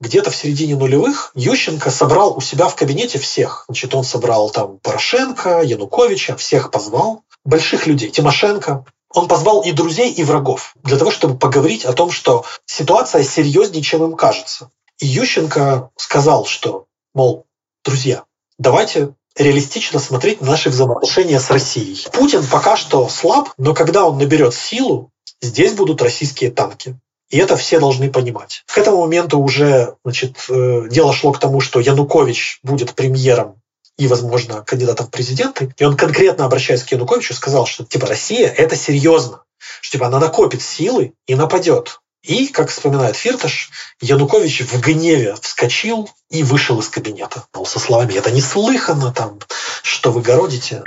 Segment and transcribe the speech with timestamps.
[0.00, 3.64] где-то в середине нулевых Ющенко собрал у себя в кабинете всех.
[3.68, 8.84] Значит, он собрал там Порошенко, Януковича, всех позвал, больших людей, Тимошенко.
[9.12, 13.82] Он позвал и друзей, и врагов для того, чтобы поговорить о том, что ситуация серьезнее,
[13.82, 14.70] чем им кажется.
[14.98, 17.46] И Ющенко сказал, что, мол,
[17.84, 18.24] друзья,
[18.58, 22.06] давайте реалистично смотреть на наши взаимоотношения с Россией.
[22.12, 25.10] Путин пока что слаб, но когда он наберет силу,
[25.40, 26.98] здесь будут российские танки.
[27.30, 28.64] И это все должны понимать.
[28.66, 33.54] К этому моменту уже значит, э, дело шло к тому, что Янукович будет премьером
[33.96, 35.72] и, возможно, кандидатом в президенты.
[35.78, 39.44] И он конкретно, обращаясь к Януковичу, сказал, что типа Россия– это серьезно.
[39.80, 42.00] Что типа она накопит силы и нападет.
[42.22, 47.44] И, как вспоминает Фирташ, Янукович в гневе вскочил и вышел из кабинета.
[47.54, 49.38] Мол, со словами «это неслыханно, там,
[49.82, 50.82] что вы городите».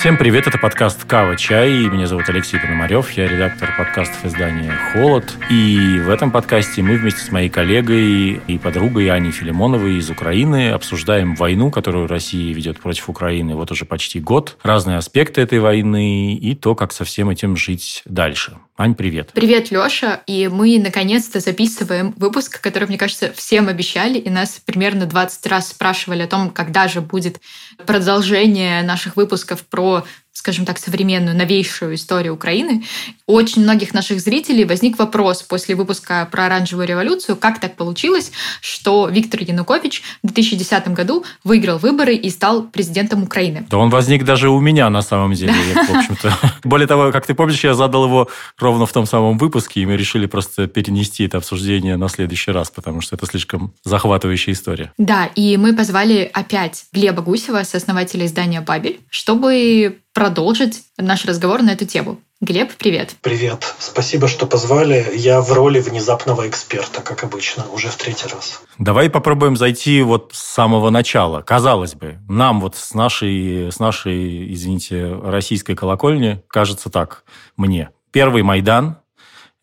[0.00, 1.72] Всем привет, это подкаст «Кава Чай».
[1.84, 5.36] Меня зовут Алексей Пономарев, я редактор подкастов издания «Холод».
[5.50, 10.70] И в этом подкасте мы вместе с моей коллегой и подругой Аней Филимоновой из Украины
[10.70, 16.34] обсуждаем войну, которую Россия ведет против Украины вот уже почти год, разные аспекты этой войны
[16.34, 18.56] и то, как со всем этим жить дальше.
[18.80, 19.32] Ань, привет.
[19.34, 20.22] Привет, Леша.
[20.26, 25.68] И мы наконец-то записываем выпуск, который, мне кажется, всем обещали, и нас примерно 20 раз
[25.68, 27.42] спрашивали о том, когда же будет
[27.84, 30.06] продолжение наших выпусков про
[30.40, 32.82] скажем так, современную, новейшую историю Украины,
[33.26, 38.32] у очень многих наших зрителей возник вопрос после выпуска про оранжевую революцию, как так получилось,
[38.62, 43.66] что Виктор Янукович в 2010 году выиграл выборы и стал президентом Украины.
[43.68, 46.34] Да он возник даже у меня на самом деле, в общем-то.
[46.64, 49.98] Более того, как ты помнишь, я задал его ровно в том самом выпуске, и мы
[49.98, 54.90] решили просто перенести это обсуждение на следующий раз, потому что это слишком захватывающая история.
[54.96, 61.70] Да, и мы позвали опять Глеба Гусева, сооснователя издания «Бабель», чтобы продолжить наш разговор на
[61.70, 62.20] эту тему.
[62.40, 63.16] Глеб, привет.
[63.20, 63.74] Привет.
[63.78, 65.12] Спасибо, что позвали.
[65.14, 68.62] Я в роли внезапного эксперта, как обычно, уже в третий раз.
[68.78, 71.42] Давай попробуем зайти вот с самого начала.
[71.42, 77.24] Казалось бы, нам вот с нашей, с нашей, извините, российской колокольни кажется так,
[77.58, 77.90] мне.
[78.10, 78.96] Первый Майдан,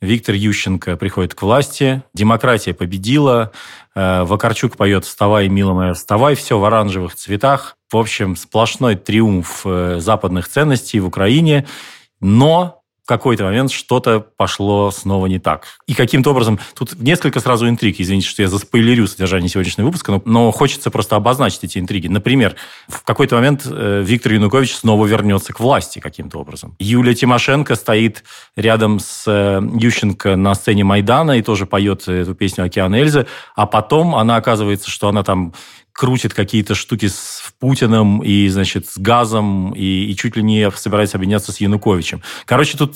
[0.02, 3.52] Виктор Ющенко приходит к власти, демократия победила,
[3.96, 7.78] э, Вакарчук поет «Вставай, милая моя, вставай», все в оранжевых цветах.
[7.91, 11.66] В общем, сплошной триумф э, западных ценностей в Украине–
[12.19, 12.77] но
[13.07, 15.66] какой-то момент что-то пошло снова не так.
[15.88, 16.59] И каким-то образом...
[16.75, 17.95] Тут несколько сразу интриг.
[18.00, 22.07] Извините, что я заспойлерю содержание сегодняшнего выпуска, но, но хочется просто обозначить эти интриги.
[22.07, 22.56] Например,
[22.88, 26.75] в какой-то момент э, Виктор Янукович снова вернется к власти каким-то образом.
[26.79, 28.23] Юлия Тимошенко стоит
[28.56, 33.25] рядом с э, Ющенко на сцене Майдана и тоже поет эту песню «Океан Эльзы»,
[33.56, 35.53] а потом она оказывается, что она там
[35.97, 41.18] крутит какие-то штуки с Путиным и, значит, с газом, и, и чуть ли не собирается
[41.18, 42.22] объединяться с Януковичем.
[42.46, 42.96] Короче, тут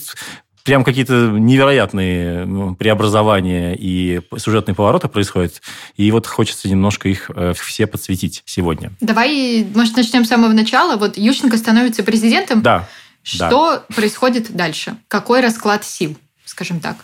[0.63, 5.63] прям какие-то невероятные ну, преобразования и сюжетные повороты происходят.
[5.97, 8.91] И вот хочется немножко их э, все подсветить сегодня.
[9.01, 10.95] Давай, может, начнем с самого начала.
[10.95, 12.62] Вот Ющенко становится президентом.
[12.62, 12.88] Да.
[13.23, 13.95] Что да.
[13.95, 14.95] происходит дальше?
[15.07, 16.97] Какой расклад сил, скажем так?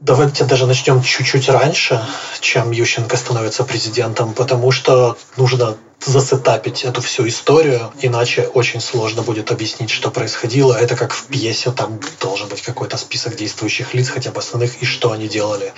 [0.00, 2.00] Давайте даже начнем чуть-чуть раньше,
[2.40, 9.50] чем Ющенко становится президентом, потому что нужно засетапить эту всю историю, иначе очень сложно будет
[9.50, 10.72] объяснить, что происходило.
[10.72, 14.86] Это как в пьесе, там должен быть какой-то список действующих лиц, хотя бы основных, и
[14.86, 15.72] что они делали.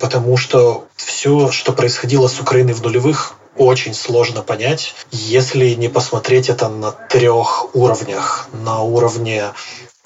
[0.00, 6.48] Потому что все, что происходило с Украиной в нулевых, очень сложно понять, если не посмотреть
[6.48, 8.48] это на трех уровнях.
[8.52, 9.52] На уровне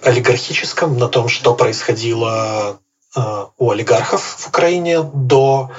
[0.03, 2.79] олигархическом, на том, что происходило
[3.15, 5.71] у олигархов в Украине до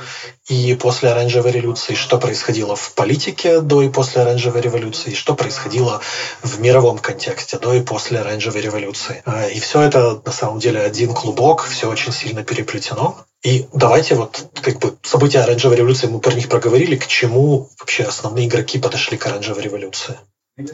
[0.50, 6.01] и после оранжевой революции, что происходило в политике до и после оранжевой революции, что происходило
[6.41, 9.22] в мировом контексте до и после оранжевой революции.
[9.25, 13.18] Э, и все это на самом деле один клубок, все очень сильно переплетено.
[13.44, 18.03] И давайте вот как бы события оранжевой революции, мы про них проговорили, к чему вообще
[18.03, 20.18] основные игроки подошли к оранжевой революции.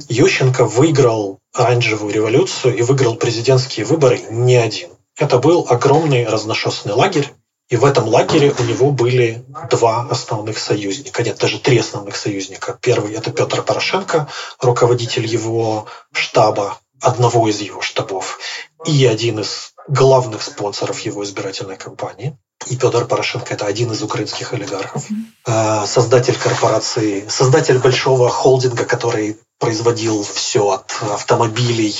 [0.09, 4.89] Ющенко выиграл оранжевую революцию и выиграл президентские выборы не один.
[5.17, 7.33] Это был огромный разношерстный лагерь,
[7.69, 12.77] и в этом лагере у него были два основных союзника, нет, даже три основных союзника.
[12.81, 14.27] Первый– это Петр Порошенко,
[14.59, 18.39] руководитель его штаба, одного из его штабов,
[18.85, 22.38] и один из главных спонсоров его избирательной кампании.
[22.68, 25.06] И Петр Порошенко– это один из украинских олигархов,
[25.46, 31.96] э, создатель корпорации, создатель большого холдинга, который производил все от автомобилей,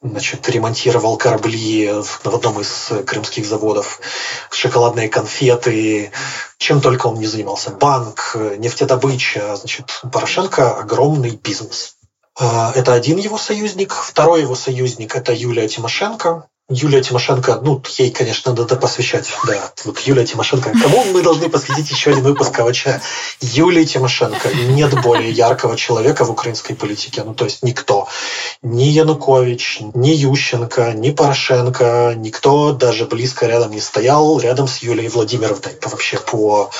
[0.00, 4.00] значит, ремонтировал корабли в одном из крымских заводов,
[4.50, 6.12] шоколадные конфеты,
[6.58, 7.70] чем только он не занимался.
[7.70, 9.56] Банк, нефтедобыча.
[9.56, 11.96] Значит, Порошенко– огромный бизнес.
[12.38, 13.92] А, это один его союзник.
[13.92, 16.48] Второй его союзник– это Юлия Тимошенко.
[16.70, 19.72] Юлия Тимошенко, ну, ей, конечно, надо посвящать, да.
[19.84, 20.70] Вот Юлия Тимошенко.
[20.70, 22.86] Кому мы должны посвятить еще один выпуск КВЧ?
[23.40, 24.48] Юлии Тимошенко.
[24.54, 27.24] Нет более яркого человека в украинской политике.
[27.24, 28.06] Ну, то есть никто.
[28.62, 35.08] Ни Янукович, ни Ющенко, ни Порошенко, никто даже близко рядом не стоял, рядом с Юлией
[35.08, 35.76] Владимировной.
[35.84, 36.70] Вообще по,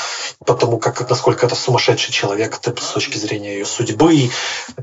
[0.47, 4.31] по тому, как, насколько это сумасшедший человек с точки зрения ее судьбы,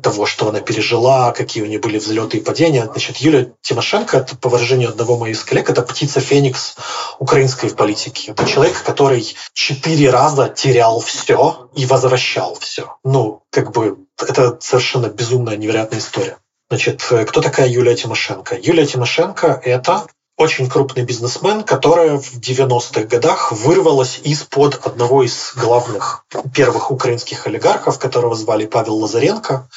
[0.01, 2.89] того, что она пережила, какие у нее были взлеты и падения.
[2.92, 6.76] Значит, Юлия Тимошенко, это по выражению одного моих коллег, это птица Феникс
[7.20, 8.32] украинской политики.
[8.32, 12.98] Это человек, который четыре раза терял все и возвращал все.
[13.04, 16.38] Ну, как бы это совершенно безумная, невероятная история.
[16.70, 18.58] Значит, кто такая Юлия Тимошенко?
[18.60, 20.06] Юлия Тимошенко– это
[20.38, 27.98] очень крупный бизнесмен, которая в 90-х годах вырвалась из-под одного из главных первых украинских олигархов,
[27.98, 29.68] которого звали Павел Лазаренко.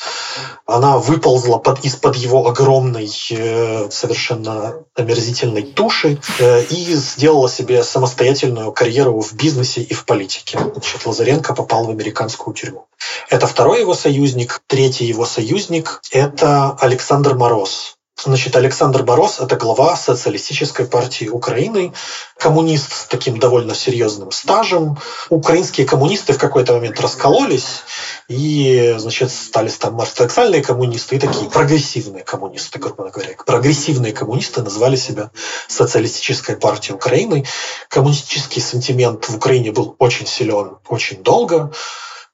[0.66, 8.70] Она выползла под, из-под его огромной, э, совершенно омерзительной туши э, и сделала себе самостоятельную
[8.72, 10.58] карьеру в бизнесе и в политике.
[10.58, 12.86] Значит, Лазаренко попал в американскую тюрьму.
[13.30, 14.60] Это второй его союзник.
[14.66, 21.94] Третий его союзник– это Александр Мороз, Значит, Александр Борос– это глава Социалистической партии Украины,
[22.36, 24.98] коммунист с таким довольно серьезным стажем.
[25.30, 27.82] Украинские коммунисты в какой-то момент раскололись
[28.28, 33.34] и, значит, стали там ортодоксальные коммунисты и такие прогрессивные коммунисты, грубо говоря.
[33.46, 35.30] Прогрессивные коммунисты назвали себя
[35.68, 37.46] Социалистической партией Украины.
[37.88, 41.72] Коммунистический сентимент в Украине был очень силен очень долго.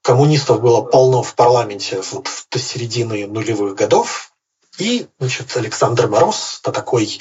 [0.03, 4.33] Коммунистов было полно в парламенте вот до середины нулевых годов,
[4.79, 7.19] и, значит, Александр Мороз, это такой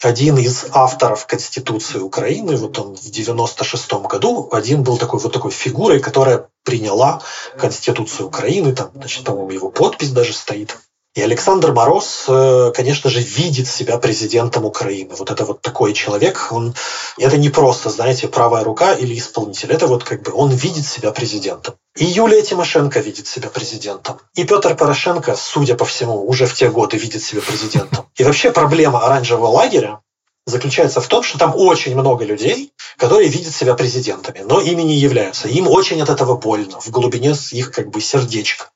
[0.00, 2.56] один из авторов Конституции Украины.
[2.56, 7.22] Вот он в 96 году один был такой вот такой фигурой, которая приняла
[7.58, 8.74] Конституцию Украины.
[8.74, 10.76] Там, значит, по-моему, его подпись даже стоит.
[11.16, 15.14] И Александр Мороз, э, конечно же, видит себя президентом Украины.
[15.14, 16.74] Вот это вот такой человек, он,
[17.16, 21.12] это не просто, знаете, правая рука или исполнитель, это вот как бы он видит себя
[21.12, 21.76] президентом.
[21.96, 24.20] И Юлия Тимошенко видит себя президентом.
[24.34, 28.04] И Петр Порошенко, судя по всему, уже в те годы видит себя президентом.
[28.16, 30.00] И вообще проблема оранжевого лагеря
[30.46, 34.96] заключается в том, что там очень много людей, которые видят себя президентами, но ими не
[34.96, 35.48] являются.
[35.48, 38.70] Им очень от этого больно, в глубине их как бы сердечка.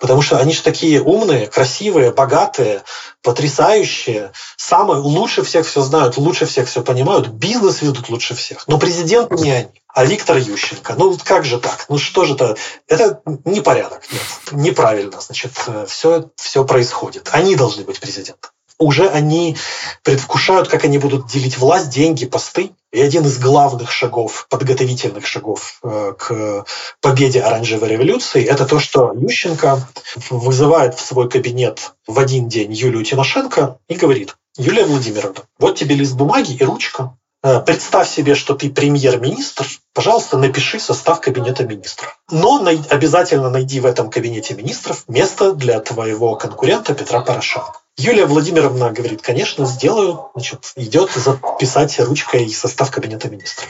[0.00, 2.82] Потому что они же такие умные, красивые, богатые,
[3.22, 8.66] потрясающие, самые, лучше всех все знают, лучше всех все понимают, бизнес ведут лучше всех.
[8.66, 9.82] Но президент не они.
[9.86, 11.86] А Виктор Ющенко, ну как же так?
[11.88, 12.56] Ну что же это?
[12.88, 15.52] Это непорядок, нет, неправильно, значит,
[15.86, 17.28] все, все происходит.
[17.32, 19.56] Они должны быть президентом уже они
[20.02, 22.70] предвкушают, как они будут делить власть, деньги, посты.
[22.92, 26.64] И один из главных шагов, подготовительных шагов э, к
[27.00, 29.88] победе оранжевой революции, это то, что Ющенко
[30.30, 35.96] вызывает в свой кабинет в один день Юлию Тимошенко и говорит, Юлия Владимировна, вот тебе
[35.96, 37.16] лист бумаги и ручка.
[37.42, 42.18] Э, представь себе, что ты премьер-министр, пожалуйста, напиши состав кабинета министров.
[42.30, 47.83] Но обязательно найди в этом кабинете министров место для твоего конкурента Петра Порошенко.
[47.96, 50.30] Юлия Владимировна говорит, конечно, сделаю.
[50.34, 53.68] Значит, идет записать ручкой состав кабинета министров.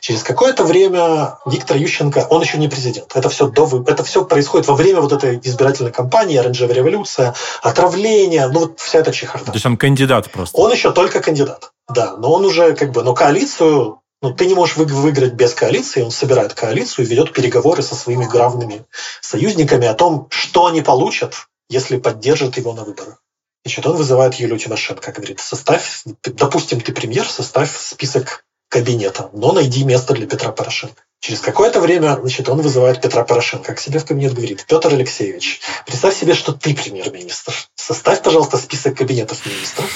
[0.00, 3.16] Через какое-то время Виктор Ющенко, он еще не президент.
[3.16, 8.46] Это все, до, это все происходит во время вот этой избирательной кампании, оранжевая революция, отравление,
[8.46, 9.46] ну вот вся эта чехарда.
[9.46, 10.56] То есть он кандидат просто?
[10.56, 12.16] Он еще только кандидат, да.
[12.16, 16.10] Но он уже как бы, но коалицию ну, ты не можешь выиграть без коалиции, он
[16.10, 18.84] собирает коалицию и ведет переговоры со своими главными
[19.20, 21.34] союзниками о том, что они получат,
[21.68, 23.22] если поддержат его на выборах.
[23.66, 29.82] Значит, он вызывает Юлию Тимошенко, говорит, составь, допустим, ты премьер, составь список кабинета, но найди
[29.82, 31.02] место для Петра Порошенко.
[31.18, 35.60] Через какое-то время значит, он вызывает Петра Порошенко к себе в кабинет, говорит, Петр Алексеевич,
[35.84, 37.54] представь себе, что ты премьер-министр.
[37.74, 39.90] Составь, пожалуйста, список кабинетов министров.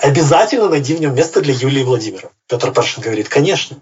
[0.00, 2.30] Обязательно найди в нем место для Юлии Владимировны.
[2.46, 3.78] Петр Порошенко говорит, конечно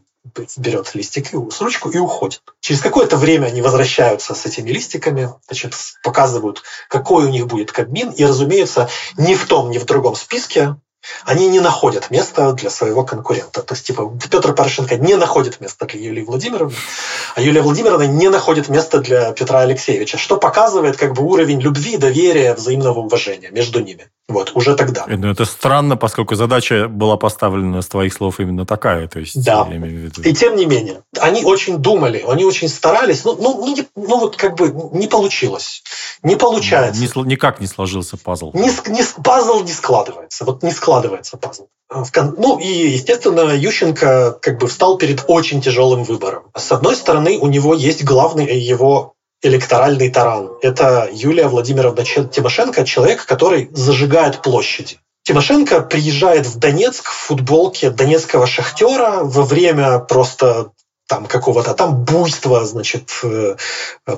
[0.56, 2.42] берет листик и с ручку и уходит.
[2.60, 8.10] Через какое-то время они возвращаются с этими листиками, значит, показывают, какой у них будет Кабмин,
[8.10, 10.76] и, разумеется, ни в том, ни в другом списке
[11.24, 13.62] они не находят места для своего конкурента.
[13.62, 16.74] То есть, типа, Петр Порошенко не находит места для Юлии Владимировны,
[17.34, 21.96] а Юлия Владимировна не находит места для Петра Алексеевича, что показывает как бы уровень любви,
[21.96, 24.08] доверия, взаимного уважения между ними.
[24.28, 25.06] Вот, уже тогда.
[25.08, 29.08] Ну, это странно, поскольку задача была поставлена с твоих слов именно такая.
[29.08, 29.66] То есть, да.
[30.22, 34.36] И тем не менее, они очень думали, они очень старались, ну, ну, не, ну вот
[34.36, 35.82] как бы не получилось.
[36.22, 37.00] Не получается.
[37.00, 38.50] Не, никак не сложился пазл.
[38.52, 40.44] Не, не, пазл не складывается.
[40.44, 40.97] Вот не складывается
[41.36, 41.66] пазл.
[42.36, 46.44] Ну и, естественно, Ющенко как бы встал перед очень тяжелым выбором.
[46.54, 50.50] С одной стороны, у него есть главный его электоральный таран.
[50.62, 54.98] Это Юлия Владимировна Тимошенко, человек, который зажигает площади.
[55.22, 60.72] Тимошенко приезжает в Донецк в футболке донецкого шахтера во время просто
[61.08, 63.56] там какого-то там буйства, значит, э,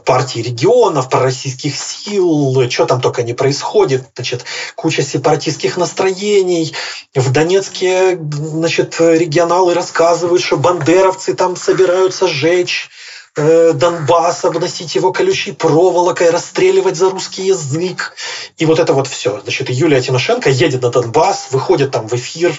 [0.04, 4.44] партии регионов, пророссийских сил, что там только не происходит, значит,
[4.74, 6.74] куча сепаратистских настроений.
[7.14, 12.90] В Донецке, значит, регионалы рассказывают, что бандеровцы там собираются сжечь
[13.36, 18.14] Э, Донбасс, обносить его колючей проволокой, расстреливать за русский язык.
[18.58, 19.40] И вот это вот все.
[19.40, 22.52] Значит, Юлия Тимошенко едет на Донбасс, выходит там в эфир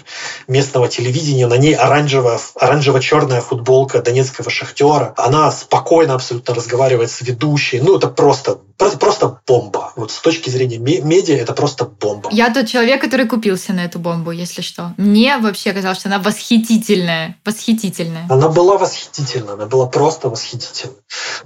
[0.48, 5.14] местного телевидения, на ней оранжевая, оранжево-черная футболка донецкого шахтера.
[5.18, 7.82] Она спокойно абсолютно разговаривает с ведущей.
[7.82, 9.94] Ну, это просто Просто, просто бомба.
[9.96, 12.30] Вот с точки зрения медиа это просто бомба.
[12.32, 14.96] Я тот человек, который купился на эту бомбу, если что.
[14.98, 17.38] Мне вообще казалось, что она восхитительная.
[17.46, 18.26] Восхитительная.
[18.28, 20.30] Она была восхитительна, она была просто
[20.62, 20.94] восхитительна.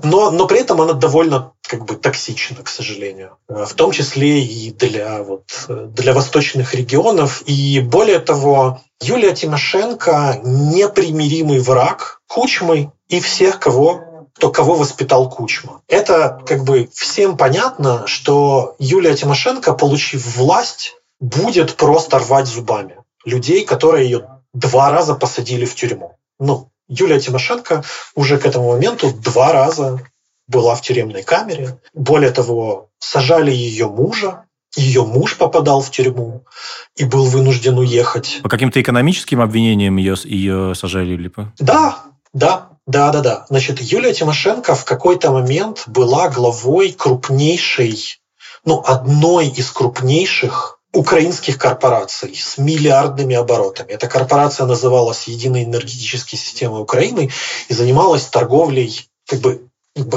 [0.04, 3.38] Но, но при этом она довольно как бы токсична, к сожалению.
[3.48, 7.44] В том числе и для, вот, для восточных регионов.
[7.46, 14.02] И более того, Юлия Тимошенко непримиримый враг Кучмы и всех, кого
[14.38, 15.82] то кого воспитал Кучма.
[15.88, 23.64] Это как бы всем понятно, что Юлия Тимошенко, получив власть, будет просто рвать зубами людей,
[23.64, 26.18] которые ее два раза посадили в тюрьму.
[26.38, 27.84] Ну, Юлия Тимошенко
[28.16, 30.02] уже к этому моменту два раза
[30.48, 31.80] была в тюремной камере.
[31.94, 36.44] Более того, сажали ее мужа, ее муж попадал в тюрьму
[36.96, 38.40] и был вынужден уехать.
[38.44, 41.54] По каким-то экономическим обвинениям ее, ее сажали или по?
[41.60, 43.46] Да, да, да, да, да.
[43.50, 48.20] Значит, Юлия Тимошенко в какой-то момент была главой крупнейшей,
[48.64, 53.92] ну, одной из крупнейших украинских корпораций с миллиардными оборотами.
[53.92, 57.30] Эта корпорация называлась Единой энергетической системой Украины
[57.68, 59.68] и занималась торговлей, как бы,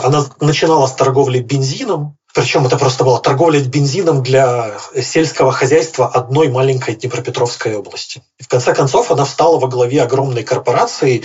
[0.03, 6.49] она начинала с торговли бензином, причем это просто была торговля бензином для сельского хозяйства одной
[6.49, 8.23] маленькой Днепропетровской области.
[8.39, 11.25] И в конце концов она встала во главе огромной корпорации,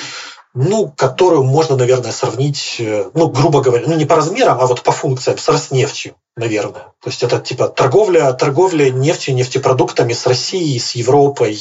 [0.54, 4.84] ну, которую можно, наверное, сравнить, э, ну, грубо говоря, ну, не по размерам, а вот
[4.84, 6.94] по функциям с Роснефтью, наверное.
[7.02, 11.60] То есть это типа торговля, торговля нефтью, нефтепродуктами с Россией, с Европой,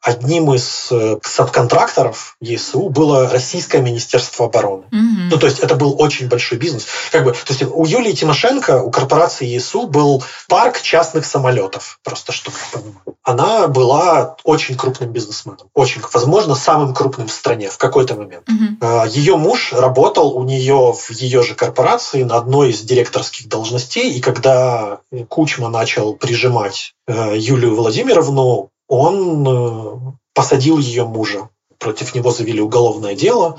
[0.00, 4.84] одним из э, субконтракторов ЕСУ было Российское Министерство обороны.
[4.84, 5.28] Mm-hmm.
[5.30, 6.86] Ну, то есть это был очень большой бизнес.
[7.10, 12.32] Как бы, то есть у Юлии Тимошенко, у корпорации ЕСУ был парк частных самолетов, просто
[12.32, 13.16] чтобы понимать.
[13.24, 18.48] Она была очень крупным бизнесменом, очень, возможно, самым крупным в стране в какой-то момент.
[18.48, 19.08] Mm-hmm.
[19.10, 24.20] Ее муж работал у нее в ее же корпорации на одной из директорских должностей, и
[24.20, 31.48] когда Кучма начал прижимать э, Юлию Владимировну, он э, посадил ее мужа.
[31.78, 33.56] Против него завели уголовное дело,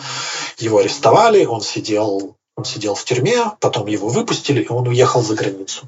[0.57, 5.35] его арестовали, он сидел, он сидел в тюрьме, потом его выпустили, и он уехал за
[5.35, 5.85] границу.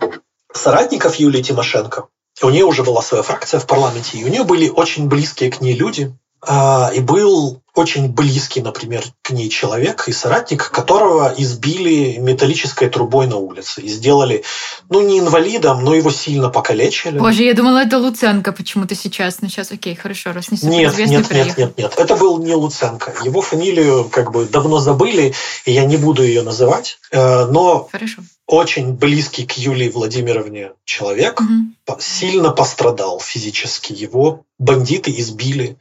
[0.53, 2.05] Соратников Юлии Тимошенко,
[2.41, 5.59] у нее уже была своя фракция в парламенте, и у нее были очень близкие к
[5.59, 12.17] ней люди, а, и был очень близкий, например, к ней человек и соратник, которого избили
[12.17, 14.43] металлической трубой на улице и сделали,
[14.89, 17.17] ну, не инвалидом, но его сильно покалечили.
[17.17, 19.41] Боже, я думала, это Луценко почему-то сейчас.
[19.41, 21.93] Ну, сейчас, окей, хорошо, раз не нет, нет, нет, нет, нет.
[21.97, 23.13] Это был не Луценко.
[23.23, 25.33] Его фамилию как бы давно забыли,
[25.65, 26.99] и я не буду ее называть.
[27.11, 31.99] Э, но хорошо очень близкий к Юлии Владимировне человек угу.
[31.99, 33.93] сильно пострадал физически.
[33.93, 35.77] Его бандиты избили,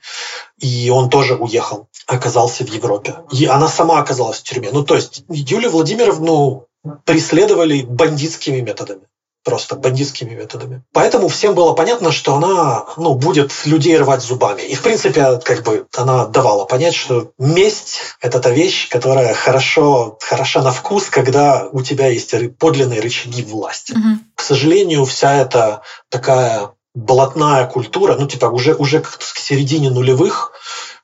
[0.60, 3.16] и он тоже уехал, оказался в Европе.
[3.32, 4.70] И она сама оказалась в тюрьме.
[4.72, 6.66] Ну, то есть Юлию Владимировну
[7.04, 9.02] преследовали бандитскими методами
[9.44, 10.82] просто бандитскими методами.
[10.92, 14.62] Поэтому всем было понятно, что она ну, будет людей рвать зубами.
[14.62, 20.18] И, в принципе, как бы она давала понять, что месть– это та вещь, которая хорошо,
[20.20, 23.92] хороша на вкус, когда у тебя есть подлинные рычаги власти.
[23.92, 24.18] Угу.
[24.34, 30.52] К сожалению, вся эта такая блатная культура, ну, типа, уже, уже к середине нулевых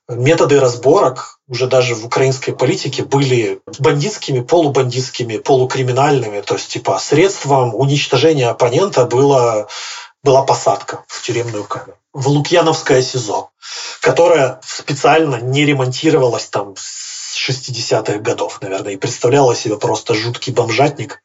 [0.09, 6.41] методы разборок уже даже в украинской политике были бандитскими, полубандитскими, полукриминальными.
[6.41, 9.69] То есть, типа, средством уничтожения оппонента было,
[10.23, 11.97] была посадка в тюремную камеру.
[12.13, 13.51] В Лукьяновское СИЗО,
[14.01, 21.23] которая специально не ремонтировалась там с 60-х годов, наверное, и представляла себе просто жуткий бомжатник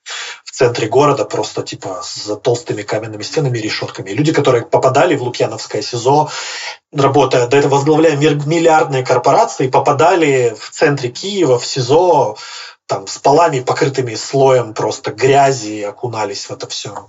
[0.62, 4.12] центре города, просто типа за толстыми каменными стенами и решетками.
[4.12, 6.30] Люди, которые попадали в Лукьяновское СИЗО,
[6.94, 12.38] работая до этого возглавляя миллиардные корпорации, попадали в центре Киева, в СИЗО,
[12.86, 17.08] там, с полами, покрытыми слоем просто грязи, окунались в это все.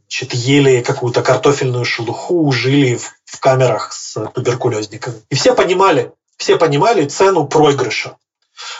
[0.00, 5.22] Значит, ели какую-то картофельную шелуху, жили в, в камерах с туберкулезниками.
[5.30, 8.16] И все понимали, все понимали цену проигрыша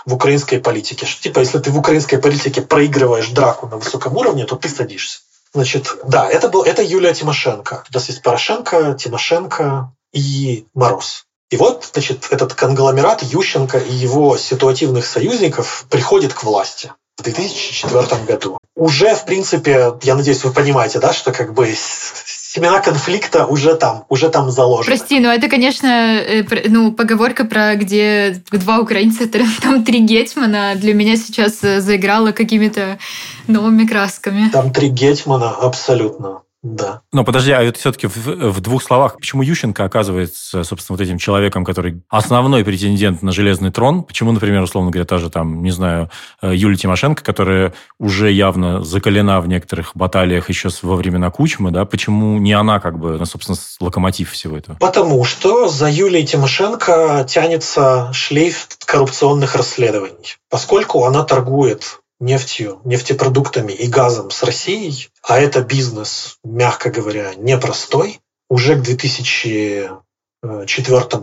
[0.06, 1.06] в украинской политике.
[1.06, 5.20] Что, типа, если ты в украинской политике проигрываешь драку на высоком уровне, то ты садишься.
[5.52, 7.84] Значит, да, это, был, это Юлия Тимошенко.
[7.90, 11.24] У нас есть Порошенко, Тимошенко и Мороз.
[11.50, 18.24] И вот, значит, этот конгломерат Ющенко и его ситуативных союзников приходит к власти в 2004
[18.24, 18.58] году.
[18.76, 21.74] Уже, в принципе, я надеюсь, вы понимаете, да, что как бы
[22.52, 24.96] семена конфликта уже там, уже там заложены.
[24.96, 29.28] Прости, но это, конечно, э, ну, поговорка про где два украинца,
[29.62, 32.98] там три гетьмана для меня сейчас э, заиграла какими-то
[33.46, 34.50] новыми красками.
[34.50, 36.42] Там три гетьмана, абсолютно.
[36.62, 37.00] Да.
[37.12, 41.16] Но подожди, а это все-таки в, в двух словах, почему Ющенко оказывается, собственно, вот этим
[41.16, 44.02] человеком, который основной претендент на железный трон?
[44.02, 46.10] Почему, например, условно говоря, та же там, не знаю,
[46.42, 51.86] э, Юлия Тимошенко, которая уже явно закалена в некоторых баталиях еще во времена Кучмы, да,
[51.86, 54.76] почему не она как бы, ну, собственно, локомотив всего этого?
[54.76, 60.36] Потому что за Юлией Тимошенко тянется шлейф коррупционных расследований.
[60.50, 68.20] Поскольку она торгует нефтью, нефтепродуктами и газом с Россией, а это бизнес, мягко говоря, непростой,
[68.48, 69.98] уже к 2004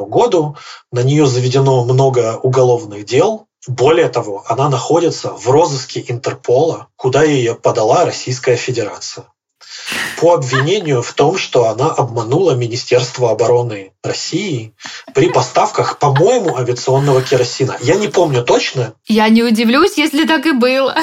[0.06, 0.58] году
[0.92, 3.46] на нее заведено много уголовных дел.
[3.68, 9.25] Более того, она находится в розыске Интерпола, куда ее подала Российская Федерация
[10.19, 14.74] по обвинению в том, что она обманула Министерство обороны России
[15.13, 17.77] при поставках, по-моему, авиационного керосина.
[17.81, 18.93] Я не помню точно.
[19.05, 20.95] Я не удивлюсь, если так и было.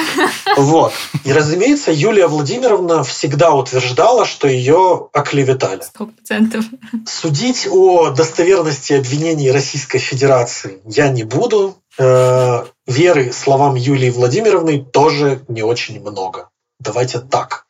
[0.57, 0.93] Вот.
[1.23, 5.81] И, разумеется, Юлия Владимировна всегда утверждала, что ее оклеветали.
[5.81, 6.65] Сто процентов.
[7.05, 11.77] Судить о достоверности обвинений Российской Федерации я не буду.
[11.97, 16.49] Э, веры словам Юлии Владимировны тоже не очень много.
[16.79, 17.65] Давайте так.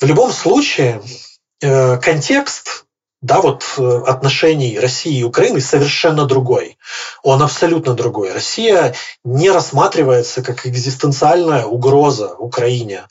[0.00, 1.02] В любом случае,
[1.60, 2.86] э, контекст
[3.22, 6.78] да, вот э, отношений России и Украины совершенно другой.
[7.22, 8.32] Он абсолютно другой.
[8.32, 13.02] Россия не рассматривается как экзистенциальная угроза Украине.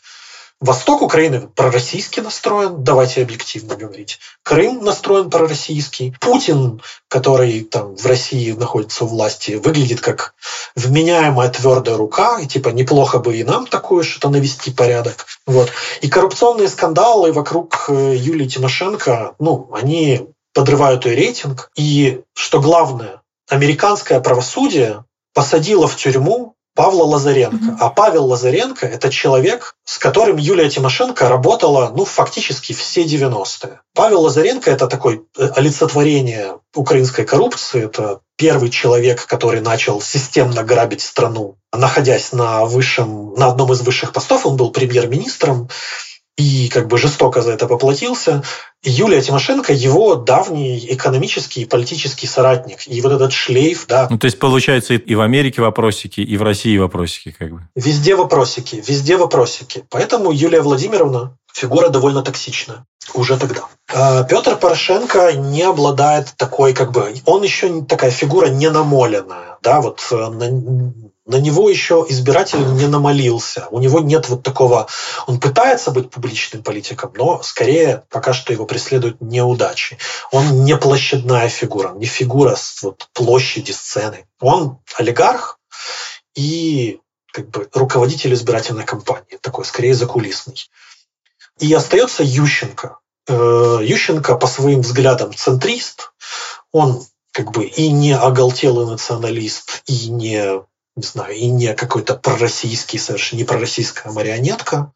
[0.62, 4.20] Восток Украины пророссийски настроен, давайте объективно говорить.
[4.44, 6.14] Крым настроен пророссийский.
[6.20, 10.36] Путин, который там в России находится у власти, выглядит как
[10.76, 15.26] вменяемая твердая рука, и типа неплохо бы и нам такое что-то навести порядок.
[15.46, 15.72] Вот.
[16.02, 21.72] И коррупционные скандалы вокруг э, Юлии Тимошенко, ну, они подрывают ее рейтинг.
[21.78, 27.76] И, что главное, американское правосудие посадило в тюрьму Павла Лазаренко.
[27.78, 33.82] А Павел Лазаренко– это человек, с которым Юлия Тимошенко работала, ну, фактически все 90-е.
[33.94, 37.84] Павел Лазаренко– это такое э, олицетворение украинской коррупции.
[37.84, 44.14] Это первый человек, который начал системно грабить страну, находясь на высшем, на одном из высших
[44.14, 44.46] постов.
[44.46, 45.68] Он был премьер-министром
[46.40, 48.44] и как бы жестоко за это поплатился.
[48.82, 52.88] Юлия Тимошенко его давний экономический и политический соратник.
[52.88, 54.08] И вот этот шлейф, да.
[54.10, 57.68] Ну, то есть, получается, и в Америке вопросики, и в России вопросики, как бы.
[57.76, 59.84] Везде вопросики, везде вопросики.
[59.90, 63.64] Поэтому Юлия Владимировна фигура довольно токсичная уже тогда.
[63.94, 69.82] А Петр Порошенко не обладает такой, как бы, он еще такая фигура не намоленная, да,
[69.82, 70.30] вот э,
[71.30, 73.68] на него еще избиратель не намолился.
[73.70, 74.88] У него нет вот такого...
[75.28, 80.00] Он пытается быть публичным политиком, но скорее пока что его преследуют неудачи.
[80.32, 84.26] Он не площадная фигура, не фигура с вот площади сцены.
[84.42, 85.60] Он олигарх
[86.34, 87.00] и
[87.32, 90.58] как бы руководитель избирательной кампании, такой скорее закулисный.
[91.60, 92.98] И остается Ющенко.
[93.28, 96.12] Э, Ющенко по своим взглядам центрист,
[96.72, 100.64] он как бы и не оголтелый националист, и не
[101.00, 104.92] не знаю, и не какой-то пророссийский, совершенно не пророссийская марионетка.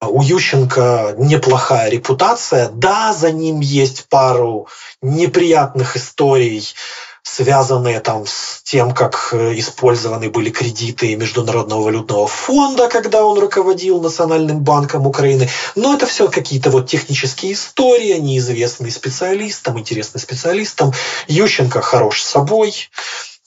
[0.00, 2.68] У Ющенко неплохая репутация.
[2.68, 4.68] Да, за ним есть пару
[5.00, 6.74] неприятных историй,
[7.22, 14.00] связанные там с тем, как э, использованы были кредиты Международного валютного фонда, когда он руководил
[14.00, 15.48] Национальным банком Украины.
[15.74, 20.92] Но это все какие-то вот технические истории, неизвестные специалистам, интересные специалистам.
[21.28, 22.90] Ющенко хорош собой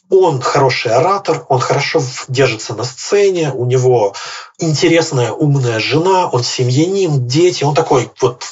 [0.09, 4.13] он хороший оратор, он хорошо держится на сцене, у него
[4.57, 8.43] интересная, умная жена, он семьянин, дети, он такой вот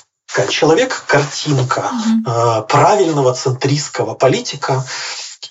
[0.49, 1.91] человек, картинка
[2.27, 2.67] mm-hmm.
[2.67, 4.83] правильного центристского политика,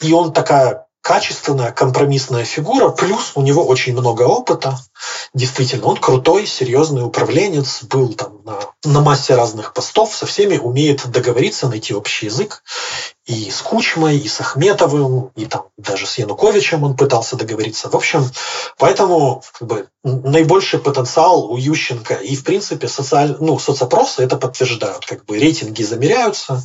[0.00, 4.78] и он такая качественная компромиссная фигура, плюс у него очень много опыта.
[5.34, 11.06] Действительно, он крутой, серьезный управленец, был там на, на массе разных постов, со всеми умеет
[11.06, 12.62] договориться, найти общий язык.
[13.26, 17.90] И с Кучмой, и с Ахметовым, и там даже с Януковичем он пытался договориться.
[17.90, 18.24] В общем,
[18.78, 22.14] поэтому как бы, наибольший потенциал у Ющенко.
[22.14, 23.36] И, в принципе, социаль...
[23.40, 25.04] ну, соцопросы это подтверждают.
[25.04, 26.62] Как бы рейтинги замеряются.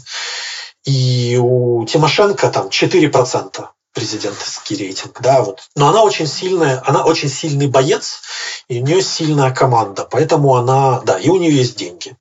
[0.85, 5.69] И у Тимошенко там 4% президентский рейтинг, да, вот.
[5.75, 8.21] Но она очень сильная, она очень сильный боец,
[8.67, 12.15] и у нее сильная команда, поэтому она, да, и у нее есть деньги.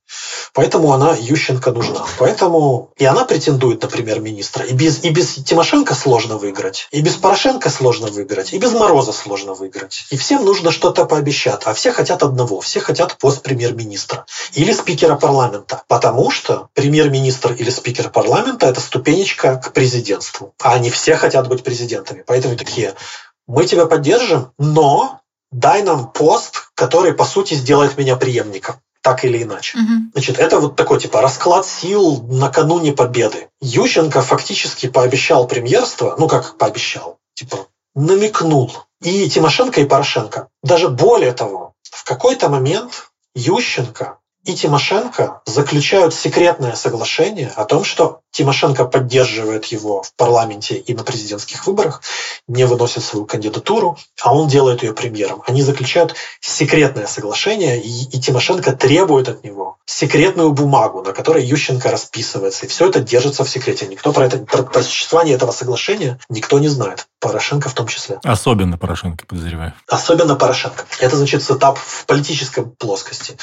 [0.55, 2.07] Поэтому она Ющенко нужна.
[2.19, 4.65] Поэтому и она претендует на премьер-министра.
[4.65, 9.13] И без, и без Тимошенко сложно выиграть, и без Порошенко сложно выиграть, и без Мороза
[9.13, 10.07] сложно выиграть.
[10.11, 11.63] И всем нужно что-то пообещать.
[11.65, 12.61] А все хотят одного.
[12.61, 15.83] Все хотят пост премьер-министра или спикера парламента.
[15.89, 20.55] Потому что премьер-министр или спикер парламента– это ступенечка к президентству.
[20.61, 22.25] А они все хотят быть президентами.
[22.27, 22.95] Поэтому такие,
[23.47, 28.77] мы тебя поддержим, но дай нам пост, который, по сути, сделает меня преемником
[29.09, 29.79] так или иначе.
[29.79, 29.95] Угу.
[30.13, 33.49] Значит, это вот такой типа расклад сил накануне победы.
[33.63, 38.71] Ющенко фактически пообещал премьерство, ну как пообещал, типа намекнул.
[39.01, 40.49] И Тимошенко, и Порошенко.
[40.63, 44.19] Даже более того, в какой-то момент Ющенко
[44.49, 51.05] и Тимошенко заключают секретное соглашение о том, что Тимошенко поддерживает его в парламенте и на
[51.05, 52.01] президентских выборах,
[52.47, 55.43] не выносит свою кандидатуру, а он делает ее премьером.
[55.47, 61.91] Они заключают секретное соглашение, и, и Тимошенко требует от него секретную бумагу, на которой Ющенко
[61.91, 62.65] расписывается.
[62.65, 63.87] И все это держится в секрете.
[63.87, 67.07] Никто про, это, про, про существование этого соглашения никто не знает.
[67.21, 68.21] Порошенко в том числе.
[68.23, 69.75] Особенно Порошенко, подозреваю.
[69.89, 70.85] Особенно Порошенко.
[71.01, 73.37] Это значит сетап в политической плоскости.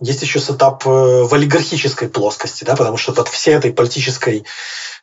[0.00, 4.44] Есть еще setup э, в олигархической плоскости, да, потому что под всей этой политической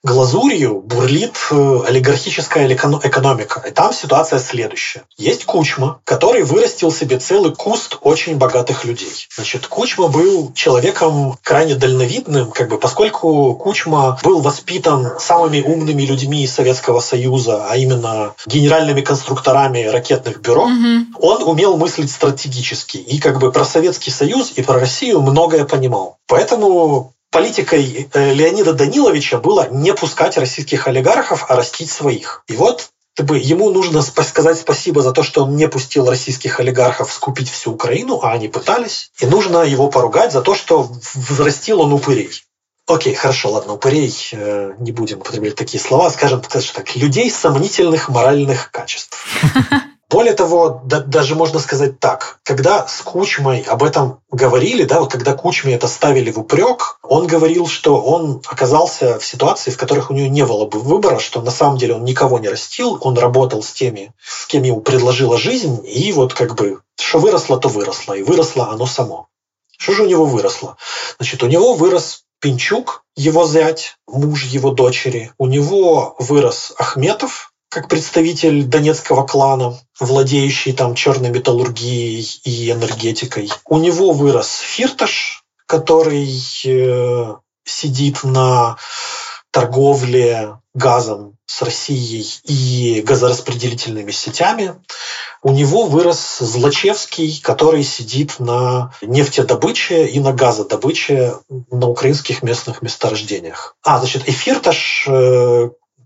[0.03, 3.63] глазурью бурлит э, олигархическая экономика.
[3.67, 5.03] И там ситуация следующая.
[5.17, 9.27] Есть Кучма, который вырастил себе целый куст очень богатых людей.
[9.35, 16.47] Значит, Кучма был человеком крайне дальновидным, как бы, поскольку Кучма был воспитан самыми умными людьми
[16.47, 18.10] Советского Союза, а именно
[18.45, 21.19] генеральными конструкторами ракетных бюро, угу.
[21.19, 22.97] он умел мыслить стратегически.
[22.97, 26.17] И как бы про Советский Союз и про Россию многое понимал.
[26.27, 32.43] Поэтому политикой э, Леонида Даниловича было не пускать российских олигархов, а растить своих.
[32.47, 37.11] И вот бы, ему нужно сказать спасибо за то, что он не пустил российских олигархов
[37.11, 39.11] скупить всю Украину, а они пытались.
[39.19, 42.31] И нужно его поругать за то, что взрастил он упырей.
[42.91, 48.69] Окей, хорошо, ладно, упырей, э, не будем употреблять такие слова, скажем так, людей сомнительных моральных
[48.69, 49.17] качеств.
[50.09, 55.09] Более того, да, даже можно сказать так, когда с Кучмой об этом говорили, да, вот
[55.09, 60.11] когда Кучме это ставили в упрек, он говорил, что он оказался в ситуации, в которых
[60.11, 63.17] у него не было бы выбора, что на самом деле он никого не растил, он
[63.17, 67.69] работал с теми, с кем ему предложила жизнь, и вот как бы, что выросло, то
[67.69, 69.29] выросло, и выросло оно само.
[69.77, 70.75] Что же у него выросло?
[71.17, 75.31] Значит, у него вырос Пинчук, его зять, муж его дочери.
[75.37, 83.49] У него вырос Ахметов, как представитель донецкого клана, владеющий там черной металлургией и энергетикой.
[83.65, 86.27] У него вырос Фирташ, который
[86.65, 88.77] э, сидит на
[89.51, 94.75] торговле газом с Россией и газораспределительными сетями.
[95.43, 103.75] У него вырос Злачевский, который сидит на нефтедобыче и на газодобыче на украинских местных месторождениях.
[103.83, 105.07] А, значит, Эфирташ,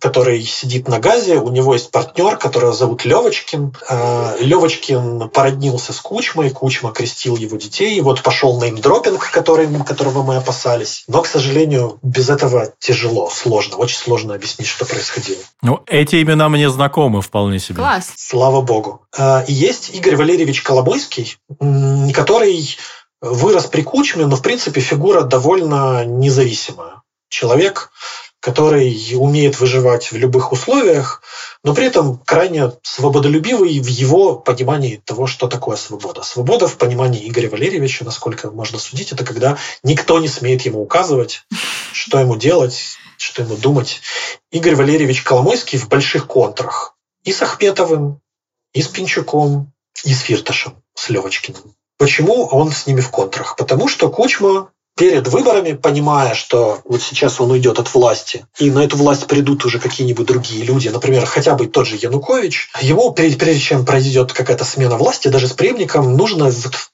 [0.06, 3.76] который сидит на газе, у него есть партнер, которого зовут Левочкин.
[3.90, 10.22] Э, Левочкин породнился с Кучмой, Кучма крестил его детей, и вот пошел неймдропинг, который, которого
[10.22, 11.06] мы опасались.
[11.08, 15.42] Но, к сожалению, без этого тяжело, сложно, очень сложно объяснить, что происходило.
[15.64, 17.78] Ну, эти имена мне знакомы вполне себе.
[17.78, 18.14] Класс.
[18.16, 19.02] Слава богу.
[19.18, 21.36] Э, и есть Игорь Валерьевич Коломойский,
[22.14, 22.78] который
[23.22, 27.02] вырос при Кучме, но, в принципе, фигура довольно независимая.
[27.28, 27.90] Человек,
[28.46, 31.24] который умеет выживать в любых условиях,
[31.64, 36.22] но при этом крайне свободолюбивый в его понимании того, что такое свобода.
[36.22, 41.42] Свобода в понимании Игоря Валерьевича, насколько можно судить, это когда никто не смеет ему указывать,
[41.92, 44.02] что ему делать, что ему думать.
[44.52, 48.22] Игорь Валерьевич Коломойский в больших контрах и с Ахметовым,
[48.76, 51.74] и с Пинчуком, и с Фирташем, с Левочкиным.
[51.98, 53.56] Почему он с ними в контрах?
[53.56, 58.80] Потому что Кучма перед выборами, понимая, что вот сейчас он уйдет от власти, и на
[58.80, 63.60] эту власть придут уже какие-нибудь другие люди, например, хотя бы тот же Янукович, ему, прежде
[63.60, 66.52] чем произойдет какая-то смена власти, даже с преемником, нужно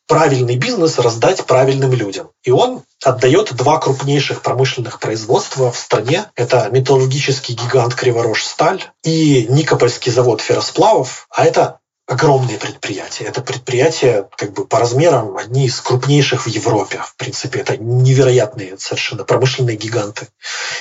[0.07, 2.31] правильный бизнес раздать правильным людям.
[2.43, 6.25] И он отдает два крупнейших промышленных производства в стране.
[6.35, 11.27] Это металлургический гигант Криворож Сталь и Никопольский завод ферросплавов.
[11.29, 11.79] А это
[12.11, 13.23] огромные предприятия.
[13.23, 17.01] Это предприятия как бы по размерам одни из крупнейших в Европе.
[17.05, 20.27] В принципе, это невероятные совершенно промышленные гиганты.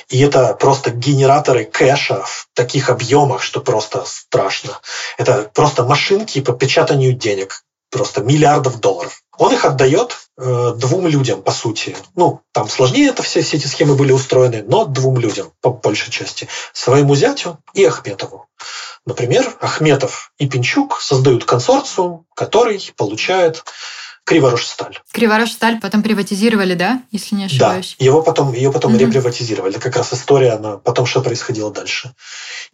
[0.09, 4.81] И это просто генераторы кэша в таких объемах, что просто страшно.
[5.19, 7.63] Это просто машинки по печатанию денег.
[7.91, 9.23] Просто миллиардов долларов.
[9.37, 11.97] Он их отдает э, двум людям, по сути.
[12.15, 16.13] Ну, там сложнее это все, все эти схемы были устроены, но двум людям, по большей
[16.13, 16.47] части.
[16.73, 18.47] Своему зятю и Ахметову.
[19.07, 23.65] Например, Ахметов и Пинчук создают консорциум, который получает
[24.25, 25.01] Криворожсталь.
[25.13, 27.97] Криворожсталь потом приватизировали, да, если не ошибаюсь?
[27.99, 29.01] Да, его потом, ее потом угу.
[29.01, 29.73] реприватизировали.
[29.73, 32.13] Это как раз история, она потом что происходило дальше.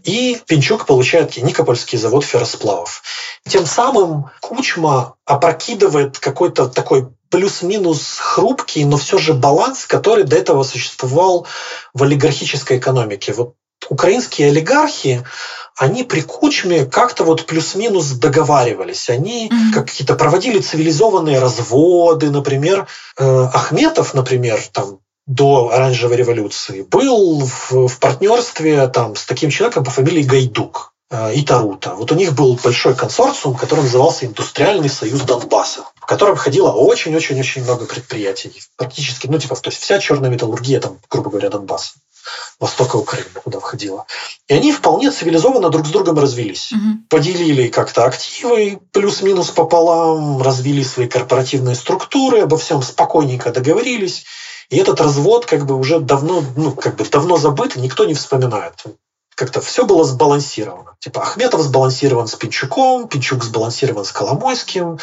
[0.04, 3.02] И Пинчук получает Никопольский завод ферросплавов.
[3.48, 10.62] Тем самым Кучма опрокидывает какой-то такой плюс-минус хрупкий, но все же баланс, который до этого
[10.62, 11.46] существовал
[11.94, 13.32] в олигархической экономике.
[13.32, 13.54] Вот
[13.88, 15.24] украинские олигархи,
[15.76, 19.10] они при Кучме как-то вот плюс-минус договаривались.
[19.10, 19.74] Они mm-hmm.
[19.74, 22.30] какие-то проводили цивилизованные разводы.
[22.30, 22.86] Например,
[23.18, 29.84] э, Ахметов, например, там до оранжевой революции был в, в партнерстве там, с таким человеком
[29.84, 31.94] по фамилии Гайдук э, и Тарута.
[31.94, 37.64] Вот у них был большой консорциум, который назывался Индустриальный союз Донбасса, в котором входило очень-очень-очень
[37.64, 38.62] много предприятий.
[38.76, 41.94] Практически, ну, типа, то есть вся черная металлургия, там, грубо говоря, Донбасса
[42.58, 44.06] востока Украины, куда входила.
[44.48, 46.72] И они вполне цивилизованно друг с другом развелись.
[46.72, 47.08] Угу.
[47.08, 54.24] Поделили как-то активы плюс-минус пополам, развили свои корпоративные структуры, обо всем спокойненько договорились.
[54.68, 58.14] И этот развод как бы уже давно, ну, как бы давно забыт, и никто не
[58.14, 58.74] вспоминает.
[59.36, 60.96] Как-то все было сбалансировано.
[60.98, 64.98] Типа Ахметов сбалансирован с Пинчуком, Пинчук сбалансирован с Коломойским,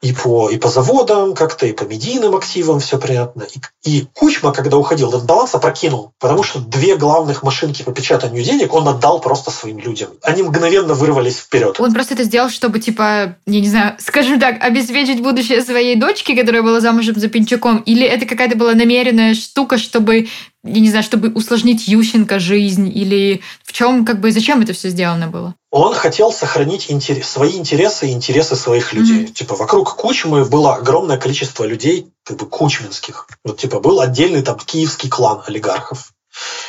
[0.00, 3.46] и по, и по заводам как-то, и по медийным активам все понятно.
[3.84, 8.44] И, и Кучма, когда уходил, этот баланс опрокинул, потому что две главных машинки по печатанию
[8.44, 10.10] денег он отдал просто своим людям.
[10.22, 11.80] Они мгновенно вырвались вперед.
[11.80, 16.36] Он просто это сделал, чтобы, типа, я не знаю, скажем так, обеспечить будущее своей дочки,
[16.36, 20.28] которая была замужем за Пинчуком, или это какая-то была намеренная штука, чтобы
[20.64, 24.88] я не знаю, чтобы усложнить Ющенко жизнь, или в чем, как бы, зачем это все
[24.88, 25.54] сделано было?
[25.70, 29.24] Он хотел сохранить интерес, свои интересы и интересы своих людей.
[29.24, 29.32] Mm-hmm.
[29.32, 33.28] Типа вокруг Кучмы было огромное количество людей, как бы кучминских.
[33.44, 36.12] Вот типа был отдельный там киевский клан олигархов,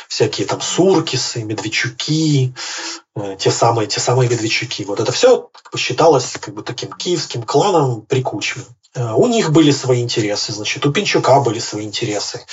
[0.08, 2.54] всякие там Суркисы, Медведчуки,
[3.16, 4.84] э, те самые, те самые Медведчуки.
[4.84, 8.62] Вот это все как бы, считалось как бы таким киевским кланом при Кучме.
[8.94, 12.44] Э, у них были свои интересы, значит, у Пинчука были свои интересы.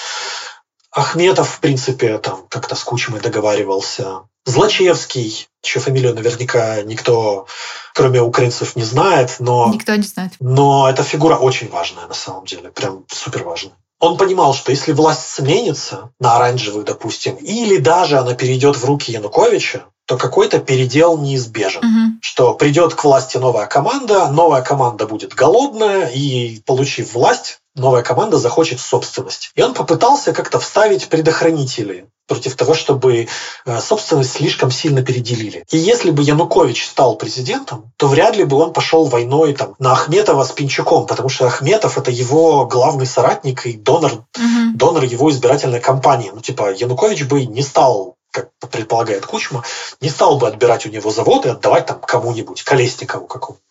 [0.91, 4.21] Ахметов, в принципе, там как-то с Кучмой договаривался.
[4.45, 7.47] Злачевский, чью фамилию наверняка никто,
[7.93, 9.69] кроме украинцев, не знает, но...
[9.73, 10.34] Никто не знает.
[10.39, 13.76] Но эта фигура очень важная на самом деле, прям супер важная.
[14.00, 19.12] Он понимал, что если власть сменится на оранжевых, допустим, или даже она перейдет в руки
[19.12, 21.83] Януковича, то какой-то передел неизбежен.
[21.83, 22.19] Угу.
[22.21, 28.37] Что придет к власти новая команда, новая команда будет голодная, и, получив власть, новая команда
[28.37, 29.51] захочет собственность.
[29.55, 33.27] И он попытался как-то вставить предохранители против того, чтобы
[33.65, 35.63] э, собственность слишком сильно переделили.
[35.71, 39.93] И если бы Янукович стал президентом, то вряд ли бы он пошел войной там, на
[39.93, 44.75] Ахметова с Пинчуком, потому что Ахметов это его главный соратник и донор, угу.
[44.75, 46.31] донор его избирательной кампании.
[46.33, 49.63] Ну, типа, Янукович бы не стал как предполагает Кучма,
[50.02, 53.63] не стал бы отбирать у него завод и отдавать там кому-нибудь, Колесникову какому-нибудь.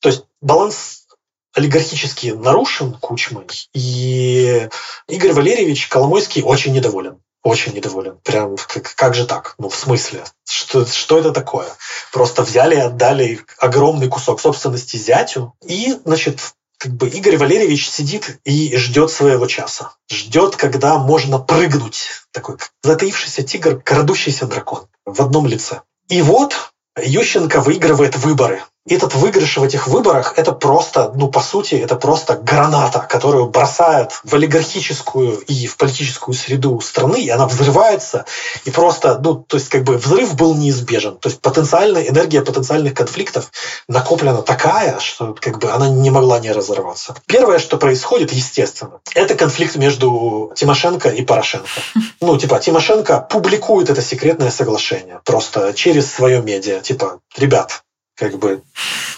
[0.00, 1.06] То есть баланс
[1.54, 4.68] олигархически нарушен Кучмой, и
[5.08, 7.20] Игорь Валерьевич Коломойский очень недоволен.
[7.42, 8.18] Очень недоволен.
[8.24, 9.54] Прям как, как же так?
[9.58, 10.24] Ну, в смысле?
[10.48, 11.68] Что, что это такое?
[12.12, 15.54] Просто взяли и отдали огромный кусок собственности зятю.
[15.64, 16.40] И, значит,
[16.78, 19.92] как бы Игорь Валерьевич сидит и ждет своего часа.
[20.10, 22.08] Ждет, когда можно прыгнуть.
[22.32, 25.82] Такой затаившийся тигр, крадущийся дракон в одном лице.
[26.08, 28.62] И вот Ющенко выигрывает выборы
[28.94, 34.12] этот выигрыш в этих выборах– это просто, ну, по сути, это просто граната, которую бросают
[34.22, 38.24] в олигархическую и в политическую среду страны, и она взрывается,
[38.64, 41.16] и просто, ну, то есть, как бы взрыв был неизбежен.
[41.16, 43.50] То есть, потенциальная энергия потенциальных конфликтов
[43.88, 47.16] накоплена такая, что, как бы, она не могла не разорваться.
[47.26, 51.68] Первое, что происходит, естественно, это конфликт между Тимошенко и Порошенко.
[52.20, 56.80] Ну, типа, Тимошенко публикует это секретное соглашение просто через свое медиа.
[56.80, 57.82] Типа, ребят,
[58.16, 58.62] как бы.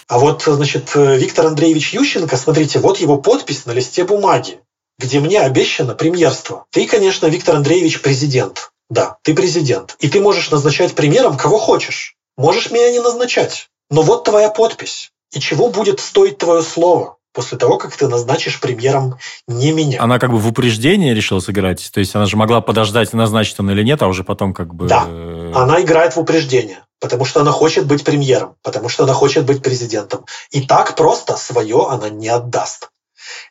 [0.07, 4.59] А вот, значит, Виктор Андреевич Ющенко, смотрите, вот его подпись на листе бумаги,
[4.97, 6.65] где мне обещано премьерство.
[6.71, 8.71] Ты, конечно, Виктор Андреевич, президент.
[8.89, 9.95] Да, ты президент.
[9.99, 12.15] И ты можешь назначать премьером кого хочешь.
[12.37, 13.69] Можешь меня не назначать.
[13.89, 15.11] Но вот твоя подпись.
[15.31, 17.19] И чего будет стоить твое слово?
[17.31, 19.15] после того, как ты назначишь премьером
[19.47, 20.01] не меня.
[20.01, 21.89] Она как бы в упреждение решила сыграть?
[21.93, 24.87] То есть она же могла подождать, назначить он или нет, а уже потом как бы...
[24.87, 29.45] Да, она играет в упреждение, потому что она хочет быть премьером, потому что она хочет
[29.45, 30.25] быть президентом.
[30.51, 32.89] И так просто свое она не отдаст.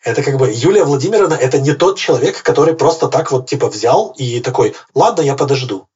[0.02, 4.14] Это как бы Юлия Владимировна, это не тот человек, который просто так вот типа взял
[4.16, 5.86] и такой, ладно, я подожду.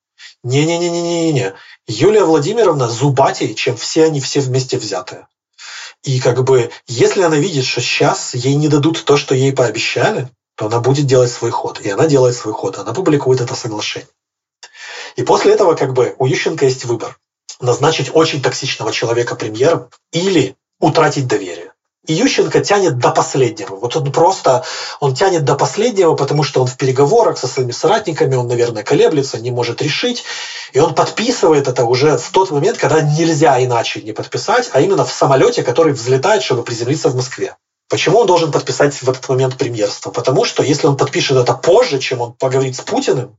[0.45, 1.55] Не-не-не-не-не-не.
[1.87, 5.27] Юлия Владимировна зубатей, чем все они все вместе взятые.
[6.03, 10.29] И как бы, если она видит, что сейчас ей не дадут то, что ей пообещали,
[10.57, 11.81] то она будет делать свой ход.
[11.81, 12.79] И она делает свой ход.
[12.79, 14.09] Она публикует это соглашение.
[15.17, 17.19] И после этого как бы у Ющенко есть выбор.
[17.61, 21.73] Назначить очень токсичного человека премьером или утратить доверие.
[22.05, 23.77] И Ющенко тянет до последнего.
[23.77, 24.65] Вот он просто,
[24.99, 29.39] он тянет до последнего, потому что он в переговорах со своими соратниками, он, наверное, колеблется,
[29.39, 30.25] не может решить.
[30.73, 35.05] И он подписывает это уже в тот момент, когда нельзя иначе не подписать, а именно
[35.05, 37.57] в самолете, который взлетает, чтобы приземлиться в Москве.
[37.89, 40.11] Почему он должен подписать в этот момент премьерство?
[40.11, 43.37] Потому что если он подпишет это позже, чем он поговорит с Путиным,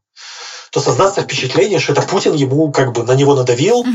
[0.74, 3.90] то создастся впечатление, что это Путин ему как бы на него надавил, угу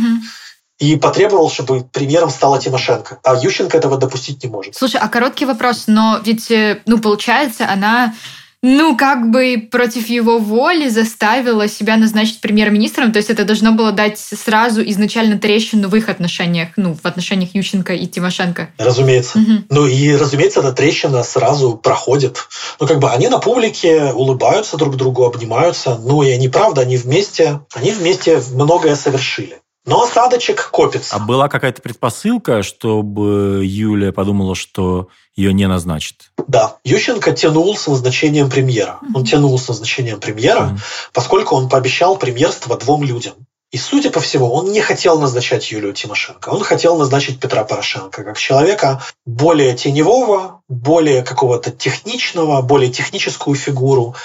[0.78, 3.18] и потребовал, чтобы премьером стала Тимошенко.
[3.24, 4.76] А Ющенко этого допустить не может.
[4.76, 8.14] Слушай, а короткий вопрос, но ведь, э, ну, получается, она
[8.62, 13.12] ну, как бы против его воли заставила себя назначить премьер-министром.
[13.12, 17.54] То есть это должно было дать сразу изначально трещину в их отношениях, ну, в отношениях
[17.54, 18.70] Ющенко и Тимошенко.
[18.78, 19.38] Разумеется.
[19.38, 19.52] Угу.
[19.70, 22.48] Ну и, разумеется, эта трещина сразу проходит.
[22.80, 25.96] Ну, как бы они на публике улыбаются друг другу, обнимаются.
[26.02, 29.60] Ну, и они, правда, они вместе, они вместе многое совершили.
[29.88, 31.16] Но осадочек копится.
[31.16, 36.30] А была какая-то предпосылка, чтобы Юлия подумала, что ее не назначат?
[36.46, 38.98] Да, Ющенко тянул с назначением премьера.
[39.14, 41.10] Он тянул с назначением премьера, mm-hmm.
[41.14, 43.34] поскольку он пообещал премьерство двум людям.
[43.70, 46.48] И, судя по всему, он не хотел назначать Юлию Тимошенко.
[46.50, 54.16] Он хотел назначить Петра Порошенко как человека более теневого, более какого-то техничного, более техническую фигуру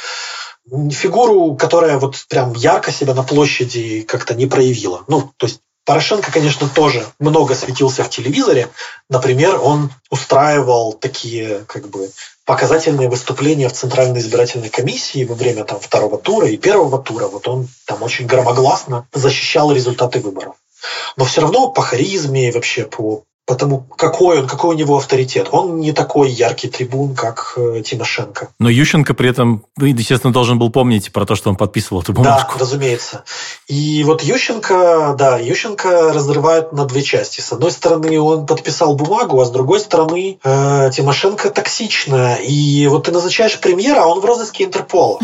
[0.92, 5.04] фигуру, которая вот прям ярко себя на площади как-то не проявила.
[5.08, 8.70] Ну, то есть Порошенко, конечно, тоже много светился в телевизоре.
[9.10, 12.10] Например, он устраивал такие как бы
[12.46, 17.28] показательные выступления в Центральной избирательной комиссии во время там, второго тура и первого тура.
[17.28, 20.56] Вот он там очень громогласно защищал результаты выборов.
[21.18, 25.50] Но все равно по харизме и вообще по Потому какой он, какой у него авторитет.
[25.52, 28.50] Он не такой яркий трибун, как э, Тимошенко.
[28.58, 32.14] Но Ющенко при этом, ну, естественно, должен был помнить про то, что он подписывал эту
[32.14, 32.54] бумажку.
[32.54, 33.26] Да, разумеется.
[33.68, 37.42] И вот Ющенко, да, Ющенко разрывает на две части.
[37.42, 42.36] С одной стороны, он подписал бумагу, а с другой стороны, э, Тимошенко токсичная.
[42.38, 45.20] И вот ты назначаешь премьера, а он в розыске Интерпола.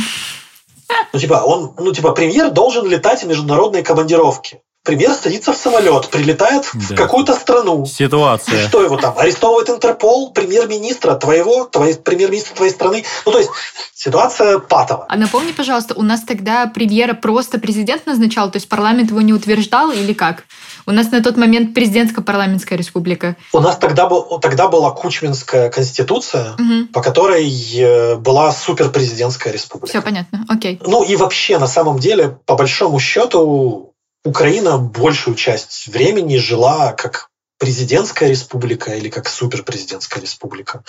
[1.14, 6.10] Ну, типа, он, ну, типа, премьер должен летать в международные командировки премьер садится в самолет,
[6.10, 6.80] прилетает да.
[6.80, 7.86] в какую-то страну.
[7.86, 8.64] Ситуация.
[8.64, 9.16] И что его там?
[9.18, 13.06] Арестовывает Интерпол, премьер-министра твоего, твоей, премьер-министра твоей страны.
[13.24, 13.52] Ну, то есть
[13.94, 15.06] ситуация патовая.
[15.08, 19.32] А напомни, пожалуйста, у нас тогда премьера просто президент назначал, то есть парламент его не
[19.32, 20.46] утверждал или как?
[20.88, 23.36] У нас на тот момент президентско-парламентская республика.
[23.54, 26.88] У нас тогда, был, тогда была Кучминская конституция, угу.
[26.92, 29.88] по которой э, была суперпрезидентская республика.
[29.88, 30.82] Все понятно, окей.
[30.84, 33.89] Ну и вообще, на самом деле, по большому счету,
[34.26, 40.84] Украина большую часть времени жила как президентская республика или как суперпрезидентская республика.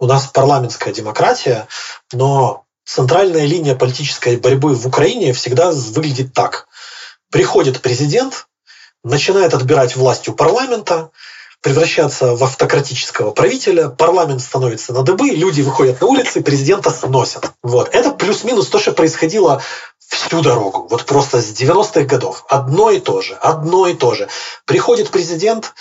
[0.00, 1.66] У нас парламентская демократия,
[2.12, 6.66] но центральная линия политической борьбы в Украине всегда выглядит так.
[7.30, 8.46] Приходит президент,
[9.02, 11.10] начинает отбирать власть у парламента,
[11.64, 17.52] превращаться в автократического правителя, парламент становится на дыбы, люди выходят на улицы, президента сносят.
[17.62, 17.88] Вот.
[17.94, 19.62] Это плюс-минус то, что происходило
[20.08, 20.86] всю дорогу.
[20.88, 22.44] Вот просто с 90-х годов.
[22.48, 23.34] Одно и то же.
[23.34, 24.28] Одно и то же.
[24.66, 25.74] Приходит президент,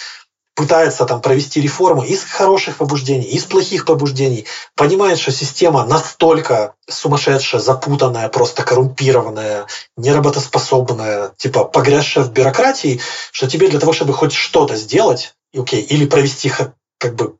[0.55, 7.61] пытается там провести реформы из хороших побуждений, из плохих побуждений, понимает, что система настолько сумасшедшая,
[7.61, 9.65] запутанная, просто коррумпированная,
[9.97, 16.05] неработоспособная, типа погрязшая в бюрократии, что тебе для того, чтобы хоть что-то сделать, окей, или
[16.05, 17.35] провести как бы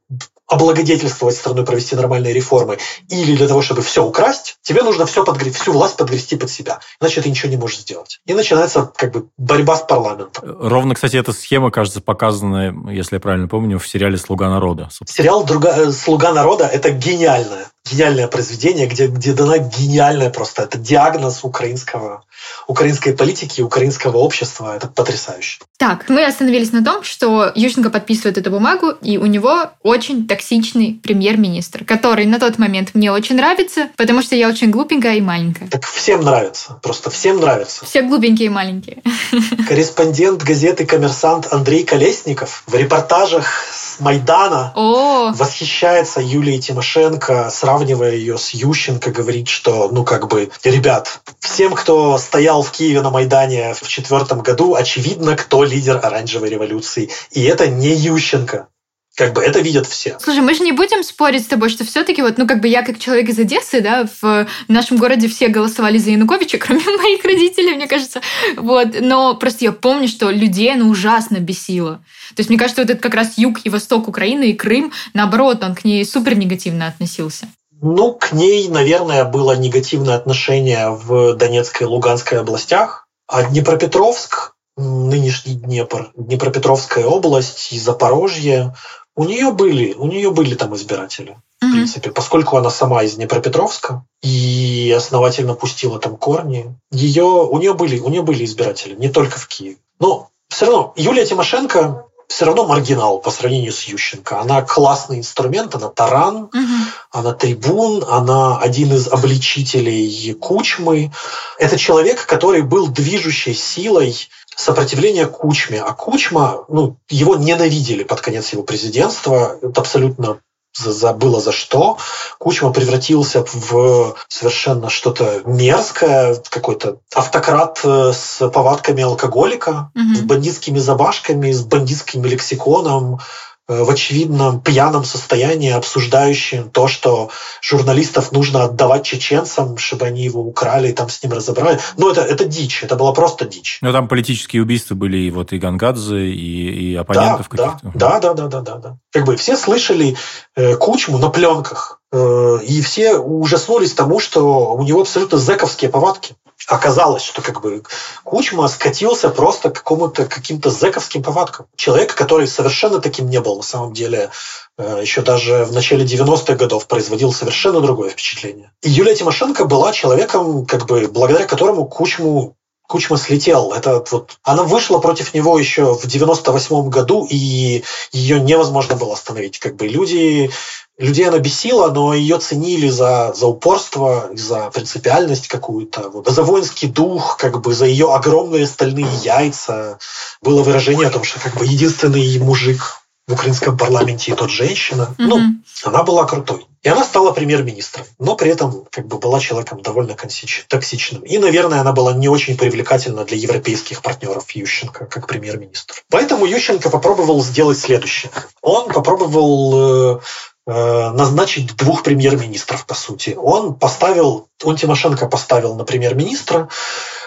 [0.47, 2.77] облагодетельствовать страну, провести нормальные реформы,
[3.10, 5.51] или для того, чтобы все украсть, тебе нужно все подгре...
[5.51, 6.79] всю власть подгрести под себя.
[7.01, 8.19] Иначе ты ничего не можешь сделать.
[8.25, 10.43] И начинается как бы борьба с парламентом.
[10.60, 14.89] Ровно, кстати, эта схема, кажется, показана, если я правильно помню, в сериале «Слуга народа».
[14.91, 15.23] Собственно.
[15.23, 15.91] Сериал Друга...
[15.91, 22.24] «Слуга народа»— это гениальное гениальное произведение, где, где дана гениальная просто, это диагноз украинского,
[22.67, 24.76] украинской политики, украинского общества.
[24.76, 25.60] Это потрясающе.
[25.78, 31.00] Так, мы остановились на том, что Ющенко подписывает эту бумагу, и у него очень токсичный
[31.04, 35.67] премьер-министр, который на тот момент мне очень нравится, потому что я очень глупенькая и маленькая.
[35.67, 37.86] Так всем нравится, просто всем нравится.
[37.86, 39.02] Все глупенькие и маленькие.
[39.67, 43.46] Корреспондент газеты «Коммерсант» Андрей Колесников в репортажах
[43.93, 45.32] с Майдана О!
[45.34, 52.17] восхищается Юлией Тимошенко, сравнивая ее с Ющенко, говорит, что, ну, как бы, ребят, всем, кто
[52.17, 57.09] стоял в Киеве на Майдане в четвертом году, очевидно, кто лидер оранжевой революции.
[57.32, 58.68] И это не Ющенко.
[59.16, 60.18] Как бы это видят все.
[60.20, 62.82] Слушай, мы же не будем спорить с тобой, что все-таки вот, ну, как бы я
[62.82, 67.76] как человек из Одессы, да, в нашем городе все голосовали за Януковича, кроме моих родителей,
[67.76, 68.22] мне кажется.
[68.57, 68.88] Вот.
[69.01, 72.03] Но просто я помню, что людей, ну, ужасно бесило.
[72.30, 75.64] То есть, мне кажется, вот это как раз юг и восток Украины и Крым, наоборот,
[75.64, 77.47] он к ней супер негативно относился.
[77.82, 83.07] Ну, к ней, наверное, было негативное отношение в Донецкой и Луганской областях.
[83.28, 88.74] А Днепропетровск нынешний Днепр, Днепропетровская область и Запорожье,
[89.16, 91.38] у нее были, у нее были там избиратели.
[91.61, 97.74] В принципе, поскольку она сама из Днепропетровска и основательно пустила там корни, ее, у нее
[97.74, 99.78] были, у нее были избиратели, не только в Киеве.
[99.99, 104.39] Но все равно Юлия Тимошенко все равно маргинал по сравнению с Ющенко.
[104.39, 106.76] Она классный инструмент, она таран, угу.
[107.11, 111.11] она трибун, она один из обличителей Кучмы.
[111.59, 114.16] Это человек, который был движущей силой
[114.56, 115.82] сопротивления Кучме.
[115.82, 119.58] А Кучма, ну, его ненавидели под конец его президентства.
[119.62, 120.39] Это абсолютно
[120.76, 121.97] забыла за что.
[122.39, 130.16] Кучма превратился в совершенно что-то мерзкое, какой-то автократ э, с повадками алкоголика, угу.
[130.16, 133.20] с бандитскими забашками, с бандитским лексиконом,
[133.68, 137.30] в очевидном пьяном состоянии, обсуждающим то, что
[137.61, 141.80] журналистов нужно отдавать чеченцам, чтобы они его украли и там с ним разобрали.
[141.97, 143.78] Ну, это, это дичь, это была просто дичь.
[143.82, 147.97] Ну, там политические убийства были и вот и Гангадзе, и, и оппонентов да, каких-то.
[147.97, 148.97] Да, да, да, да, да, да.
[149.11, 150.18] Как бы все слышали
[150.55, 156.36] э, Кучму на пленках, э, и все ужаснулись тому, что у него абсолютно зэковские повадки
[156.68, 157.84] оказалось, что как бы
[158.24, 161.68] Кучма скатился просто к какому-то каким-то зэковским повадкам.
[161.76, 164.32] Человек, который совершенно таким не был на самом деле,
[164.78, 168.72] э, еще даже в начале 90-х годов производил совершенно другое впечатление.
[168.82, 172.56] И Юлия Тимошенко была человеком, как бы, благодаря которому Кучму
[172.88, 173.72] Кучма слетел.
[173.72, 179.58] Это вот, она вышла против него еще в 98 году, и ее невозможно было остановить.
[179.58, 180.51] Как бы люди
[180.98, 186.88] людей она бесила, но ее ценили за, за упорство, за принципиальность какую-то, вот, за воинский
[186.88, 190.00] дух, как бы за ее огромные стальные яйца.
[190.41, 195.16] Было выражение о том, что как бы единственный мужик в украинском парламенте и тот женщина.
[195.18, 195.26] Mm-hmm.
[195.28, 195.39] Ну,
[195.84, 196.68] она была крутой.
[196.84, 201.22] И она стала премьер-министром, но при этом как бы была человеком довольно токсичным.
[201.22, 206.04] И, наверное, она была не очень привлекательна для европейских партнеров Ющенко как премьер-министр.
[206.10, 208.34] Поэтому Ющенко попробовал сделать следующее.
[208.62, 210.20] Он попробовал Э,
[210.66, 213.38] назначить двух премьер-министров, по сути.
[213.38, 216.70] Он поставил, он Тимошенко поставил на премьер-министра,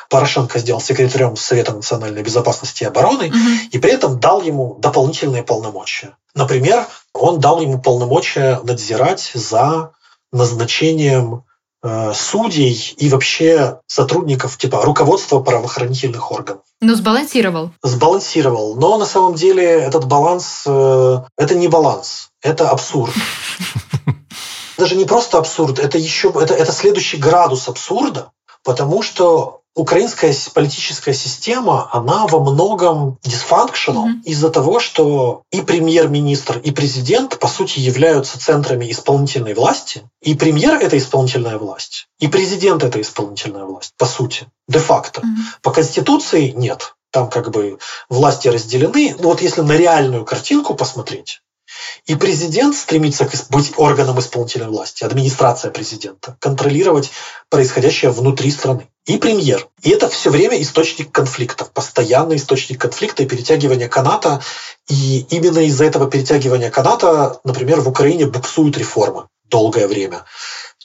[0.08, 3.38] Порошенко сделал секретарем Совета национальной безопасности и обороны, угу.
[3.70, 6.16] и при этом дал ему дополнительные полномочия.
[6.34, 9.92] Например, он дал ему полномочия надзирать за
[10.32, 11.44] назначением
[11.82, 16.62] э, судей и вообще сотрудников типа руководства правоохранительных органов.
[16.80, 17.70] Ну, сбалансировал.
[17.82, 18.76] Сбалансировал.
[18.76, 23.12] Но на самом деле этот баланс э, это не баланс это абсурд.
[24.78, 28.30] Даже не просто абсурд, это еще это, это следующий градус абсурда,
[28.62, 34.22] потому что украинская политическая система, она во многом дисфункционал mm-hmm.
[34.24, 40.08] из-за того, что и премьер-министр, и президент, по сути, являются центрами исполнительной власти.
[40.22, 45.20] И премьер– это исполнительная власть, и президент– это исполнительная власть, по сути, де-факто.
[45.20, 45.60] Mm-hmm.
[45.62, 46.94] По Конституции нет.
[47.12, 47.78] Там как бы
[48.10, 49.14] власти разделены.
[49.18, 51.40] Но вот если на реальную картинку посмотреть,
[52.06, 57.10] и президент стремится быть органом исполнительной власти, администрация президента, контролировать
[57.50, 58.88] происходящее внутри страны.
[59.06, 59.68] И премьер.
[59.82, 64.42] И это все время источник конфликтов, постоянный источник конфликта и перетягивания каната.
[64.88, 70.24] И именно из-за этого перетягивания каната, например, в Украине буксуют реформы долгое время.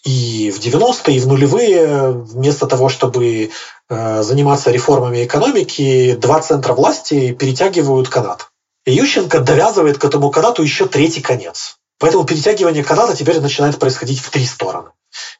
[0.04, 3.52] И в 90-е, и в нулевые, вместо того, чтобы
[3.90, 8.51] э, заниматься реформами экономики, два центра власти перетягивают канат.
[8.86, 11.78] И Ющенко довязывает к этому канату еще третий конец.
[12.00, 14.90] Поэтому перетягивание каната теперь начинает происходить в три стороны.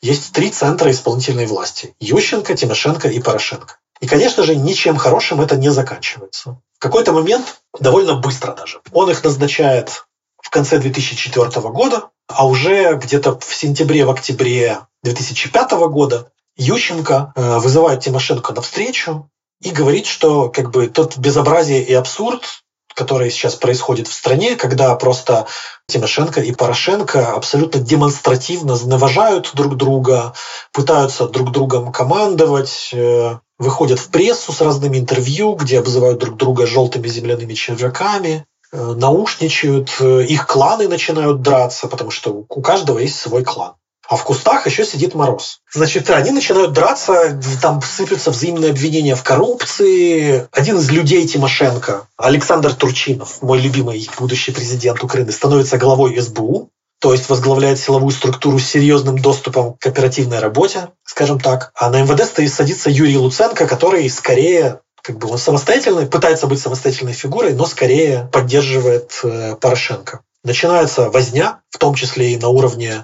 [0.02, 1.96] Есть три центра исполнительной власти.
[2.00, 3.78] Ющенко, Тимошенко и Порошенко.
[4.00, 6.62] И, конечно же, ничем хорошим это не заканчивается.
[6.78, 10.06] В какой-то момент, довольно быстро даже, он их назначает
[10.42, 17.58] в конце 2004 года, а уже где-то в сентябре, в октябре 2005 года Ющенко э,
[17.60, 19.30] вызывает Тимошенко на встречу
[19.62, 22.64] и говорит, что как бы тот безобразие и абсурд,
[22.94, 25.48] которое сейчас происходит в стране, когда просто
[25.88, 30.34] Тимошенко и Порошенко абсолютно демонстративно навожают друг друга,
[30.72, 36.66] пытаются друг другом командовать, э, выходят в прессу с разными интервью, где обзывают друг друга
[36.66, 43.20] желтыми земляными червяками, э, наушничают, э, их кланы начинают драться, потому что у каждого есть
[43.20, 43.74] свой клан
[44.12, 45.62] а в кустах еще сидит Мороз.
[45.74, 50.50] Значит, они начинают драться, там сыплются взаимные обвинения в коррупции.
[50.52, 57.14] Один из людей Тимошенко, Александр Турчинов, мой любимый будущий президент Украины, становится главой СБУ, то
[57.14, 61.72] есть возглавляет силовую структуру с серьезным доступом к оперативной работе, скажем так.
[61.74, 66.60] А на МВД стоит, садится Юрий Луценко, который скорее как бы он самостоятельный, пытается быть
[66.60, 73.04] самостоятельной фигурой, но скорее поддерживает э, Порошенко начинается возня, в том числе и на уровне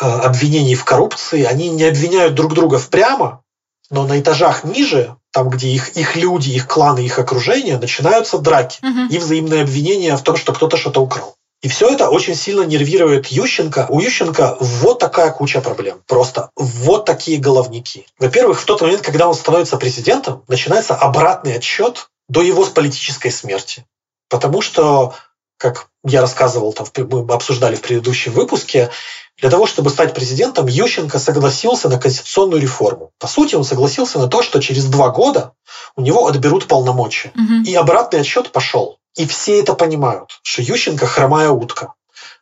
[0.00, 1.44] э, обвинений в коррупции.
[1.44, 3.42] Они не обвиняют друг друга впрямо,
[3.90, 8.78] но на этажах ниже там, где их, их люди, их кланы, их окружение, начинаются драки
[8.82, 9.08] Мгм.
[9.08, 11.36] и взаимные обвинения в том, что кто-то что-то украл.
[11.62, 13.86] И все это очень сильно нервирует Ющенко.
[13.88, 16.00] У Ющенко вот такая куча проблем.
[16.06, 18.06] Просто вот такие головники.
[18.18, 23.84] Во-первых, в тот момент, когда он становится президентом, начинается обратный отсчет до его политической смерти.
[24.28, 25.14] Потому что,
[25.58, 28.90] как я рассказывал, там, мы обсуждали в предыдущем выпуске,
[29.38, 33.10] для того, чтобы стать президентом, Ющенко согласился на конституционную реформу.
[33.18, 35.52] По сути, он согласился на то, что через два года
[35.94, 37.32] у него отберут полномочия.
[37.34, 37.64] Мгм.
[37.64, 38.98] И обратный отсчет пошел.
[39.14, 41.92] И все это понимают, что Ющенко хромая утка.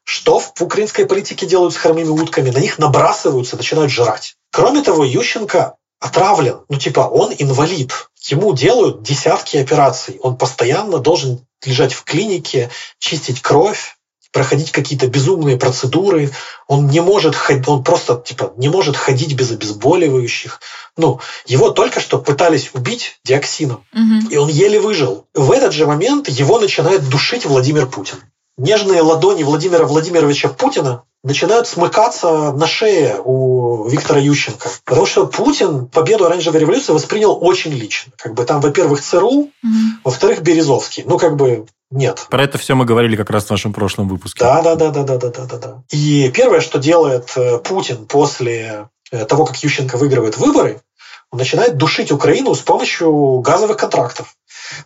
[0.05, 2.51] Что в украинской политике делают с хромыми утками?
[2.51, 4.37] На них набрасываются, начинают жрать.
[4.53, 6.61] Кроме того, Ющенко отравлен.
[6.69, 7.93] Ну, типа, он инвалид.
[8.29, 10.19] Ему делают десятки операций.
[10.23, 13.97] Он постоянно должен лежать в клинике, чистить кровь,
[14.35, 16.31] проходить какие-то безумные процедуры.
[16.67, 20.61] Он не может ходить, он просто типа не может ходить без обезболивающих.
[20.97, 23.85] Ну, его только что пытались убить диоксином.
[23.93, 24.29] Мгм.
[24.29, 25.27] И он еле выжил.
[25.35, 28.19] В этот же момент его начинает душить Владимир Путин
[28.57, 34.69] нежные ладони Владимира Владимировича Путина начинают смыкаться на шее у Виктора Ющенко.
[34.85, 38.13] Потому что Путин победу оранжевой революции воспринял очень лично.
[38.17, 40.01] Как бы там, во-первых, ЦРУ, mm-hmm.
[40.05, 41.03] во-вторых, Березовский.
[41.07, 42.27] Ну, как бы нет.
[42.31, 44.41] Про это все мы говорили как раз в нашем прошлом выпуске.
[44.41, 45.83] Да, да, да, да, да, да, да, да.
[45.91, 50.83] И первое, что делает э, Путин после э, того, как Ющенко выигрывает выборы,
[51.31, 54.37] он начинает душить Украину с помощью газовых контрактов.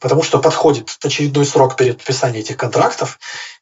[0.01, 3.19] Потому что подходит очередной срок перед подписанием этих контрактов,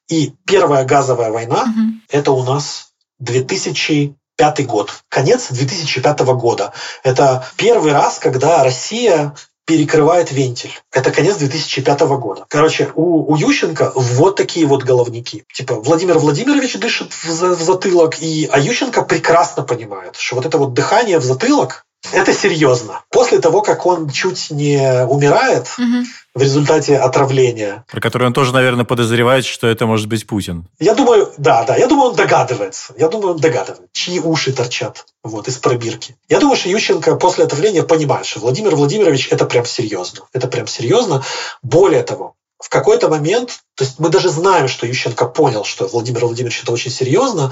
[0.08, 2.02] и первая газовая война Мгм.
[2.10, 2.88] это у нас
[3.18, 6.72] 2005 год, конец 2005 года.
[7.02, 9.34] Это первый раз, когда Россия
[9.66, 10.72] перекрывает вентиль.
[10.92, 12.46] Это конец 2005 года.
[12.48, 15.44] Короче, у, у Ющенко вот такие вот головники.
[15.52, 20.56] Типа Владимир Владимирович дышит в, в затылок, и, а Ющенко прекрасно понимает, что вот это
[20.58, 23.02] вот дыхание в затылок это серьезно.
[23.10, 26.06] После того, как он чуть не умирает Мгм.
[26.36, 30.68] В результате отравления, Про который он тоже, наверное, подозревает, что это может быть Путин.
[30.78, 32.92] Я думаю, да, да, я думаю, он догадывается.
[32.98, 36.16] Я думаю, он догадывается, чьи уши торчат вот, из пробирки.
[36.28, 40.20] Я думаю, что Ющенко после отравления понимает, что Владимир Владимирович это прям серьезно.
[40.34, 41.24] Это прям серьезно.
[41.62, 46.26] Более того, в какой-то момент, то есть мы даже знаем, что Ющенко понял, что Владимир
[46.26, 47.50] Владимирович это очень серьезно,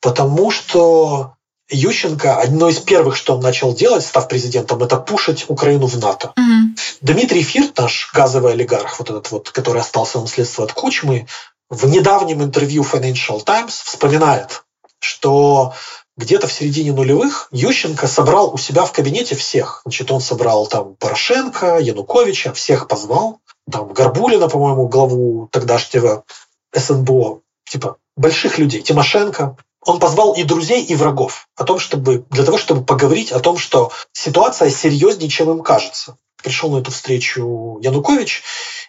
[0.00, 1.34] потому что
[1.72, 6.32] Ющенко, одно из первых, что он начал делать, став президентом, это пушить Украину в НАТО.
[6.36, 6.76] Мгм.
[7.00, 11.26] Дмитрий Фирт, наш газовый олигарх, вот этот вот, который остался в наследство от Кучмы,
[11.70, 14.62] в недавнем интервью Financial Times вспоминает,
[14.98, 15.74] что
[16.16, 19.80] где-то в середине нулевых Ющенко собрал у себя в кабинете всех.
[19.84, 23.40] Значит, он собрал там Порошенко, Януковича, всех позвал.
[23.70, 26.24] Там Горбулина, по-моему, главу тогдашнего
[26.74, 29.56] СНБО, типа больших людей, Тимошенко.
[29.84, 33.58] Он позвал и друзей, и врагов о том, чтобы, для того, чтобы поговорить о том,
[33.58, 36.16] что ситуация серьезнее, чем им кажется.
[36.42, 38.42] Пришел на эту встречу Янукович,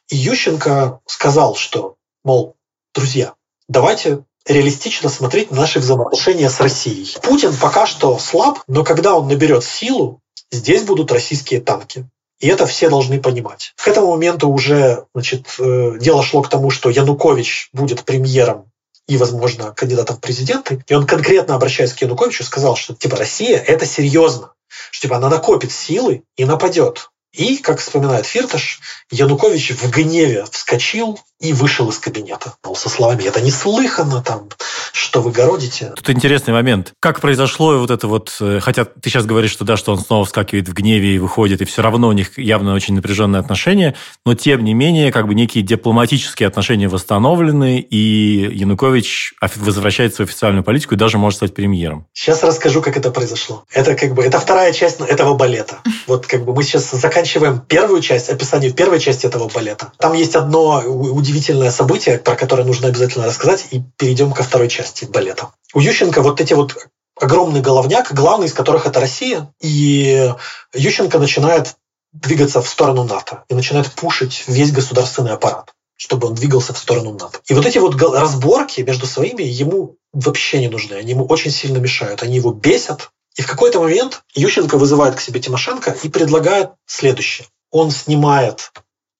[0.10, 2.56] и Ющенко сказал, что, мол,
[2.94, 3.34] друзья,
[3.68, 7.16] давайте реалистично смотреть на наши взаимоотношения с Россией.
[7.22, 10.22] Путин пока что слаб, но когда он наберет силу,
[10.52, 12.08] здесь будут российские танки.
[12.40, 13.74] И это все должны понимать.
[13.78, 18.73] К этому моменту уже значит, э, дело шло к тому, что Янукович будет премьером
[19.08, 20.84] и, возможно, кандидатом в президенты.
[20.88, 24.54] И он конкретно, обращаясь к Януковичу, сказал, что типа Россия– это серьезно.
[24.92, 27.10] Что типа она накопит силы и нападет.
[27.34, 28.80] И, как вспоминает Фирташ,
[29.12, 32.54] Янукович в гневе вскочил и вышел из кабинета.
[32.64, 34.48] Мол, со словами «это неслыханно, там,
[34.94, 35.92] что вы городите».
[35.96, 36.94] Тут интересный момент.
[37.02, 38.34] Как произошло вот это вот...
[38.40, 41.62] э, Хотя ты сейчас говоришь, что да, что он снова вскакивает в гневе и выходит,
[41.62, 45.34] и все равно у них явно очень напряженные отношения, но тем не менее, как бы
[45.34, 51.54] некие дипломатические отношения восстановлены, и Янукович офи- возвращает свою официальную политику и даже может стать
[51.54, 52.06] премьером.
[52.14, 53.66] Сейчас расскажу, как это произошло.
[53.74, 55.80] Это как бы это вторая часть этого балета.
[56.08, 57.23] Вот как бы мы сейчас заканчиваем
[57.68, 59.92] первую часть, описание первой части этого балета.
[59.98, 65.06] Там есть одно удивительное событие, про которое нужно обязательно рассказать, и перейдем ко второй части
[65.06, 65.50] балета.
[65.74, 66.78] У Ющенко вот эти вот
[67.20, 70.34] огромный головняк, главный из которых это Россия, и
[70.74, 71.76] Ющенко начинает
[72.12, 77.14] двигаться в сторону НАТО и начинает пушить весь государственный аппарат чтобы он двигался в сторону
[77.14, 77.40] НАТО.
[77.48, 80.96] И вот эти вот разборки между своими ему вообще не нужны.
[80.96, 82.24] Они ему очень сильно мешают.
[82.24, 83.12] Они его бесят.
[83.36, 87.48] И в какой-то момент Ющенко вызывает к себе Тимошенко и предлагает следующее.
[87.72, 88.72] Он снимает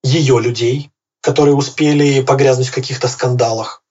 [0.04, 0.92] ее людей,
[1.22, 3.84] которые успели погрязнуть в каких-то скандалах,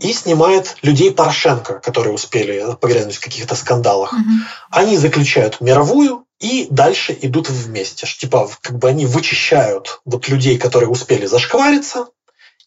[0.00, 4.12] и снимает людей Порошенко, которые успели погрязнуть в каких-то скандалах.
[4.12, 4.46] Мгм.
[4.70, 8.06] Они заключают мировую и дальше идут вместе.
[8.06, 12.06] Типа, как бы они вычищают вот людей, которые успели зашквариться,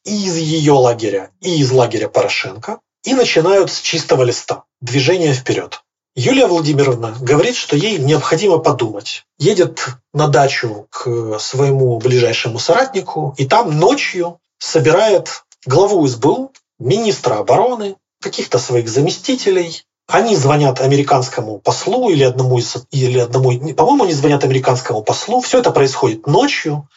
[0.03, 4.63] и из ее лагеря, и из лагеря Порошенко, и начинают с чистого листа.
[4.81, 5.81] Движение вперед.
[6.15, 9.25] Юлия Владимировна говорит, что ей необходимо подумать.
[9.39, 17.95] Едет на дачу к своему ближайшему соратнику, и там ночью собирает главу СБУ, министра обороны,
[18.21, 24.43] каких-то своих заместителей, они звонят американскому послу или одному из, или одному, по-моему, они звонят
[24.43, 25.39] американскому послу.
[25.39, 26.87] Все это происходит ночью.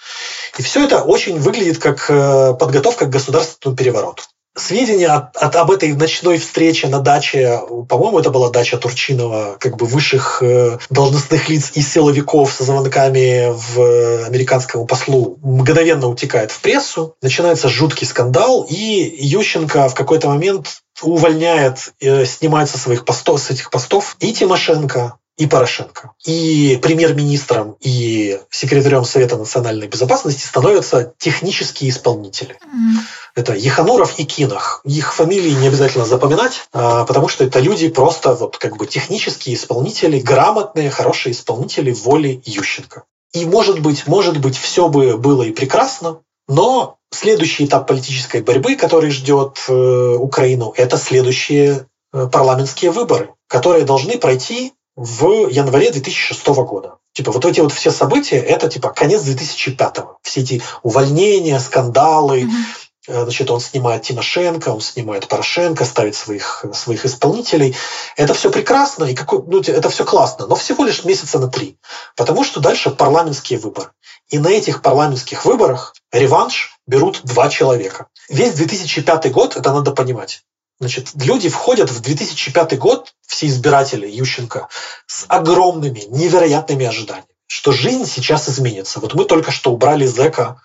[0.58, 4.24] И все это очень выглядит как э, подготовка к государственному перевороту.
[4.57, 9.76] Сведения от, от, об этой ночной встрече на даче, по-моему, это была дача Турчинова, как
[9.76, 16.50] бы высших э, должностных лиц и силовиков со звонками в э, американскому послу, мгновенно утекает
[16.50, 17.14] в прессу.
[17.20, 23.50] Начинается жуткий скандал, и Ющенко в какой-то момент увольняет, э, снимает со своих постов, с
[23.50, 26.12] этих постов и Тимошенко, и Порошенко.
[26.24, 32.57] И премьер-министром, и секретарем Совета национальной безопасности становятся технические исполнители.
[32.64, 33.00] Mm.
[33.37, 34.80] Это Ехануров и Кинах.
[34.84, 39.57] Их фамилии не обязательно запоминать, а, потому что это люди просто вот как бы технические
[39.57, 43.05] исполнители, грамотные, хорошие исполнители воли Ющенко.
[43.34, 48.74] И может быть, может быть, все бы было и прекрасно, но следующий этап политической борьбы,
[48.74, 49.72] который ждет э,
[50.18, 56.97] Украину, это следующие э, парламентские выборы, которые должны пройти в январе 2006 года.
[57.12, 60.07] Типа вот эти вот все события, это типа конец 2005 -го.
[60.22, 62.86] Все эти увольнения, скандалы, mm-hmm.
[63.07, 67.76] Значит, он снимает Тимошенко, он снимает Порошенко, ставит своих, своих исполнителей.
[68.16, 71.78] Это все прекрасно, и какой, ну, это все классно, но всего лишь месяца на три.
[72.16, 73.90] Потому что дальше парламентские выборы.
[74.28, 78.07] И на этих парламентских выборах реванш берут два человека.
[78.28, 80.42] Весь 2005 год, это надо понимать.
[80.78, 84.68] Значит, люди входят в 2005 год, все избиратели Ющенко,
[85.07, 89.00] с огромными, невероятными ожиданиями, что жизнь сейчас изменится.
[89.00, 90.61] Вот мы только что убрали зэка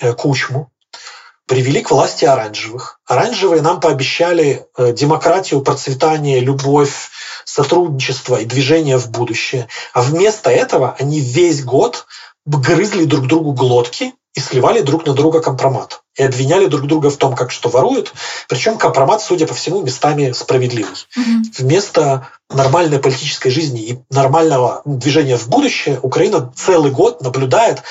[0.00, 0.71] э, Кучму,
[1.46, 3.00] привели к власти оранжевых.
[3.06, 7.10] Оранжевые нам пообещали э, демократию, процветание, любовь,
[7.44, 9.68] сотрудничество и движение в будущее.
[9.92, 12.06] А вместо этого они весь год
[12.46, 16.02] грызли друг другу глотки и сливали друг на друга компромат.
[16.16, 18.12] И обвиняли друг друга в том, как что воруют.
[18.48, 20.92] Причем компромат, судя по всему, местами справедливый.
[20.92, 21.58] Mm-hmm.
[21.58, 27.82] Вместо нормальной политической жизни и нормального движения в будущее Украина целый год наблюдает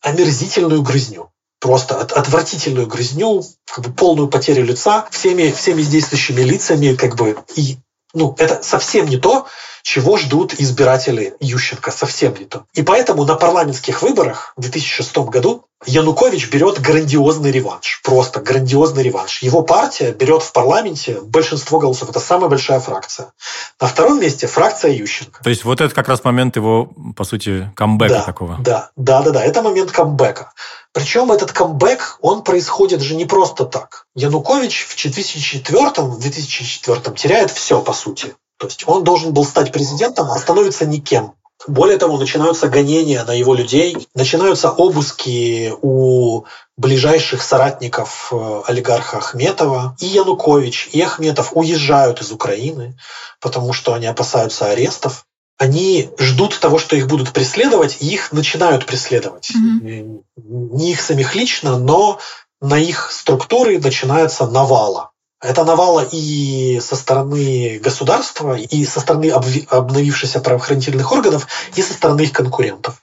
[0.00, 1.30] омерзительную грызню
[1.60, 7.36] просто от, отвратительную грызню, как бы полную потерю лица всеми, всеми действующими лицами, как бы
[7.56, 7.78] и
[8.14, 9.46] ну, это совсем не то,
[9.88, 12.66] чего ждут избиратели Ющенко, совсем не то.
[12.74, 19.40] И поэтому на парламентских выборах в 2006 году Янукович берет грандиозный реванш, просто грандиозный реванш.
[19.40, 23.32] Его партия берет в парламенте большинство голосов, это самая большая фракция.
[23.80, 25.42] На втором месте фракция Ющенко.
[25.42, 28.56] То есть вот это как раз момент его, по сути, камбэка да, такого.
[28.60, 30.52] Да, да, да, да, это момент камбэка.
[30.92, 34.04] Причем этот камбэк, он происходит же не просто так.
[34.14, 38.34] Янукович в 2004, в 2004 теряет все, по сути.
[38.58, 41.32] То есть он должен был стать президентом, а становится никем.
[41.66, 46.44] Более того, начинаются гонения на его людей, начинаются обыски у
[46.76, 49.96] ближайших соратников э, олигарха Ахметова.
[49.98, 52.96] И Янукович, и Ахметов уезжают из Украины,
[53.40, 55.24] потому что они опасаются арестов
[55.58, 59.50] они ждут того, что их будут преследовать, и их начинают преследовать.
[59.50, 60.22] Mm-hmm.
[60.36, 62.20] Не их самих лично, но
[62.60, 65.10] на их структуры начинается навала.
[65.40, 72.22] Это навала и со стороны государства, и со стороны обновившихся правоохранительных органов, и со стороны
[72.22, 73.02] их конкурентов.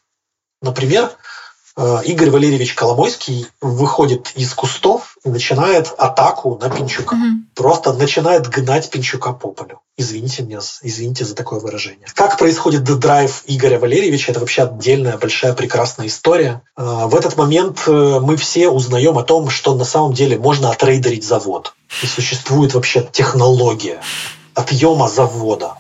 [0.62, 1.12] Например,
[1.78, 7.16] Игорь Валерьевич Коломойский выходит из кустов и начинает атаку на Пинчука.
[7.16, 7.24] Угу.
[7.54, 9.82] Просто начинает гнать Пинчука по полю.
[9.98, 12.08] Извините меня, извините за такое выражение.
[12.16, 16.62] Как происходит драйв Игоря Валерьевича, это вообще отдельная большая прекрасная история.
[16.78, 20.70] Э, в этот момент э, мы все узнаем о том, что на самом деле можно
[20.70, 21.74] отрейдерить завод.
[22.04, 24.02] И существует вообще технология
[24.54, 25.76] отъема завода.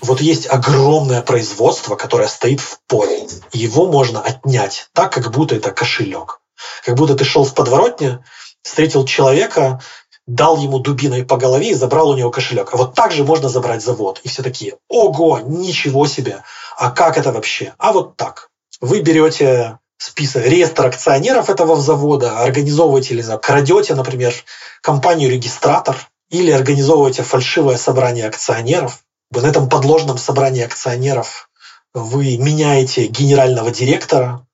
[0.00, 3.26] Вот есть огромное производство, которое стоит в поле.
[3.52, 6.40] Его можно отнять так, как будто это кошелек.
[6.84, 8.24] Как будто ты шел в подворотне,
[8.62, 9.80] встретил человека,
[10.26, 12.72] дал ему дубиной по голове и забрал у него кошелек.
[12.72, 14.20] А вот так же можно забрать завод.
[14.24, 16.42] И все такие, ого, ничего себе,
[16.76, 17.74] а как это вообще?
[17.78, 18.50] А вот так.
[18.80, 24.34] Вы берете список, реестр акционеров этого завода, организовываете или крадете, например,
[24.82, 25.96] компанию-регистратор,
[26.28, 31.50] или организовываете фальшивое собрание акционеров, на этом подложном собрании акционеров
[31.94, 34.46] вы меняете генерального директора.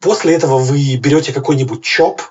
[0.00, 2.22] После этого вы берете какой-нибудь ЧОП,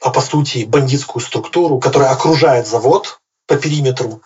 [0.00, 4.22] а по сути бандитскую структуру, которая окружает завод по периметру,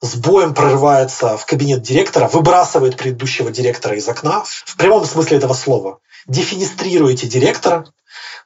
[0.00, 5.54] с боем прорывается в кабинет директора, выбрасывает предыдущего директора из окна, в прямом смысле этого
[5.54, 6.00] слова.
[6.26, 7.86] Дефинистрируете директора,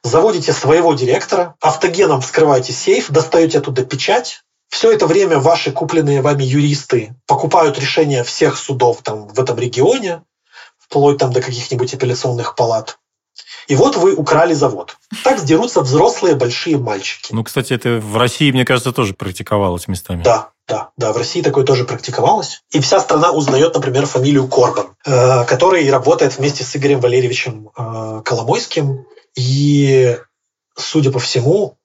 [0.03, 6.43] заводите своего директора, автогеном вскрываете сейф, достаете оттуда печать, Все это время ваши купленные вами
[6.43, 10.23] юристы покупают решения всех судов там, в этом регионе,
[10.79, 12.97] вплоть там до каких-нибудь апелляционных палат.
[13.67, 14.97] И вот вы украли завод.
[15.23, 17.33] Так сдерутся взрослые большие мальчики.
[17.33, 20.23] Ну, кстати, это в России, мне кажется, тоже практиковалось местами.
[20.23, 22.63] Да, да, да, в России такое тоже практиковалось.
[22.71, 28.21] И вся страна узнает, например, фамилию Корбан, э, который работает вместе с Игорем Валерьевичем э,
[28.23, 29.05] Коломойским.
[29.35, 30.17] И,
[30.77, 31.77] судя по всему,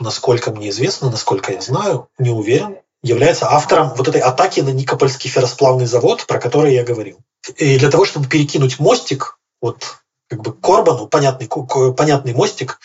[0.00, 5.30] насколько мне известно, насколько я знаю, не уверен, является автором вот этой атаки на Никопольский
[5.30, 7.18] ферросплавный завод, про который я говорил.
[7.56, 9.98] И для того, чтобы перекинуть мостик, вот
[10.28, 11.48] как бы Корбану, понятный,
[11.96, 12.78] понятный мостик,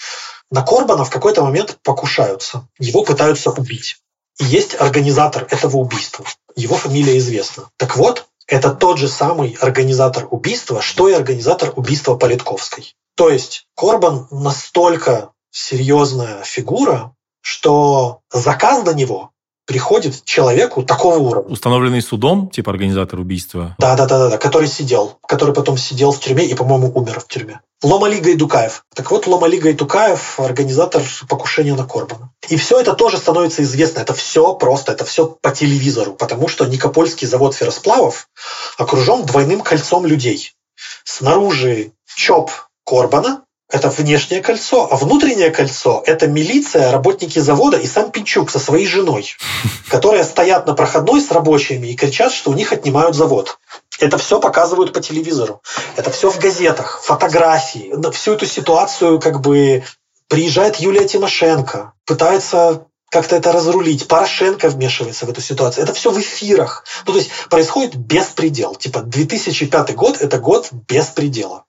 [0.52, 2.68] на Корбана в какой-то момент покушаются.
[2.80, 3.98] Его пытаются убить.
[4.40, 6.26] И есть организатор этого убийства.
[6.56, 7.70] Его фамилия известна.
[7.78, 12.96] Так вот, это тот же самый организатор убийства, что и организатор убийства Политковской.
[13.16, 19.32] То есть Корбан настолько серьезная фигура, что заказ на него
[19.66, 21.52] приходит человеку такого уровня.
[21.52, 23.76] Установленный судом, типа организатор убийства?
[23.80, 27.22] Да, да, да, да, да, который сидел, который потом сидел в тюрьме и, по-моему, умер
[27.22, 27.62] в тюрьме.
[27.82, 28.84] Ломали Гайдукаев.
[28.94, 32.32] Так вот, Ломали Гайдукаев– организатор покушения на Корбана.
[32.50, 34.02] И все это тоже становится известно.
[34.02, 38.28] Это все просто, это все по телевизору, потому что Никопольский завод ферросплавов
[38.78, 40.54] окружен двойным кольцом людей.
[41.06, 42.52] Снаружи ЧОП
[42.86, 48.60] Корбана, это внешнее кольцо, а внутреннее кольцо– это милиция, работники завода и сам Пинчук со
[48.60, 49.36] своей женой,
[49.90, 53.58] которые стоят на проходной с рабочими и кричат, что у них отнимают завод.
[54.00, 55.62] Это все показывают по телевизору.
[55.96, 57.94] Это все в газетах, фотографии.
[57.96, 59.84] На всю эту ситуацию как бы
[60.28, 64.08] приезжает Юлия Тимошенко, пытается как-то это разрулить.
[64.08, 65.84] Порошенко вмешивается в эту ситуацию.
[65.86, 66.84] Это все в эфирах.
[67.06, 68.76] Ну, то есть происходит беспредел.
[68.76, 71.64] Типа 2005 год– это год беспредела.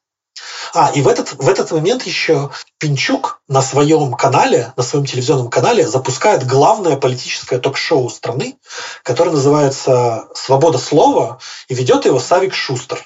[0.75, 5.49] А, и в этот, в этот момент еще Пинчук на своем канале, на своем телевизионном
[5.49, 8.59] канале запускает главное политическое ток-шоу страны,
[9.03, 13.03] которое называется «Свобода слова», и ведет его Савик Шустер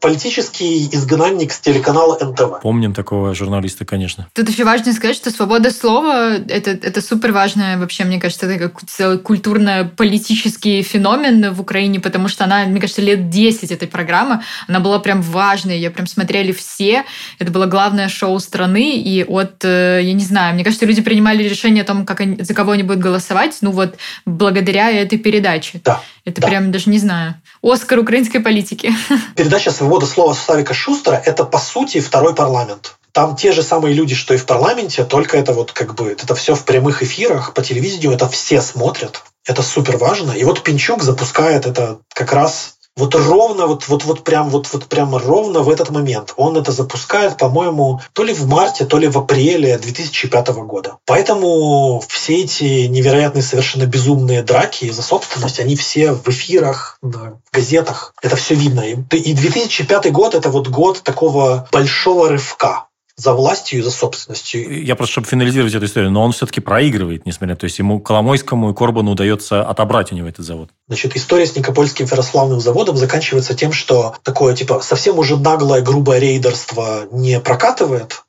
[0.00, 2.60] политический изгнанник с телеканала НТВ.
[2.62, 4.28] Помним такого журналиста, конечно.
[4.34, 8.68] Тут еще важно сказать, что свобода слова это, это супер важная вообще, мне кажется, это
[8.68, 14.40] как целый культурно-политический феномен в Украине, потому что она, мне кажется, лет 10 этой программы,
[14.68, 17.04] она была прям важной, ее прям смотрели все,
[17.38, 21.42] это было главное шоу страны, и от, э, я не знаю, мне кажется, люди принимали
[21.42, 25.80] решение о том, как они, за кого они будут голосовать, ну вот благодаря этой передаче.
[25.84, 26.00] Да.
[26.24, 26.48] Это да.
[26.48, 27.40] прям даже не знаю.
[27.62, 28.92] Оскар украинской политики.
[29.36, 32.96] Передача «Свобода слова» Савика Шустера– это, по сути, второй парламент.
[33.12, 36.34] Там те же самые люди, что и в парламенте, только это вот как бы это
[36.34, 39.22] все в прямых эфирах по телевидению, это все смотрят.
[39.44, 40.32] Это супер важно.
[40.32, 44.84] И вот Пинчук запускает это как раз вот ровно, вот, вот, вот прям, вот, вот
[44.86, 46.34] прямо ровно в этот момент.
[46.36, 50.98] Он это запускает, по-моему, то ли в марте, то ли в апреле 2005 года.
[51.06, 58.14] Поэтому все эти невероятные, совершенно безумные драки за собственность, они все в эфирах, в газетах.
[58.22, 58.80] Это все видно.
[58.80, 62.86] И 2005 год– это вот год такого большого рывка
[63.20, 64.82] за властью и за собственностью.
[64.84, 68.70] Я просто, чтобы финализировать эту историю, но он все-таки проигрывает, несмотря то есть ему Коломойскому
[68.70, 70.70] и Корбану удается отобрать у него этот завод.
[70.88, 76.18] Значит, история с Никопольским феррославным заводом заканчивается тем, что такое, типа, совсем уже наглое, грубое
[76.18, 78.22] рейдерство не прокатывает.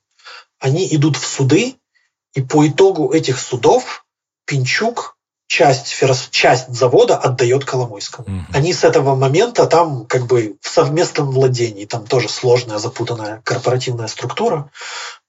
[0.60, 1.76] Они идут в суды,
[2.34, 4.04] и по итогу этих судов
[4.46, 5.11] Пинчук
[5.52, 5.94] часть,
[6.30, 8.26] часть завода отдает Коломойскому.
[8.26, 8.46] Угу.
[8.54, 14.08] Они с этого момента там как бы в совместном владении, там тоже сложная, запутанная корпоративная
[14.08, 14.70] структура.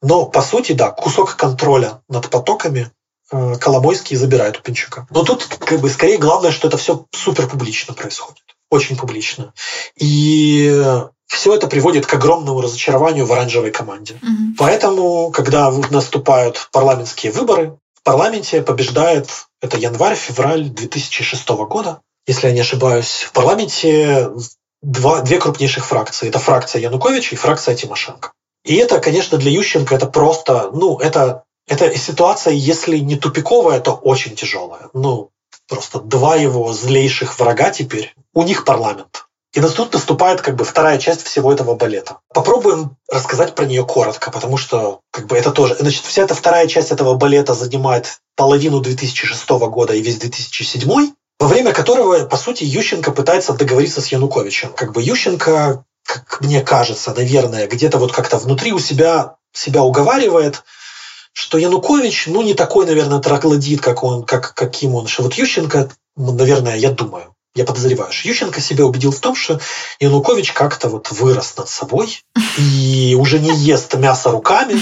[0.01, 2.89] Но по сути, да, кусок контроля над потоками
[3.32, 5.07] э, Коломойский забирает у Пинчука.
[5.09, 8.43] Но тут как бы скорее главное, что это все супер публично происходит.
[8.69, 9.53] Очень публично.
[9.97, 10.74] И
[11.28, 14.13] все это приводит к огромному разочарованию в оранжевой команде.
[14.21, 14.55] Угу.
[14.57, 19.30] Поэтому, когда наступают парламентские выборы, в парламенте побеждает,
[19.64, 24.30] это январь-февраль 2006 года, если я не ошибаюсь, в парламенте
[24.82, 26.28] два, две крупнейших фракции.
[26.28, 28.34] Это фракция Януковича и фракция Тимошенко.
[28.66, 33.93] И это, конечно, для Ющенко это просто, ну, это, это ситуация, если не тупиковая, то
[33.93, 34.89] очень тяжелая.
[34.93, 35.32] Ну,
[35.70, 38.14] просто два его злейших врага теперь.
[38.34, 39.28] У них парламент.
[39.54, 42.18] И тут наступает как бы вторая часть всего этого балета.
[42.34, 45.76] Попробуем рассказать про нее коротко, потому что как бы это тоже...
[45.80, 51.47] Значит, вся эта вторая часть этого балета занимает половину 2006 года и весь 2007, во
[51.47, 54.74] время которого, по сути, Ющенко пытается договориться с Януковичем.
[54.74, 60.64] Как бы Ющенко, как мне кажется, наверное, где-то вот как-то внутри у себя себя уговаривает,
[61.32, 65.06] что Янукович, ну, не такой, наверное, троглодит, как он, как, каким он.
[65.06, 69.36] Что вот Ющенко, ну, наверное, я думаю, я подозреваю, что Ющенко себя убедил в том,
[69.36, 69.60] что
[69.99, 72.24] Янукович как-то вот вырос над собой
[72.58, 74.80] и уже не ест мясо руками,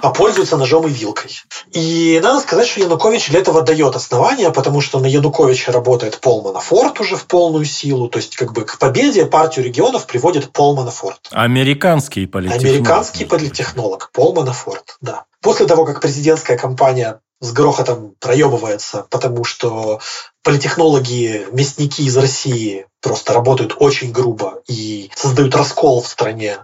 [0.00, 1.30] а пользуется ножом и вилкой.
[1.72, 6.42] И надо сказать, что Янукович для этого дает основания, потому что на Януковича работает Пол
[6.42, 8.08] Манафорт уже в полную силу.
[8.08, 11.28] То есть, как бы к победе партию регионов приводит Пол Манафорт.
[11.30, 12.74] Американский политтехнолог.
[12.74, 14.10] Американский политтехнолог.
[14.12, 15.24] Пол Манафорт, да.
[15.40, 20.00] После того, как президентская кампания с грохотом проебывается, потому что
[20.44, 26.58] политехнологи, мясники из России просто работают очень грубо и создают раскол в стране.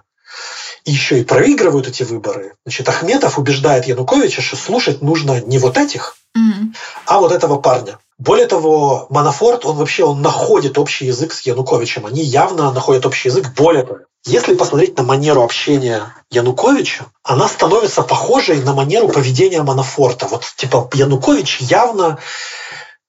[0.84, 2.54] И еще и проигрывают эти выборы.
[2.64, 6.74] Значит, Ахметов убеждает Януковича, что слушать нужно не вот этих, mm-hmm.
[7.06, 7.98] а вот этого парня.
[8.16, 12.06] Более того, Манафорт, он вообще он находит общий язык с Януковичем.
[12.06, 13.52] Они явно находят общий язык.
[13.56, 13.98] Более того,
[14.28, 20.26] если посмотреть на манеру общения Януковича, она становится похожей на манеру поведения Манафорта.
[20.26, 22.18] Вот типа Янукович явно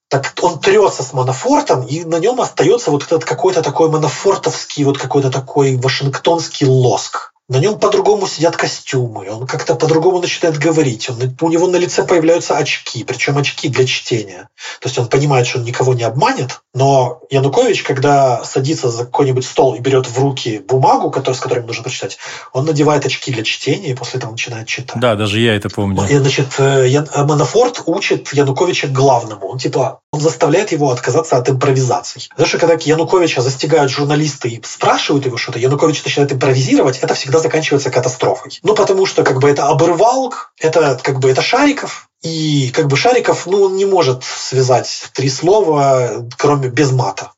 [0.08, 4.98] так он трется с Манафортом, и на нем остается вот этот какой-то такой манафортовский, вот
[4.98, 11.36] какой-то такой вашингтонский лоск на нем по-другому сидят костюмы, он как-то по-другому начинает говорить, он,
[11.40, 14.48] у него на лице появляются очки, причем очки для чтения.
[14.80, 19.44] То есть он понимает, что он никого не обманет, но Янукович, когда садится за какой-нибудь
[19.44, 22.18] стол и берет в руки бумагу, который, с которой нужно прочитать,
[22.52, 25.00] он надевает очки для чтения и после этого начинает читать.
[25.00, 26.06] Да, даже я это помню.
[26.08, 29.48] И, значит, э, Ян, э, Манафорт учит Януковича главному.
[29.48, 32.28] Он типа он заставляет его отказаться от импровизаций.
[32.30, 37.39] Потому что когда Януковича застигают журналисты и спрашивают его что-то, Янукович начинает импровизировать, это всегда
[37.40, 38.58] заканчивается катастрофой.
[38.62, 42.96] Ну, потому что как бы это обрывалк, это как бы это Шариков, и как бы
[42.96, 47.32] Шариков, ну, он не может связать три слова, кроме без мата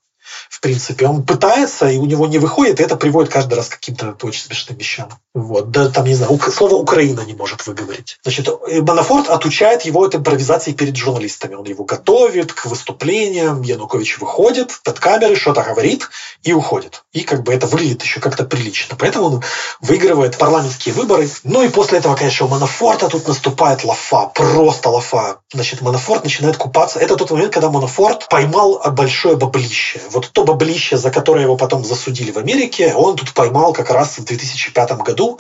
[0.62, 1.06] принципе.
[1.06, 4.42] Он пытается, и у него не выходит, и это приводит каждый раз к каким-то очень
[4.42, 5.08] смешным вещам.
[5.34, 5.70] Вот.
[5.70, 8.18] Да, там, не знаю, слово «Украина» не может выговорить.
[8.22, 8.48] Значит,
[8.86, 11.54] Манафорт отучает его от импровизации перед журналистами.
[11.54, 13.62] Он его готовит к выступлениям.
[13.62, 16.08] Янукович выходит под камеры, что-то говорит
[16.42, 17.02] и уходит.
[17.12, 18.96] И как бы это выглядит еще как-то прилично.
[18.98, 19.42] Поэтому он
[19.80, 21.28] выигрывает парламентские выборы.
[21.44, 24.30] Ну и после этого, конечно, у Манафорта тут наступает лафа.
[24.34, 25.38] Просто лафа.
[25.52, 27.00] Значит, Манафорт начинает купаться.
[27.00, 30.00] Это тот момент, когда Манафорт поймал большое баблище.
[30.10, 34.18] Вот то баблище, за которое его потом засудили в Америке, он тут поймал как раз
[34.18, 35.38] в 2005 году,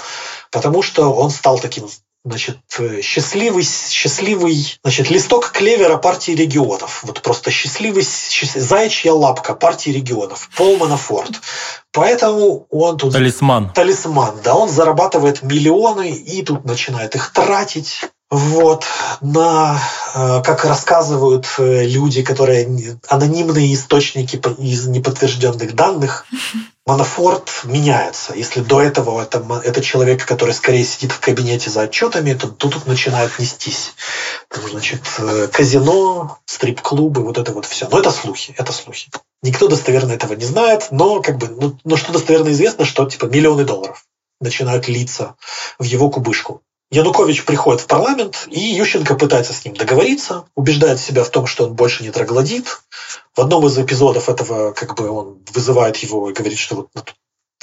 [0.50, 1.88] потому что он стал таким
[2.24, 2.58] значит,
[3.02, 7.02] счастливый, счастливый, значит, листок клевера партии регионов.
[7.02, 10.48] Вот просто счастливый, счастливый заячья лапка партии регионов.
[10.56, 11.40] Пол Манафорт.
[11.90, 13.12] Поэтому он тут...
[13.12, 13.72] Талисман.
[13.72, 14.54] Талисман, да.
[14.54, 18.00] Он зарабатывает миллионы и тут начинает их тратить.
[18.32, 18.86] Вот,
[19.20, 19.78] на,
[20.14, 26.24] э, как рассказывают э, люди, которые анонимные источники из неподтвержденных данных,
[26.86, 28.32] Манафорт меняется.
[28.34, 32.86] Если до этого это, это человек, который скорее сидит в кабинете за отчетами, то тут
[32.86, 33.92] начинает нестись.
[34.48, 37.86] Там, значит, э, казино, стрип-клубы, вот это вот все.
[37.90, 39.10] Но это слухи, это слухи.
[39.42, 43.26] Никто достоверно этого не знает, но как бы, ну, но что достоверно известно, что типа
[43.26, 44.06] миллионы долларов
[44.40, 45.34] начинают литься
[45.78, 46.62] в его кубышку.
[46.92, 51.64] Янукович приходит в парламент, и Ющенко пытается с ним договориться, убеждает себя в том, что
[51.64, 52.82] он больше не троглодит.
[53.34, 57.14] В одном из эпизодов этого как бы он вызывает его и говорит, что вот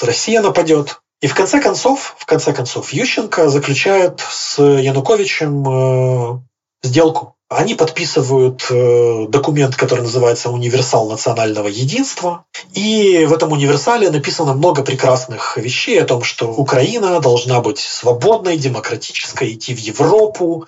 [0.01, 1.01] Россия нападет.
[1.21, 6.39] И в конце концов, в конце концов, Ющенко заключает с Януковичем э,
[6.81, 12.45] сделку они подписывают э, документ, который называется «Универсал национального единства».
[12.73, 18.55] И в этом универсале написано много прекрасных вещей о том, что Украина должна быть свободной,
[18.57, 20.67] демократической, идти в Европу.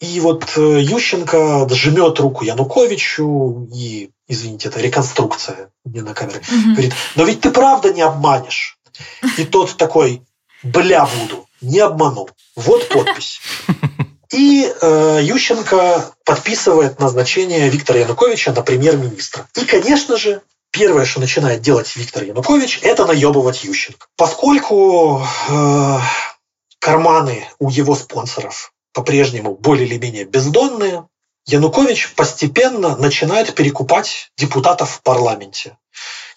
[0.00, 6.72] И вот э, Ющенко жмет руку Януковичу и, извините, это реконструкция не на камере, mm-hmm.
[6.72, 8.76] говорит, но ведь ты правда не обманешь.
[9.38, 10.20] И тот такой,
[10.62, 12.28] бля буду, не обманул.
[12.54, 13.40] Вот подпись.
[14.32, 19.46] И э, Ющенко подписывает назначение Виктора Януковича на премьер-министра.
[19.56, 24.06] И, конечно же, первое, что начинает делать Виктор Янукович, это наебывать Ющенко.
[24.16, 25.98] Поскольку э,
[26.78, 31.06] карманы у его спонсоров по-прежнему более или менее бездонные,
[31.44, 35.76] Янукович постепенно начинает перекупать депутатов в парламенте.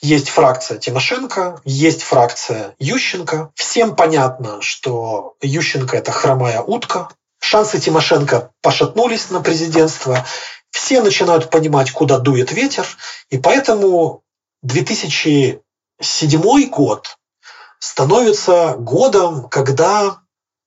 [0.01, 3.51] Есть фракция Тимошенко, есть фракция Ющенко.
[3.55, 7.09] Всем понятно, что Ющенко– это хромая утка,
[7.47, 10.25] Шансы Тимошенко пошатнулись на президентство.
[10.71, 12.87] Все начинают понимать, куда дует ветер.
[13.29, 14.23] И поэтому
[14.63, 15.61] 2007
[16.71, 17.17] год
[17.77, 20.21] становится годом, когда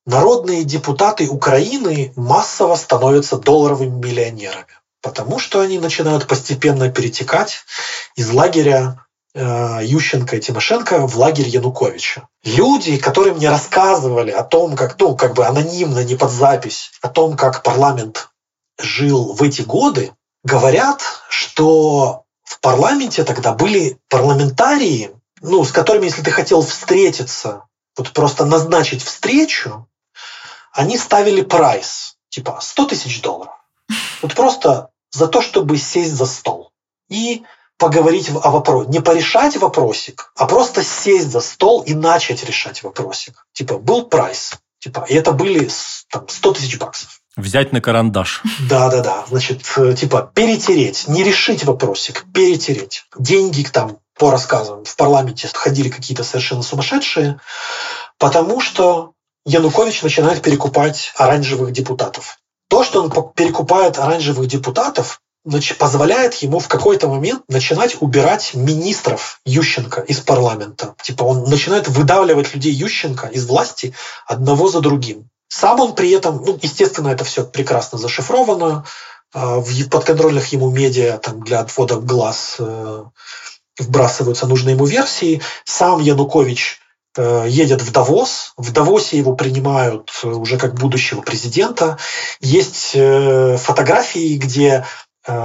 [0.06, 7.64] народные депутаты Украины массово становятся долларовыми миллионерами, потому что они начинают постепенно перетекать
[8.14, 9.04] из лагеря
[9.34, 12.28] Ющенко и Тимошенко в лагерь Януковича.
[12.44, 17.08] Люди, которые мне рассказывали о том, как, ну, как бы анонимно, не под запись, о
[17.08, 18.30] том, как парламент
[18.78, 20.12] жил в эти годы,
[20.44, 25.10] говорят, что в парламенте тогда были парламентарии,
[25.40, 27.64] ну, с которыми, если ты хотел встретиться,
[27.96, 29.86] вот просто назначить встречу,
[30.72, 33.54] они ставили прайс, типа 100 тысяч долларов.
[34.22, 36.72] Вот просто за то, чтобы сесть за стол
[37.08, 37.44] и
[37.78, 38.90] поговорить о вопросе.
[38.90, 43.46] Не порешать вопросик, а просто сесть за стол и начать решать вопросик.
[43.52, 44.52] Типа, был прайс.
[44.80, 45.68] Типа, и это были
[46.10, 47.20] там, 100 тысяч баксов.
[47.36, 48.42] Взять на карандаш.
[48.68, 49.24] Да, да, да.
[49.28, 53.04] Значит, э, типа, перетереть, не решить вопросик, перетереть.
[53.16, 57.40] Деньги там, по рассказам, в парламенте ходили какие-то совершенно сумасшедшие,
[58.18, 59.12] потому что
[59.46, 62.38] Янукович начинает перекупать оранжевых депутатов.
[62.68, 65.20] То, что он перекупает оранжевых депутатов,
[65.78, 70.94] позволяет ему в какой-то момент начинать убирать министров Ющенко из парламента.
[71.02, 73.94] Типа он начинает выдавливать людей Ющенко из власти
[74.26, 75.28] одного за другим.
[75.48, 78.84] Сам он при этом, ну, естественно, это все прекрасно зашифровано,
[79.32, 83.04] а, в подконтрольных ему медиа там, для отвода глаз э,
[83.78, 85.40] вбрасываются нужные ему версии.
[85.64, 86.80] Сам Янукович
[87.18, 88.52] Э, едет в Давос.
[88.56, 91.98] В Давосе его принимают э, уже как будущего президента.
[92.40, 94.86] Есть э, фотографии, где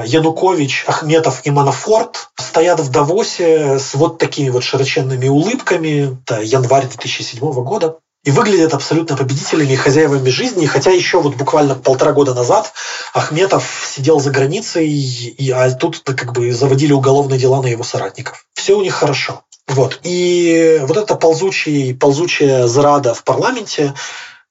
[0.06, 6.18] Янукович, Ахметов и Манафорт стоят в Давосе с вот такими вот широченными улыбками.
[6.26, 7.98] Это январь 2007 года.
[8.24, 10.66] И выглядят абсолютно победителями и хозяевами жизни.
[10.66, 12.72] Хотя еще вот буквально полтора года назад
[13.14, 18.46] Ахметов сидел за границей, и, а тут как бы заводили уголовные дела на его соратников.
[18.54, 19.44] Все у них хорошо.
[19.68, 20.00] Вот.
[20.04, 23.94] И вот эта ползучий, ползучая зрада в парламенте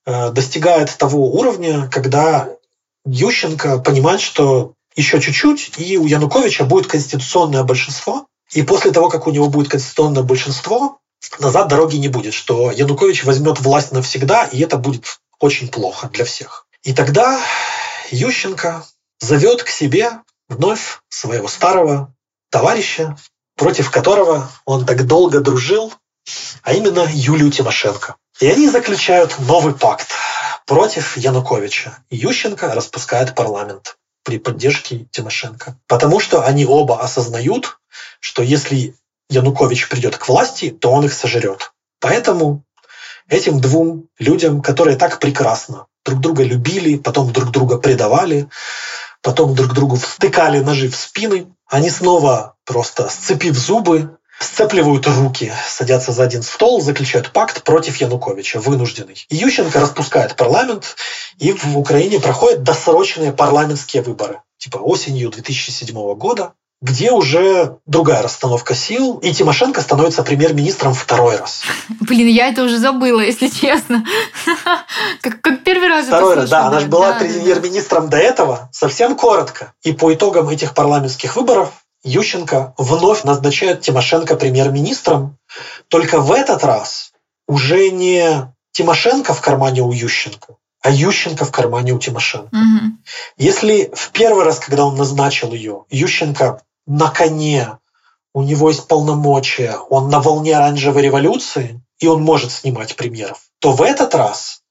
[0.05, 2.51] э, достигает того уровня, когда
[3.07, 9.27] Ющенко понимает, что еще чуть-чуть, и у Януковича будет конституционное большинство, и после того, как
[9.27, 10.99] у него будет конституционное большинство,
[11.39, 16.25] назад дороги не будет, что Янукович возьмет власть навсегда, и это будет очень плохо для
[16.25, 16.67] всех.
[16.83, 17.41] И тогда
[18.11, 18.85] Ющенко
[19.21, 20.11] зовет к себе
[20.49, 22.15] вновь своего старого
[22.51, 23.17] товарища,
[23.57, 25.93] против которого он так долго дружил,
[26.63, 28.17] а именно Юлию Тимошенко.
[28.41, 30.09] И они заключают новый пакт
[30.67, 31.99] против Януковича.
[32.11, 35.77] Ющенко распускает парламент при поддержке Тимошенко.
[35.87, 37.79] Потому что они оба осознают,
[38.21, 38.95] что если
[39.29, 41.73] Янукович придет к власти, то он их сожрет.
[42.01, 42.65] Поэтому
[43.29, 48.49] этим двум людям, которые так прекрасно друг друга любили, потом друг друга предавали,
[49.23, 56.13] потом друг другу втыкали ножи в спины, они снова просто сцепив зубы, сцепливают руки, садятся
[56.13, 59.25] за один стол, заключают пакт против Януковича, вынужденный.
[59.29, 60.97] И Ющенко распускает парламент,
[61.39, 64.41] и в Украине проходят досрочные парламентские выборы.
[64.59, 71.63] Типа осенью 2007 года где уже другая расстановка сил, и Тимошенко становится премьер-министром второй раз.
[72.01, 74.05] Блин, я это уже забыла, если честно.
[75.23, 76.67] Как, как первый раз Второй раз, да.
[76.67, 78.17] Она же была да, премьер-министром да.
[78.17, 79.73] до этого, совсем коротко.
[79.83, 81.73] И по итогам этих парламентских выборов
[82.05, 85.39] Ющенко вновь назначает Тимошенко премьер-министром,
[85.89, 87.13] только в этот раз
[87.47, 92.55] уже не Тимошенко в кармане у Ющенко, а Ющенко в кармане у Тимошенко.
[92.55, 92.97] Угу.
[93.37, 97.79] Если в первый раз, когда он назначил ее, Ющенко на коне,
[98.35, 103.73] у него есть полномочия, он на волне оранжевой революции, и он может снимать премьеров, то
[103.73, 104.62] в этот раз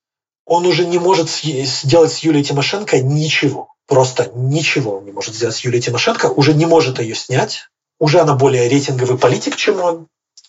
[0.52, 3.70] он уже не может сделать с Юлией Тимошенко ничего.
[3.88, 7.70] Просто ничего не может сделать с Юлией Тимошенко, уже не может ее снять,
[8.02, 10.08] уже она более рейтинговый политик, чем он,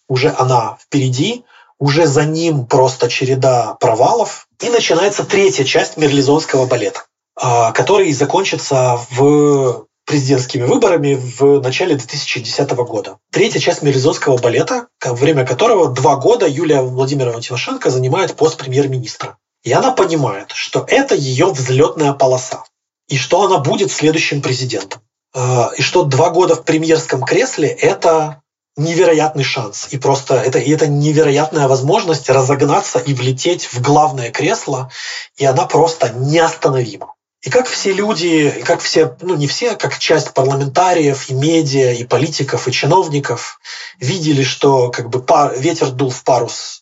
[0.08, 1.44] уже она впереди,
[1.78, 4.48] уже за ним просто череда провалов.
[4.60, 7.04] И начинается третья часть мерлизонского балета,
[7.36, 13.18] а, который закончится в президентскими выборами в начале 2010 года.
[13.30, 19.38] Третья часть Мелизонского балета, во время которого два года Юлия Владимировна Тимошенко занимает пост премьер-министра.
[19.62, 22.64] И она понимает, что это ее взлетная полоса,
[23.08, 25.02] и что она будет следующим президентом.
[25.34, 28.42] А, и что два года в премьерском кресле– это
[28.76, 29.88] невероятный шанс.
[29.90, 34.90] И просто это, и это невероятная возможность разогнаться и влететь в главное кресло,
[35.36, 37.14] и она просто неостановима.
[37.42, 41.92] И как все люди, и как все, ну не все, как часть парламентариев и медиа,
[41.92, 43.58] и политиков, и чиновников
[43.98, 46.81] видели, что как бы пар, ветер дул в парус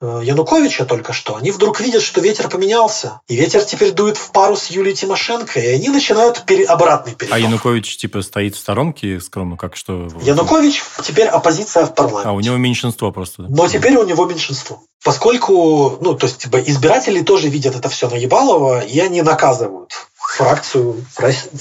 [0.00, 4.54] Януковича только что, они вдруг видят, что ветер поменялся, и ветер теперь дует в пару
[4.56, 6.64] с Юлией Тимошенко, и они начинают пере...
[6.66, 7.36] обратный переток.
[7.36, 10.08] А Янукович типа стоит в сторонке скромно, как что?
[10.22, 12.28] Янукович теперь оппозиция в парламенте.
[12.28, 13.42] А у него меньшинство просто.
[13.42, 13.48] Да?
[13.50, 14.82] Но теперь у него меньшинство.
[15.02, 21.04] Поскольку, ну, то есть, типа, избиратели тоже видят это все наебалово, и они наказывают фракцию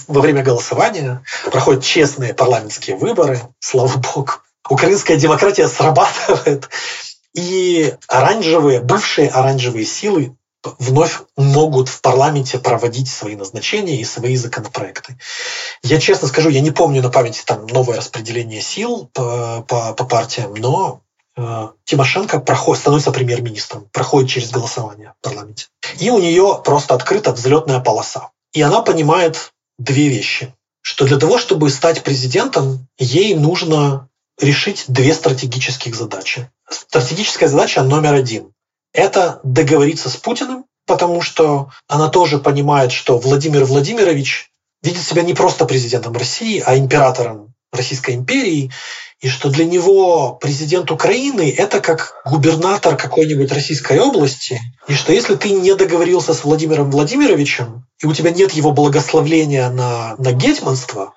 [0.08, 1.24] во время голосования.
[1.52, 4.34] Проходят честные парламентские выборы, слава богу.
[4.70, 6.70] Украинская демократия срабатывает.
[7.38, 10.36] И оранжевые, бывшие оранжевые силы
[10.80, 15.20] вновь могут в парламенте проводить свои назначения и свои законопроекты.
[15.84, 20.06] Я честно скажу, я не помню на памяти там новое распределение сил по, по, по
[20.06, 21.02] партиям, но
[21.38, 25.68] э, Тимошенко проходит, становится премьер-министром, проходит через голосование в парламенте.
[26.00, 28.32] И у нее просто открыта взлетная полоса.
[28.52, 30.56] И она понимает две вещи.
[30.82, 34.10] Что для того, чтобы стать президентом, ей нужно
[34.40, 36.50] решить две стратегических задачи.
[36.70, 38.52] Стратегическая задача номер один–
[38.94, 44.50] это договориться с Путиным, потому что она тоже понимает, что Владимир Владимирович
[44.82, 48.72] видит себя не просто президентом России, а императором Российской империи,
[49.20, 55.36] и что для него президент Украины– это как губернатор какой-нибудь российской области, и что если
[55.36, 61.14] ты не договорился с Владимиром Владимировичем, и у тебя нет его благословления на, на гетьманство,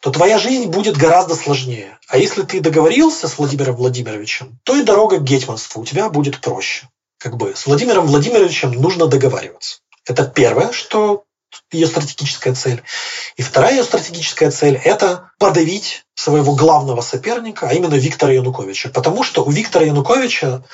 [0.00, 1.98] то твоя жизнь будет гораздо сложнее.
[2.12, 6.42] А если ты договорился с Владимиром Владимировичем, то и дорога к гетьманству у тебя будет
[6.42, 6.90] проще.
[7.16, 9.78] Как бы с Владимиром Владимировичем нужно договариваться.
[10.04, 11.24] Это первое, что
[11.70, 12.82] ее стратегическая цель.
[13.36, 18.90] И вторая ее стратегическая цель– это подавить своего главного соперника, а именно Виктора Януковича.
[18.90, 20.64] Потому что у Виктора Януковича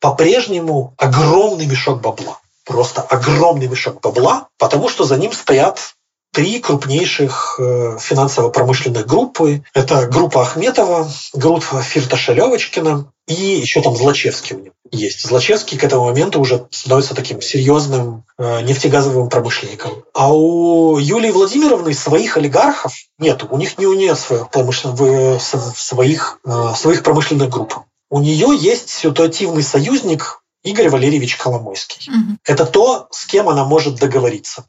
[0.00, 2.40] по-прежнему огромный мешок бабла.
[2.64, 5.94] Просто огромный мешок бабла, потому что за ним стоят
[6.32, 9.62] три крупнейших э, финансово-промышленных группы.
[9.74, 15.26] Это группа Ахметова, группа Фирташа-Левочкина и еще там Злачевский у него есть.
[15.26, 20.04] Злачевский к этому моменту уже становится таким серьезным э, нефтегазовым промышленником.
[20.14, 23.44] А у Юлии Владимировны своих олигархов нет.
[23.48, 27.74] У них не у нее своих, промышленных, своих, э, своих промышленных групп.
[28.08, 32.10] У нее есть ситуативный союзник Игорь Валерьевич Коломойский.
[32.12, 32.38] Угу.
[32.44, 34.66] Это то, с кем она может договориться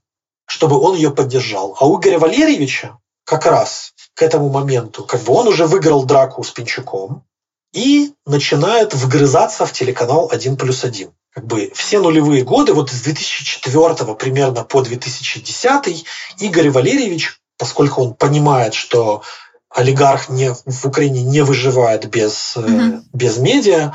[0.51, 1.77] чтобы он ее поддержал.
[1.79, 6.43] А у Игоря Валерьевича как раз к этому моменту, как бы он уже выиграл драку
[6.43, 7.23] с Пинчуком
[7.71, 11.09] и начинает вгрызаться в телеканал «1 плюс 1».
[11.33, 16.05] Как бы все нулевые годы, вот с 2004 примерно по 2010
[16.39, 19.21] Игорь Валерьевич, поскольку он понимает, что
[19.69, 23.05] олигарх не, в Украине не выживает без, угу.
[23.13, 23.93] без медиа,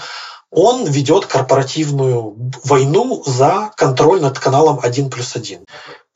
[0.51, 2.35] он ведет корпоративную
[2.65, 5.67] войну за контроль над каналом 1 плюс 1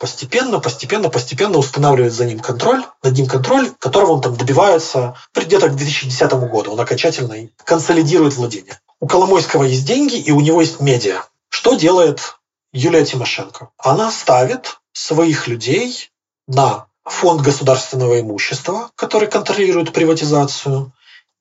[0.01, 5.69] постепенно, постепенно, постепенно устанавливает за ним контроль, над ним контроль, которого он там добивается где-то
[5.69, 6.73] к 2010 году.
[6.73, 8.81] Он окончательно консолидирует владение.
[8.99, 11.23] У Коломойского есть деньги, и у него есть медиа.
[11.51, 12.37] Что делает
[12.73, 13.69] Юлия Тимошенко?
[13.77, 16.11] Она ставит своих людей
[16.49, 20.93] на фонд государственного имущества, который контролирует приватизацию,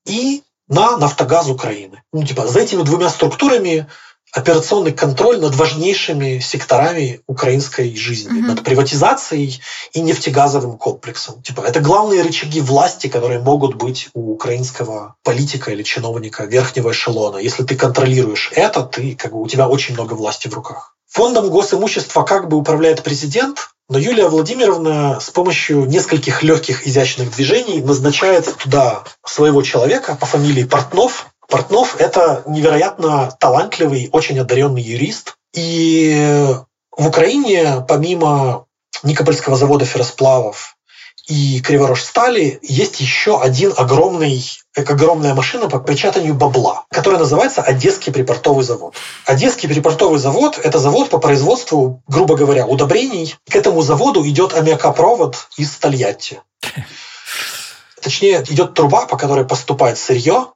[0.04, 2.02] и на Нафтогаз Украины.
[2.12, 3.86] Ну, типа, за этими двумя структурами
[4.32, 8.46] операционный контроль над важнейшими секторами украинской жизни, mm-hmm.
[8.46, 9.60] над приватизацией
[9.92, 11.42] и нефтегазовым комплексом.
[11.42, 17.38] Типа, это главные рычаги власти, которые могут быть у украинского политика или чиновника верхнего эшелона.
[17.38, 20.94] Если ты контролируешь это, ты, как бы, у тебя очень много власти в руках.
[21.08, 27.82] Фондом госимущества как бы управляет президент, но Юлия Владимировна с помощью нескольких легких изящных движений
[27.82, 35.36] назначает туда своего человека по фамилии Портнов, Портнов– это невероятно талантливый, очень одаренный юрист.
[35.52, 36.54] И
[36.96, 38.66] в Украине, помимо
[39.02, 40.76] Никопольского завода ферросплавов
[41.26, 44.44] и Криворожстали, есть еще один огромный
[44.76, 48.94] огромная машина по печатанию бабла, которая называется Одесский припортовый завод.
[49.26, 53.34] Одесский припортовый завод– это завод по производству, грубо говоря, удобрений.
[53.48, 56.40] К этому заводу идет аммиакопровод из Тольятти.
[58.00, 60.46] Точнее, идет труба, по которой поступает сырье,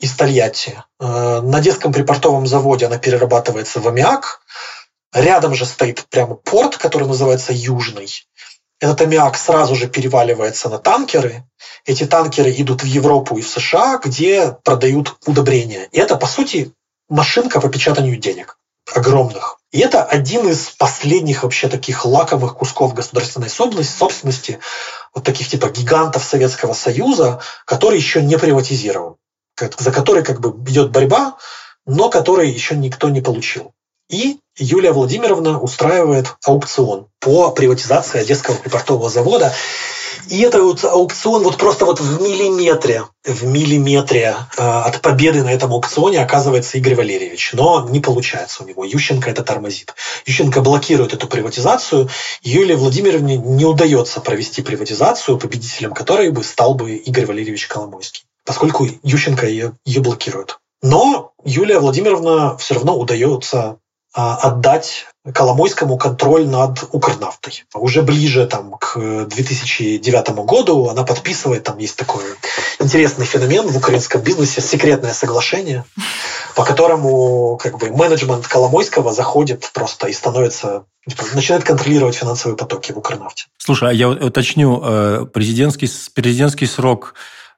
[0.00, 0.82] из Тольятти.
[0.98, 4.40] Э, на детском припортовом заводе она перерабатывается в аммиак.
[5.12, 8.08] Рядом же стоит прямо порт, который называется Южный.
[8.80, 11.44] Этот аммиак сразу же переваливается на танкеры.
[11.84, 15.88] Эти танкеры идут в Европу и в США, где продают удобрения.
[15.92, 16.72] И это, по сути,
[17.08, 18.56] машинка по печатанию денег
[18.94, 19.58] огромных.
[19.70, 24.58] И это один из последних вообще таких лакомых кусков государственной собственности,
[25.14, 29.16] вот таких типа гигантов Советского Союза, который еще не приватизирован
[29.56, 31.36] за который как бы идет борьба,
[31.86, 33.72] но который еще никто не получил.
[34.10, 39.54] И Юлия Владимировна устраивает аукцион по приватизации Одесского припортового завода.
[40.28, 45.52] И это вот аукцион вот просто вот в миллиметре, в миллиметре э, от победы на
[45.52, 47.52] этом аукционе оказывается Игорь Валерьевич.
[47.52, 48.84] Но не получается у него.
[48.84, 49.94] Ющенко это тормозит.
[50.26, 52.08] Ющенко блокирует эту приватизацию.
[52.42, 58.86] Юлии Владимировне не удается провести приватизацию, победителем которой бы стал бы Игорь Валерьевич Коломойский поскольку
[59.02, 60.58] Ющенко ее, ее блокирует.
[60.82, 63.78] Но Юлия Владимировна все равно удается
[64.12, 67.64] а, отдать Коломойскому контроль над Укрнафтой.
[67.74, 72.24] Уже ближе там, к 2009 году она подписывает, там есть такой
[72.80, 75.84] интересный феномен в украинском бизнесе, секретное соглашение,
[76.56, 82.92] по которому как бы, менеджмент Коломойского заходит просто и становится типа, начинает контролировать финансовые потоки
[82.92, 83.44] в Укрнафте.
[83.58, 87.14] Слушай, а я уточню, э, президентский, президентский срок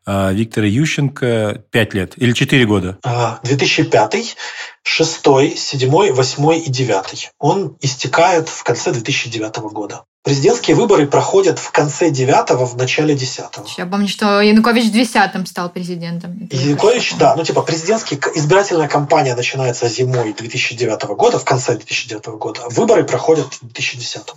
[0.07, 2.99] Виктора Ющенко 5 лет или 4 года?
[3.43, 4.37] 2005,
[4.83, 5.23] 6,
[5.57, 7.31] 7, 8 и 9.
[7.39, 10.05] Он истекает в конце 2009 года.
[10.25, 13.67] Президентские выборы проходят в конце девятого, в начале десятого.
[13.77, 16.49] Я помню, что Янукович в десятом стал президентом.
[16.53, 22.61] Янукович, да, ну типа президентская избирательная кампания начинается зимой 2009 года, в конце 2009 года.
[22.69, 24.23] Выборы проходят в 2010.
[24.23, 24.35] Угу.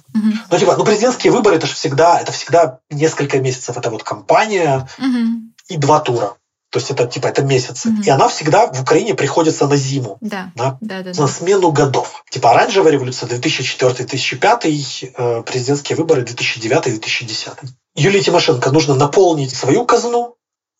[0.49, 4.88] Ну типа, ну президентские выборы это же всегда, это всегда несколько месяцев, это вот кампания
[4.98, 5.52] угу.
[5.68, 6.34] и два тура.
[6.76, 7.88] То есть это типа это месяцы.
[7.88, 8.04] Mm-hmm.
[8.04, 10.18] И она всегда в Украине приходится на зиму.
[10.20, 10.52] Да.
[10.56, 11.28] На, да, да, на да.
[11.30, 12.26] смену годов.
[12.30, 17.60] Типа оранжевая революция 2004-2005, э, президентские выборы 2009-2010.
[17.96, 20.36] Юлии Тимошенко нужно наполнить свою казну,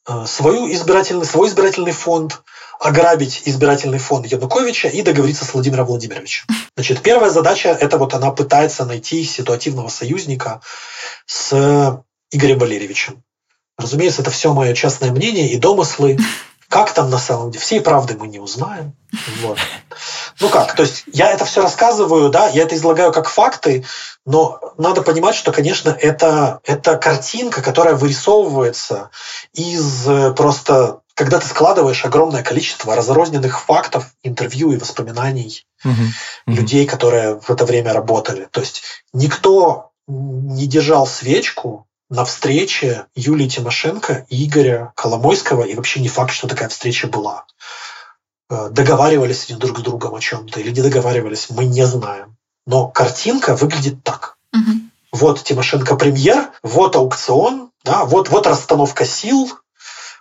[0.06, 2.42] э, свою избирательный, свой избирательный фонд,
[2.78, 6.46] ограбить избирательный фонд Януковича и договориться с Владимиром Владимировичем.
[6.76, 10.60] Значит, первая задача– это вот она пытается найти ситуативного союзника
[11.26, 13.24] с Игорем Валерьевичем.
[13.78, 16.18] Разумеется, это все мое частное мнение и домыслы.
[16.70, 17.64] Как там на самом деле?
[17.64, 18.96] Всей правды мы не узнаем.
[19.42, 19.58] Вот.
[20.40, 23.86] Ну как, то есть я это все рассказываю, да, я это излагаю как факты,
[24.26, 29.12] но надо понимать, что, конечно, это, это картинка, которая вырисовывается
[29.54, 35.94] из э, просто когда ты складываешь огромное количество разрозненных фактов, интервью и воспоминаний угу,
[36.46, 38.50] людей, которые в это время работали.
[38.52, 38.84] То есть
[39.14, 46.32] никто не держал свечку на встрече Юлии Тимошенко и Игоря Коломойского, и вообще не факт,
[46.32, 47.46] что такая встреча была.
[48.50, 52.38] Э, договаривались они друг с другом о чем-то или не договаривались, мы не знаем.
[52.68, 54.38] Но картинка выглядит так.
[54.54, 54.72] Угу.
[55.14, 59.52] Вот Тимошенко премьер, вот аукцион, да, вот, вот расстановка сил,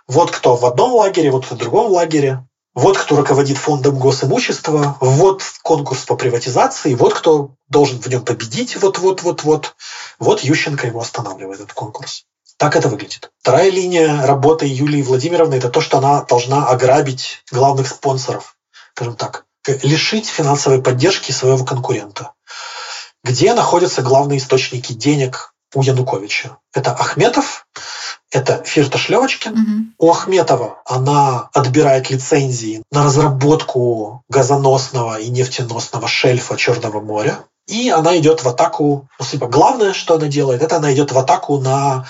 [0.07, 2.45] вот кто в одном лагере, вот кто в другом лагере.
[2.75, 8.75] Вот кто руководит фондом госимущества, вот конкурс по приватизации, вот кто должен в нем победить,
[8.75, 9.75] вот-вот-вот-вот.
[10.19, 12.25] Вот Ющенко его останавливает, этот конкурс.
[12.57, 13.31] Так это выглядит.
[13.39, 18.57] Вторая линия работы Юлии Владимировны– это то, что она должна ограбить главных спонсоров,
[18.93, 22.31] скажем так, лишить финансовой поддержки своего конкурента.
[23.23, 26.57] Где находятся главные источники денег у Януковича?
[26.73, 27.67] Это Ахметов,
[28.35, 29.53] это Фирташ Левочкин.
[29.53, 30.07] Угу.
[30.07, 37.45] У Ахметова она отбирает лицензии на разработку газоносного и нефтеносного шельфа Черного моря.
[37.67, 41.17] И она идет в атаку, ну, типа, главное, что она делает, это она идет в
[41.17, 42.05] атаку на,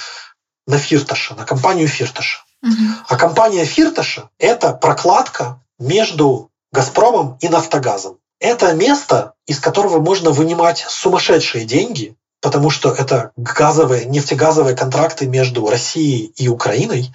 [0.66, 2.44] на Фирташа, на компанию Фирташа.
[2.64, 2.74] Угу.
[3.08, 8.18] А компания Фирташа– это прокладка между Газпромом и Нафтогазом.
[8.40, 12.16] Это место, из которого можно вынимать сумасшедшие деньги
[12.46, 17.12] потому что это газовые, нефтегазовые контракты между Россией и Украиной.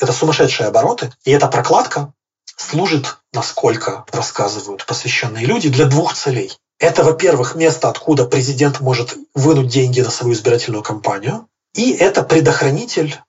[0.00, 1.12] Это сумасшедшие обороты.
[1.24, 2.12] И эта прокладка
[2.56, 6.52] служит, насколько рассказывают посвященные люди, для двух целей.
[6.78, 11.48] Это, во-первых, место, откуда президент может вынуть деньги на свою избирательную кампанию.
[11.74, 13.20] И это предохранитель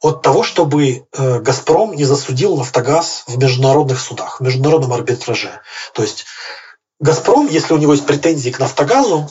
[0.00, 5.62] от того, чтобы э, «Газпром» не засудил «Нафтогаз» в международных судах, в международном арбитраже.
[5.94, 6.26] То есть
[7.00, 9.28] «Газпром», если у него есть претензии к «Нафтогазу»,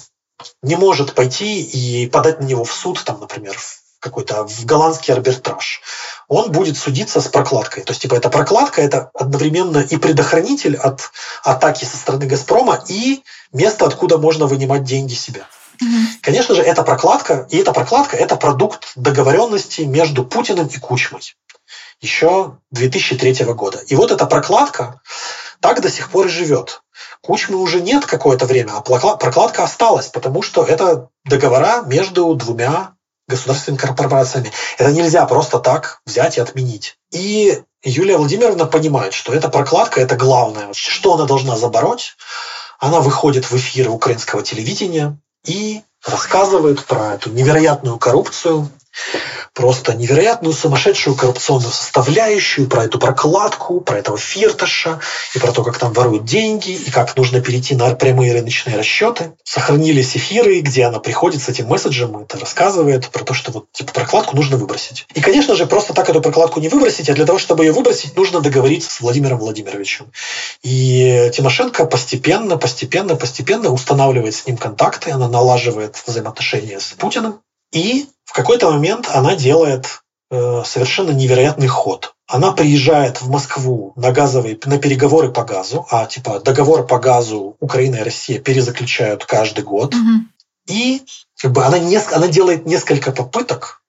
[0.61, 5.13] не может пойти и подать на него в суд, там, например, в какой-то в голландский
[5.13, 5.81] арбитраж.
[6.27, 7.83] Он будет судиться с прокладкой.
[7.83, 11.11] То есть, типа, эта прокладка– это одновременно и предохранитель от
[11.43, 15.45] атаки со стороны «Газпрома», и место, откуда можно вынимать деньги себе.
[16.21, 21.21] Конечно же, эта прокладка, и эта прокладка– это продукт договоренности между Путиным и Кучмой
[22.01, 23.79] еще 2003 года.
[23.87, 25.01] И вот эта прокладка
[25.59, 26.81] так до сих пор и живет.
[27.25, 32.91] Кучмы уже нет какое-то время, а прокладка осталась, потому что это договора между двумя
[33.27, 34.51] государственными корпорациями.
[34.77, 36.99] Это нельзя просто так взять и отменить.
[37.11, 40.69] И Юлия Владимировна понимает, что эта прокладка– это главное.
[40.73, 42.15] Что она должна забороть?
[42.79, 48.69] Она выходит в эфиры украинского телевидения и рассказывает про эту невероятную коррупцию,
[49.55, 54.99] просто невероятную сумасшедшую коррупционную составляющую, про эту прокладку, про этого фирташа,
[55.33, 59.31] и про то, как там воруют деньги, и как нужно перейти на прямые рыночные расчеты.
[59.43, 63.93] Сохранились эфиры, где она приходит с этим месседжем, это рассказывает про то, что вот типа
[63.93, 65.07] прокладку нужно выбросить.
[65.15, 68.17] И, конечно же, просто так эту прокладку не выбросить, а для того, чтобы ее выбросить,
[68.17, 70.11] нужно договориться с Владимиром Владимировичем.
[70.63, 77.39] И Тимошенко постепенно, постепенно, постепенно устанавливает с ним контакты, она налаживает взаимоотношения с Путиным,
[77.71, 82.15] и в какой-то момент она делает э, совершенно невероятный ход.
[82.27, 87.55] Она приезжает в Москву на газовые, на переговоры по газу, а типа договор по газу
[87.59, 89.93] Украина и Россия перезаключают каждый год.
[89.93, 90.25] Угу.
[90.67, 91.03] И
[91.39, 93.83] как бы она, не, она делает несколько попыток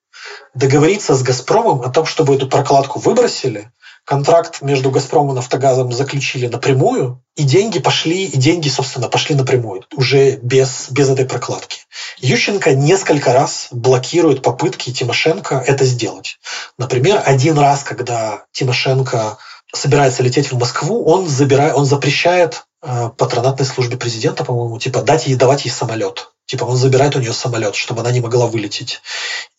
[0.55, 3.71] договориться с Газпромом о том, чтобы эту прокладку выбросили,
[4.07, 9.85] контракт между «Газпромом» и «Нафтогазом» заключили напрямую, и деньги пошли, и деньги, собственно, пошли напрямую,
[9.95, 11.81] уже без, без этой прокладки.
[12.19, 16.39] Ющенко несколько раз блокирует попытки Тимошенко это сделать.
[16.79, 19.39] Например, один раз, когда Тимошенко
[19.75, 25.27] собирается лететь в Москву, он, забирает, он запрещает э, патронатной службе президента, по-моему, типа дать
[25.27, 26.31] ей, давать ей самолет.
[26.47, 29.01] Типа он забирает у нее самолет, чтобы она не могла вылететь.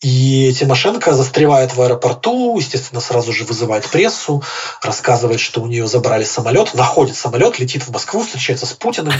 [0.00, 4.42] И Тимошенко застревает в аэропорту, естественно, сразу же вызывает прессу,
[4.82, 9.12] рассказывает, что у нее забрали самолет, находит самолет, летит в Москву, встречается с Путиным.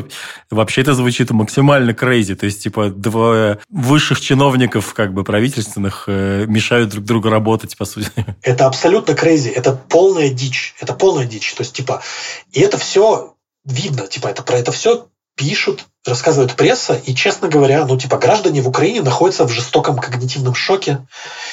[0.50, 2.36] Вообще это звучит максимально crazy.
[2.36, 7.84] То есть, типа, двое высших чиновников, как бы, правительственных, э, мешают друг другу работать, по
[7.84, 8.10] сути.
[8.42, 9.48] Это абсолютно crazy.
[9.48, 10.74] Это полная дичь.
[10.80, 11.54] Это полная дичь.
[11.54, 12.02] То есть, типа,
[12.52, 13.34] и это все
[13.64, 18.62] видно, типа, это про это все пишут, рассказывает пресса, и, честно говоря, ну, типа, граждане
[18.62, 21.06] в Украине находятся в жестоком когнитивном шоке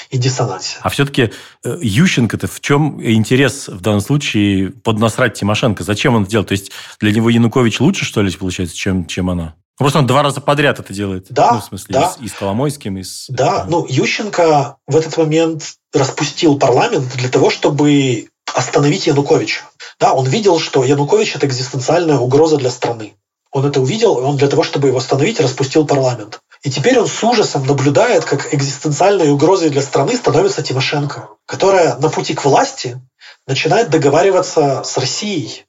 [0.10, 0.78] и диссонансе.
[0.82, 1.32] А все-таки
[1.64, 5.84] э, Ющенко-то в чем интерес в данном случае поднасрать Тимошенко?
[5.84, 6.48] Зачем он это делает?
[6.48, 9.56] То есть для него Янукович лучше, что ли, получается, чем, чем она?
[9.78, 11.28] Просто он два раза подряд это делает.
[11.30, 12.14] Да, ну, в смысле, да.
[12.20, 13.26] И, с, и с Коломойским, и с...
[13.30, 19.62] Да, ну, Ющенко в этот момент распустил парламент для того, чтобы остановить Януковича.
[20.00, 23.14] Да, он видел, что Янукович– это экзистенциальная угроза для страны.
[23.54, 26.42] Он это увидел, и он для того, чтобы его остановить, распустил парламент.
[26.64, 32.10] И теперь он с ужасом наблюдает, как экзистенциальной угрозой для страны становится Тимошенко, которая на
[32.10, 33.00] пути к власти
[33.46, 35.66] начинает договариваться с Россией,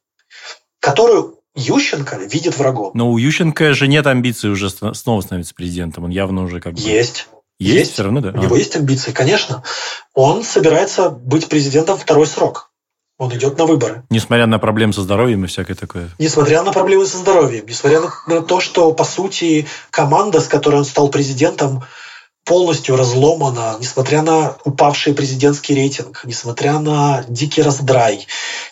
[0.81, 2.93] которую Ющенко видит врагом.
[2.95, 6.05] Но у Ющенко же нет амбиций уже снова становиться президентом.
[6.05, 6.81] Он явно уже как бы...
[6.81, 7.29] Есть.
[7.59, 8.31] Есть, есть все равно, да?
[8.31, 8.59] У него а.
[8.59, 9.63] есть амбиции, конечно.
[10.15, 12.71] Он собирается быть президентом второй срок.
[13.17, 14.03] Он идет на выборы.
[14.11, 16.11] Несмотря на проблемы со здоровьем и всякое такое.
[16.19, 20.85] Несмотря на проблемы со здоровьем, несмотря на то, что, по сути, команда, с которой он
[20.85, 21.85] стал президентом,
[22.45, 28.27] полностью разломана, несмотря на упавший президентский рейтинг, несмотря на дикий раздрай,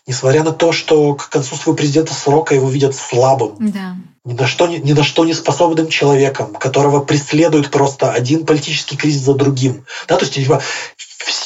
[0.07, 3.57] несмотря на то, что к концу своего президента срока его видят слабым.
[3.73, 3.97] Да.
[4.25, 9.23] Ни на, что, ни на что не способным человеком, которого преследует просто один политический кризис
[9.23, 9.85] за другим.
[10.07, 10.63] Да, то есть типа,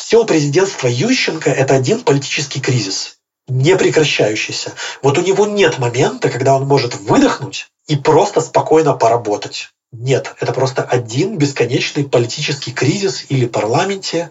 [0.06, 3.16] все президентство Ющенко– это один политический кризис,
[3.48, 4.72] не прекращающийся.
[5.02, 9.70] Вот у него нет момента, когда он может выдохнуть и просто спокойно поработать.
[9.90, 14.30] Нет, это просто один бесконечный политический кризис или в парламенте,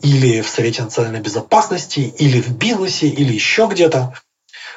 [0.00, 4.14] или в Совете национальной безопасности, или в бизнесе, или еще где-то.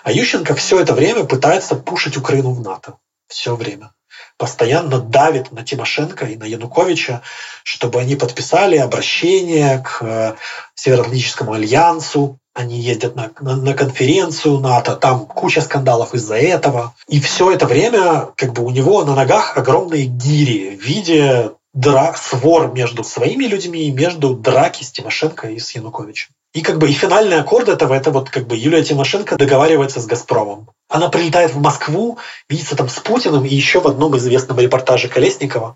[0.03, 2.97] А Ющенко все это время пытается пушить Украину в НАТО.
[3.29, 3.93] Все время
[4.37, 7.21] постоянно давит на Тимошенко и на Януковича,
[7.63, 10.35] чтобы они подписали обращение к э,
[10.75, 12.37] Североатлантическому альянсу.
[12.53, 16.93] Они ездят на, на, на конференцию НАТО, там куча скандалов из-за этого.
[17.07, 22.13] И все это время как бы у него на ногах огромные гири в виде дра
[22.15, 26.29] свор между своими людьми и между драки с Тимошенко и с Януковичем.
[26.56, 30.06] И как бы и финальный аккорд этого это вот как бы Юлия Тимошенко договаривается с
[30.06, 30.69] Газпромом.
[30.88, 32.18] Она прилетает в Москву,
[32.48, 35.76] видится там с Путиным, и еще в одном известном репортаже Колесникова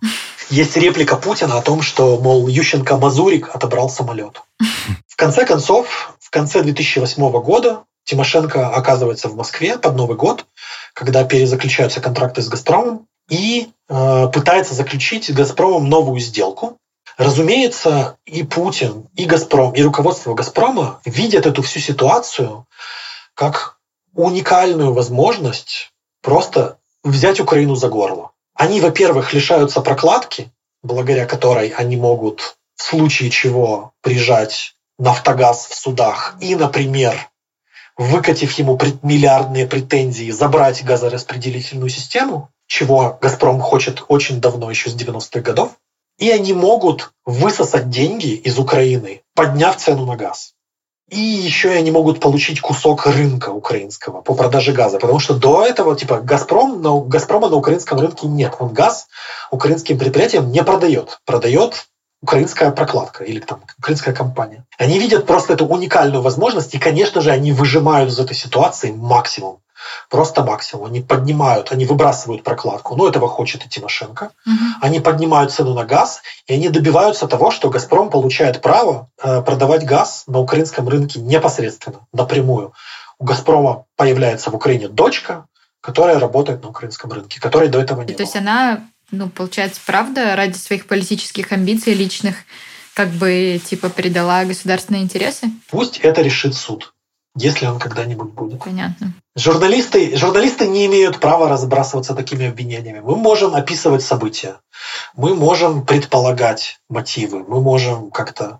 [0.49, 4.41] есть реплика Путина о том, что, мол, Ющенко Мазурик отобрал самолет.
[5.05, 10.45] В конце концов, в конце 2008 года Тимошенко оказывается в Москве под Новый год,
[10.93, 16.77] когда перезаключаются контракты с Газпромом, и э, пытается заключить с Газпромом новую сделку,
[17.19, 22.65] Разумеется, и Путин, и Газпром, и руководство Газпрома видят эту всю ситуацию
[23.33, 23.77] как
[24.13, 25.91] уникальную возможность
[26.21, 28.31] просто взять Украину за горло.
[28.53, 30.49] Они, во-первых, лишаются прокладки,
[30.81, 37.29] благодаря которой они могут в случае чего прижать Нафтогаз в судах и, например,
[37.97, 45.41] выкатив ему миллиардные претензии, забрать газораспределительную систему, чего «Газпром» хочет очень давно, еще с 90-х
[45.41, 45.75] годов,
[46.19, 50.53] и они могут высосать деньги из Украины, подняв цену на газ.
[51.09, 54.99] И еще они могут получить кусок рынка украинского по продаже газа.
[54.99, 58.55] Потому что до этого, типа, Газпром, на, Газпрома на украинском рынке нет.
[58.59, 59.07] Он газ
[59.49, 61.19] украинским предприятиям не продает.
[61.25, 61.87] Продает
[62.21, 64.65] украинская прокладка или там украинская компания.
[64.77, 69.61] Они видят просто эту уникальную возможность, и, конечно же, они выжимают из этой ситуации максимум.
[70.09, 70.85] Просто максимум.
[70.85, 72.95] Они поднимают, они выбрасывают прокладку.
[72.95, 74.31] Ну, этого хочет и Тимошенко.
[74.45, 74.55] Угу.
[74.81, 79.85] Они поднимают цену на газ, и они добиваются того, что «Газпром» получает право э, продавать
[79.85, 82.73] газ на украинском рынке непосредственно, напрямую.
[83.17, 85.45] У «Газпрома» появляется в Украине дочка,
[85.81, 88.17] которая работает на украинском рынке, которой до этого не То было.
[88.17, 88.81] То есть она,
[89.11, 92.35] ну, получается, правда, ради своих политических амбиций личных
[92.93, 95.49] как бы типа передала государственные интересы?
[95.69, 96.93] Пусть это решит суд
[97.35, 98.63] если он когда-нибудь будет.
[98.63, 99.13] Понятно.
[99.35, 102.99] Журналисты, журналисты не имеют права разбрасываться такими обвинениями.
[102.99, 104.57] Мы можем описывать события,
[105.15, 108.59] мы можем предполагать мотивы, мы можем как-то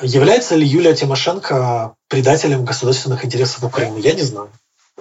[0.00, 3.98] Является ли Юлия Тимошенко предателем государственных интересов Украины?
[3.98, 4.50] Я не знаю.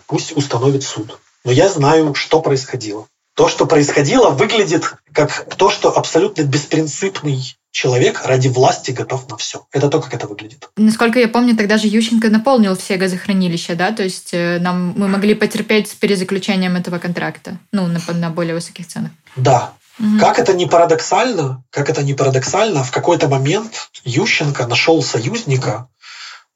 [0.06, 1.18] Пусть установит суд.
[1.44, 3.08] Но я знаю, что происходило.
[3.36, 9.65] То, что происходило, выглядит как то, что абсолютно беспринципный человек ради власти готов на все.
[9.72, 10.69] Это то, как это выглядит.
[10.76, 13.91] Насколько я помню, тогда же Ющенко наполнил все газохранилища, да?
[13.91, 18.53] То есть э, нам, мы могли потерпеть с перезаключением этого контракта, ну, на, на более
[18.53, 19.11] высоких ценах.
[19.35, 20.19] Да, Угу.
[20.19, 25.89] Как это не парадоксально, как это не парадоксально, в какой-то момент Ющенко нашел союзника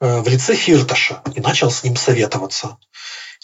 [0.01, 2.77] э, в лице Фирташа и начал с ним советоваться.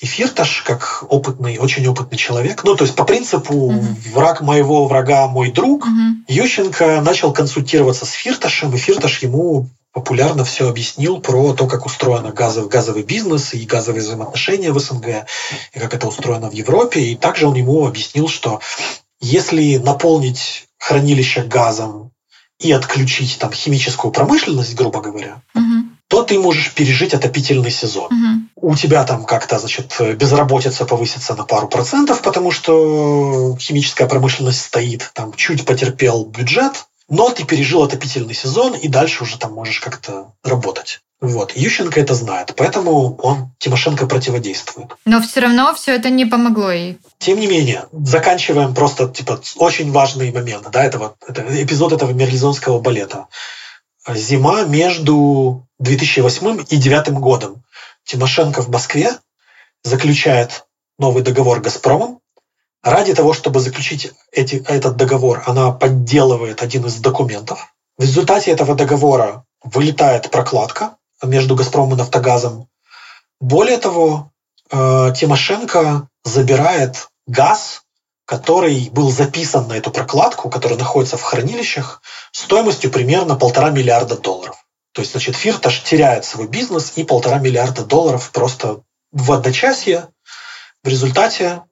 [0.01, 3.85] И Фирташ, как опытный, очень опытный человек, ну, то есть по принципу угу.
[4.13, 5.93] враг моего врага мой друг, угу.
[6.27, 12.33] Ющенко начал консультироваться с Фирташем, и Фирташ ему популярно все объяснил про то, как устроен
[12.33, 15.27] газовый, газовый бизнес и газовые взаимоотношения в СНГ,
[15.73, 17.01] и как это устроено в Европе.
[17.01, 18.59] И также он ему объяснил, что
[19.19, 22.11] если наполнить хранилище газом
[22.59, 25.89] и отключить там химическую промышленность, грубо говоря, угу.
[26.07, 28.05] то ты можешь пережить отопительный сезон.
[28.05, 28.40] Угу.
[28.61, 35.09] У тебя там как-то, значит, безработица повысится на пару процентов, потому что химическая промышленность стоит,
[35.13, 40.31] там чуть потерпел бюджет, но ты пережил отопительный сезон, и дальше уже там можешь как-то
[40.43, 41.01] работать.
[41.19, 41.55] Вот.
[41.55, 44.91] Ющенко это знает, поэтому он Тимошенко противодействует.
[45.05, 46.97] Но все равно все это не помогло ей.
[47.19, 52.79] Тем не менее, заканчиваем просто типа очень важный момент, да, этого, это эпизод этого мерлизонского
[52.79, 53.27] балета.
[54.07, 57.63] Зима между 2008 и 2009 годом.
[58.05, 59.11] Тимошенко в Москве
[59.83, 60.65] заключает
[60.97, 62.19] новый договор «Газпромом».
[62.83, 67.73] Ради того, чтобы заключить эти, этот договор, она подделывает один из документов.
[67.97, 72.67] В результате этого договора вылетает прокладка, между «Газпромом» и «Нафтогазом».
[73.39, 74.31] Более того,
[74.71, 77.83] э, Тимошенко забирает газ,
[78.25, 82.01] который был записан на эту прокладку, который находится в хранилищах,
[82.31, 84.55] стоимостью примерно полтора миллиарда долларов.
[84.93, 88.81] То есть, значит, Фирташ теряет свой бизнес и полтора миллиарда долларов просто
[89.11, 90.07] в одночасье.
[90.83, 91.63] В результате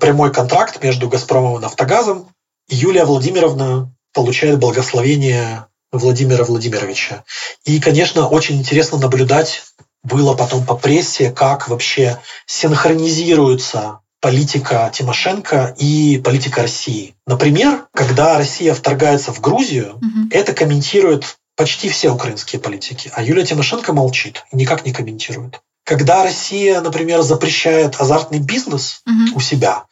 [0.00, 2.28] прямой контракт между «Газпромом» и «Нафтогазом».
[2.68, 7.24] Юлия Владимировна получает благословение Владимира Владимировича.
[7.64, 9.62] И, конечно, очень интересно наблюдать
[10.02, 17.14] было потом по прессе, как вообще синхронизируется политика Тимошенко и политика России.
[17.26, 20.28] Например, когда Россия вторгается в Грузию, угу.
[20.30, 25.60] это комментируют почти все украинские политики, а Юлия Тимошенко молчит и никак не комментирует.
[25.84, 29.38] Когда Россия, например, запрещает азартный бизнес угу.
[29.38, 29.86] у себя,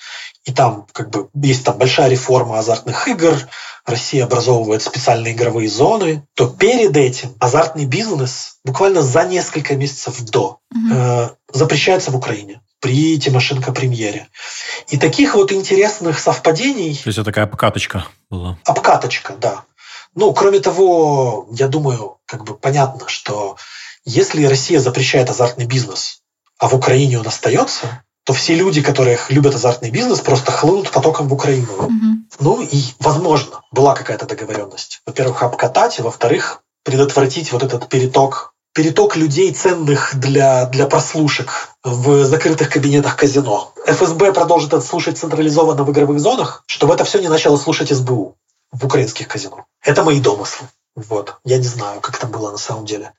[0.44, 3.36] и там как бы есть там большая реформа азартных игр,
[3.84, 10.60] Россия образовывает специальные игровые зоны, то перед этим азартный бизнес буквально за несколько месяцев до
[10.72, 10.94] угу.
[10.94, 14.28] э, запрещается в Украине при Тимошенко премьере.
[14.88, 16.94] И таких вот интересных совпадений...
[16.94, 18.56] То есть это такая обкаточка была?
[18.64, 19.64] Обкаточка, да.
[20.16, 23.56] Ну, кроме того, я думаю, как бы понятно, что
[24.06, 26.22] если Россия запрещает азартный бизнес,
[26.59, 31.28] а в Украине он остается, то все люди, которые любят азартный бизнес, просто хлынут потоком
[31.28, 31.70] в Украину.
[31.70, 31.90] Угу.
[32.40, 35.02] Ну и, возможно, была какая-то договоренность.
[35.06, 42.68] Во-первых, обкатать, во-вторых, предотвратить вот этот переток переток людей ценных для, для прослушек в закрытых
[42.68, 43.72] кабинетах казино.
[43.86, 48.36] ФСБ продолжит это слушать централизованно в игровых зонах, чтобы это все не начало слушать СБУ
[48.72, 49.66] в украинских казино.
[49.82, 50.68] Это мои домыслы.
[50.97, 51.36] Вот.
[51.44, 53.12] Я не знаю, как это было на самом деле.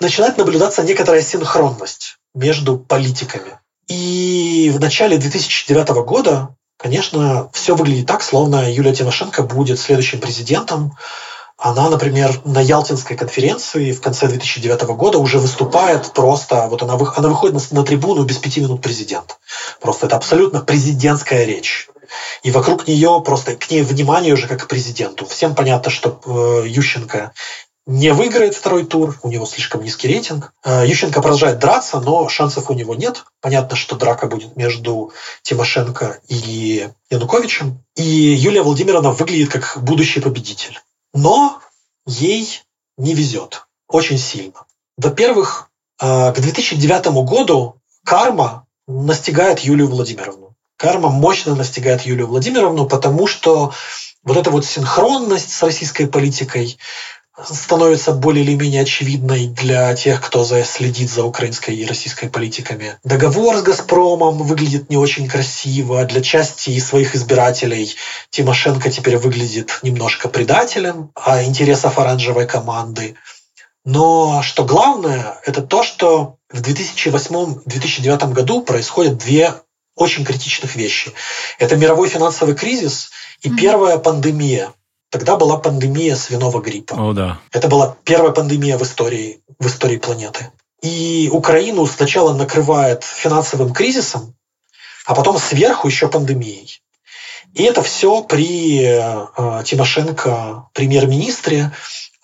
[0.00, 3.58] Начинает наблюдаться некоторая синхронность между политиками.
[3.88, 10.96] И в начале 2009 года, конечно, все выглядит так, словно Юлия Тимошенко будет следующим президентом.
[11.58, 17.28] Она, например, на Ялтинской конференции в конце 2009 года уже выступает просто, вот она, она
[17.28, 19.38] выходит на, на трибуну без пяти минут президент.
[19.82, 21.90] Просто это абсолютно президентская речь.
[22.42, 25.26] И вокруг нее просто к ней внимание уже как к президенту.
[25.26, 27.32] Всем понятно, что э, Ющенко
[27.86, 30.52] не выиграет второй тур, у него слишком низкий рейтинг.
[30.64, 33.24] Э, Ющенко продолжает драться, но шансов у него нет.
[33.40, 35.12] Понятно, что драка будет между
[35.42, 37.82] Тимошенко и Януковичем.
[37.96, 40.78] И Юлия Владимировна выглядит как будущий победитель.
[41.14, 41.60] Но
[42.06, 42.62] ей
[42.96, 44.66] не везет очень сильно.
[44.96, 45.70] Во-первых,
[46.00, 50.49] э, к 2009 году карма настигает Юлию Владимировну.
[50.80, 53.74] Карма мощно настигает Юлию Владимировну, потому что
[54.24, 56.78] вот эта вот синхронность с российской политикой,
[57.44, 62.96] становится более или менее очевидной для тех, кто за, следит за украинской и российской политиками.
[63.04, 66.02] Договор с «Газпромом» выглядит не очень красиво.
[66.06, 67.94] Для части своих избирателей
[68.30, 73.16] Тимошенко теперь выглядит немножко предателем а интересов оранжевой команды.
[73.84, 79.54] Но что главное, это то, что в 2008-2009 году происходят две
[80.00, 81.12] очень критичных вещи.
[81.58, 83.10] Это мировой финансовый кризис
[83.42, 83.56] и mm-hmm.
[83.56, 84.72] первая пандемия
[85.10, 86.94] Тогда была пандемия свиного гриппа.
[86.94, 87.40] О, да.
[87.50, 90.52] Это была первая пандемия в истории, в истории планеты.
[90.82, 94.34] И Украину сначала накрывает финансовым кризисом,
[95.06, 96.80] а потом сверху еще пандемией.
[97.54, 101.72] И это все при э, Тимошенко премьер-министре.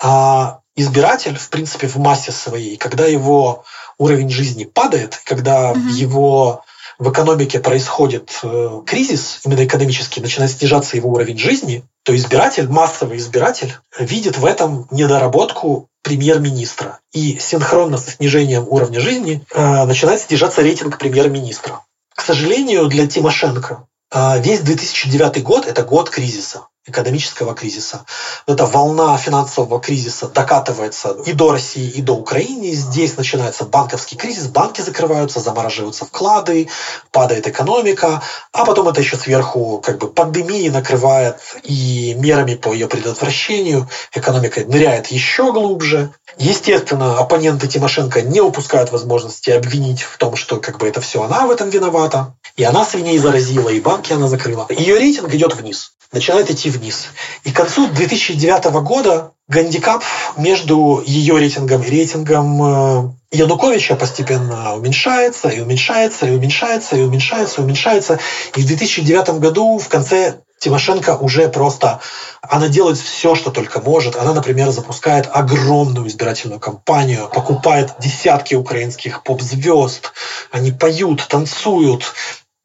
[0.01, 3.65] А избиратель, в принципе, в массе своей, когда его
[3.99, 5.91] уровень жизни падает, когда mm-hmm.
[5.91, 6.63] его
[6.99, 13.19] в экономике происходит э, кризис, именно экономический, начинает снижаться его уровень жизни, то избиратель, массовый
[13.19, 17.01] избиратель, видит в этом недоработку премьер-министра.
[17.13, 21.81] И синхронно со снижением уровня жизни э, начинает снижаться рейтинг премьер-министра.
[22.15, 28.05] К сожалению, для Тимошенко э, весь 2009 год– это год кризиса экономического кризиса.
[28.47, 32.73] Эта волна финансового кризиса докатывается и до России, и до Украины.
[32.73, 36.69] Здесь начинается банковский кризис, банки закрываются, замораживаются вклады,
[37.11, 38.23] падает экономика,
[38.53, 44.61] а потом это еще сверху как бы пандемии накрывает и мерами по ее предотвращению экономика
[44.65, 46.13] ныряет еще глубже.
[46.39, 51.47] Естественно, оппоненты Тимошенко не упускают возможности обвинить в том, что как бы это все она
[51.47, 52.35] в этом виновата.
[52.57, 54.67] И она свиней заразила, и банки она закрыла.
[54.71, 57.09] Ее рейтинг идет вниз начинает идти вниз.
[57.45, 60.03] И к концу 2009 года гандикап
[60.37, 67.61] между ее рейтингом и рейтингом э, Януковича постепенно уменьшается, и уменьшается, и уменьшается, и уменьшается,
[67.61, 68.19] и уменьшается.
[68.55, 72.01] И в 2009 году в конце Тимошенко уже просто,
[72.41, 74.17] она делает все, что только может.
[74.17, 80.13] Она, например, запускает огромную избирательную кампанию, покупает десятки украинских поп-звезд.
[80.51, 82.15] Они поют, танцуют,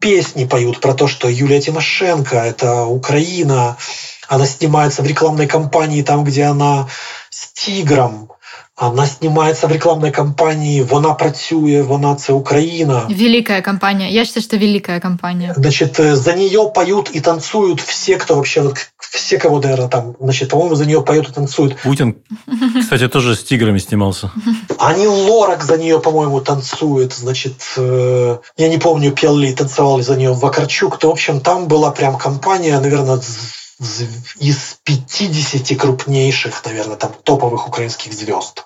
[0.02, 3.78] песни поют про то, что Юлия Тимошенко– это Украина,
[4.28, 6.90] она снимается в рекламной кампании там, где она
[7.30, 8.31] с тигром,
[8.82, 13.08] она снимается в рекламной кампании «Вона працює, вона це Украина».
[13.10, 14.10] Великая компания.
[14.10, 15.54] Я считаю, что великая компания.
[15.56, 20.16] Значит, э, за нее поют и танцуют все, кто вообще, вот, все, кого, наверное, там,
[20.20, 21.78] значит, по-моему, за нее поют и танцуют.
[21.84, 22.16] Путин,
[22.82, 24.32] кстати, тоже с тиграми снимался.
[24.80, 27.14] Они Лорак за нее, по-моему, танцует.
[27.14, 30.98] Значит, э, я не помню, пел ли, танцевал ли за нее Вакарчук.
[30.98, 33.22] То, в общем, там была прям компания, наверное,
[34.40, 38.66] из 50 крупнейших, наверное, там топовых украинских звезд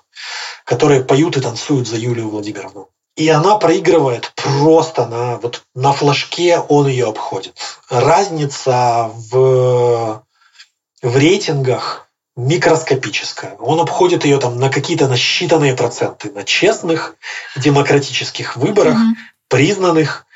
[0.66, 2.90] которые поют и танцуют за Юлию Владимировну.
[3.14, 7.56] И она проигрывает просто на, вот, на флажке, он ее обходит.
[7.88, 10.22] Разница в,
[11.02, 13.54] в рейтингах микроскопическая.
[13.54, 17.14] Он обходит ее там на какие-то насчитанные проценты, на честных
[17.56, 19.14] демократических выборах, mm-hmm.
[19.48, 20.26] признанных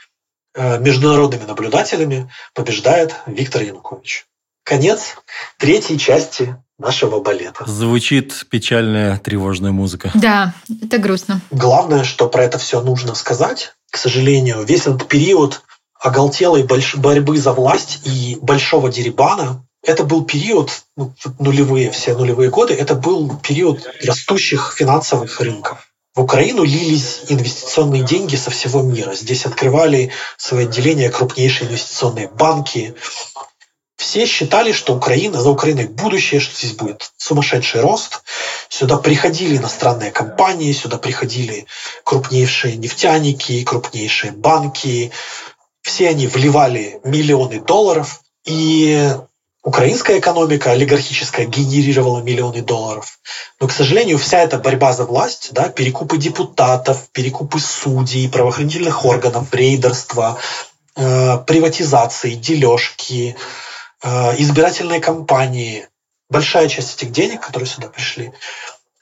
[0.55, 4.27] э, международными наблюдателями, побеждает Виктор Янукович.
[4.63, 5.17] Конец
[5.59, 7.65] третьей части нашего балета.
[7.67, 10.11] Звучит печальная, тревожная музыка.
[10.15, 11.41] Да, это грустно.
[11.51, 13.75] Главное, что про это все нужно сказать.
[13.91, 15.63] К сожалению, весь этот период
[16.01, 16.67] оголтелой
[16.97, 22.95] борьбы за власть и большого дерибана это был период, ну, нулевые, все нулевые годы, это
[22.95, 25.87] был период растущих финансовых рынков.
[26.15, 29.15] В Украину лились инвестиционные деньги со всего мира.
[29.15, 32.95] Здесь открывали свои отделения крупнейшие инвестиционные банки,
[34.01, 38.23] все считали, что Украина, за Украиной будущее, что здесь будет сумасшедший рост.
[38.71, 41.67] Сюда приходили иностранные компании, сюда приходили
[42.03, 45.13] крупнейшие нефтяники, крупнейшие банки.
[45.83, 48.23] Все они вливали миллионы долларов.
[48.47, 49.13] И
[49.63, 53.19] украинская экономика олигархическая генерировала миллионы долларов.
[53.61, 59.53] Но, к сожалению, вся эта борьба за власть, да, перекупы депутатов, перекупы судей, правоохранительных органов,
[59.53, 60.39] рейдерство,
[60.97, 63.37] э, приватизации, дележки,
[64.03, 65.89] избирательные кампании,
[66.29, 68.33] большая часть этих денег, которые сюда пришли,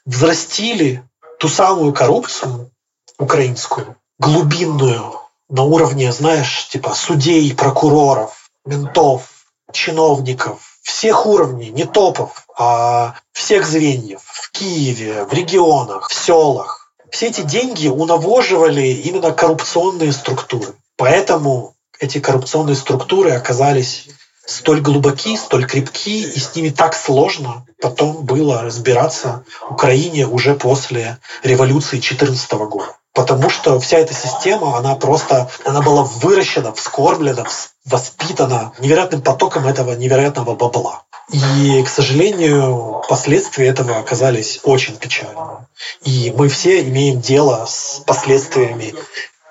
[0.05, 1.03] взрастили
[1.39, 2.71] ту самую коррупцию
[3.17, 5.19] украинскую, глубинную,
[5.49, 14.21] на уровне, знаешь, типа судей, прокуроров, ментов, чиновников, всех уровней, не топов, а всех звеньев
[14.23, 16.93] в Киеве, в регионах, в селах.
[17.09, 20.75] Все эти деньги унавоживали именно коррупционные структуры.
[20.95, 24.07] Поэтому эти коррупционные структуры оказались
[24.49, 31.19] столь глубоки, столь крепки, и с ними так сложно потом было разбираться Украине уже после
[31.43, 32.95] революции 2014 года.
[33.13, 37.45] Потому что вся эта система, она просто, она была выращена, вскормлена,
[37.85, 41.03] воспитана невероятным потоком этого невероятного бабла.
[41.31, 45.67] И, к сожалению, последствия этого оказались очень печальными.
[46.03, 48.95] И мы все имеем дело с последствиями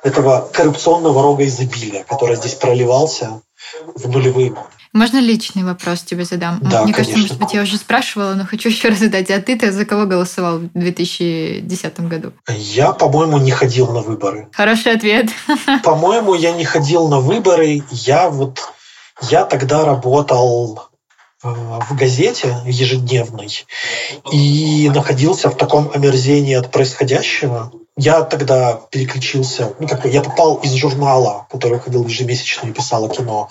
[0.03, 3.43] этого коррупционного рога изобилия, который здесь проливался
[3.95, 4.78] в нулевые годы.
[4.99, 6.59] Можно личный вопрос тебе задам?
[6.61, 6.95] Да, Мне конечно.
[6.95, 9.31] кажется, может быть, я уже спрашивала, но хочу еще раз задать.
[9.31, 12.33] А ты-то за кого голосовал в 2010 году?
[12.49, 14.49] Я, по-моему, не ходил на выборы.
[14.53, 15.29] Хороший ответ.
[15.85, 17.81] По-моему, я не ходил на выборы.
[17.93, 18.73] Я вот
[19.31, 20.89] я тогда работал
[21.45, 23.65] в газете ежедневной
[24.33, 30.73] и находился в таком омерзении от происходящего, я тогда переключился, ну, как я попал из
[30.73, 33.49] журнала, который ходил ежемесячно и писал о кино,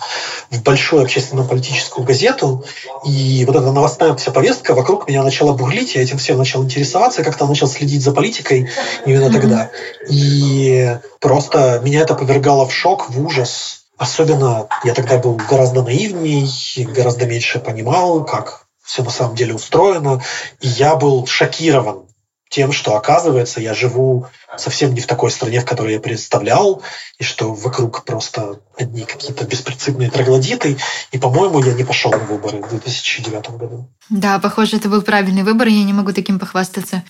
[0.49, 2.63] в большую общественно-политическую газету,
[3.05, 7.23] и вот эта новостная вся повестка вокруг меня начала бурлить, я этим всем начал интересоваться,
[7.23, 8.69] как-то начал следить за политикой
[9.05, 9.69] именно тогда.
[10.09, 13.83] И просто меня это повергало в шок, в ужас.
[13.97, 16.47] Особенно я тогда был гораздо наивней,
[16.85, 20.23] гораздо меньше понимал, как все на самом деле устроено.
[20.61, 22.06] И я был шокирован
[22.49, 26.81] тем, что оказывается, я живу совсем не в такой стране, в которой я представлял,
[27.19, 30.77] и что вокруг просто одни какие-то беспрецедентные троглодиты.
[31.11, 33.89] И, по-моему, я не пошел на выборы в 2009 году.
[34.09, 37.03] Да, похоже, это был правильный выбор, и я не могу таким похвастаться.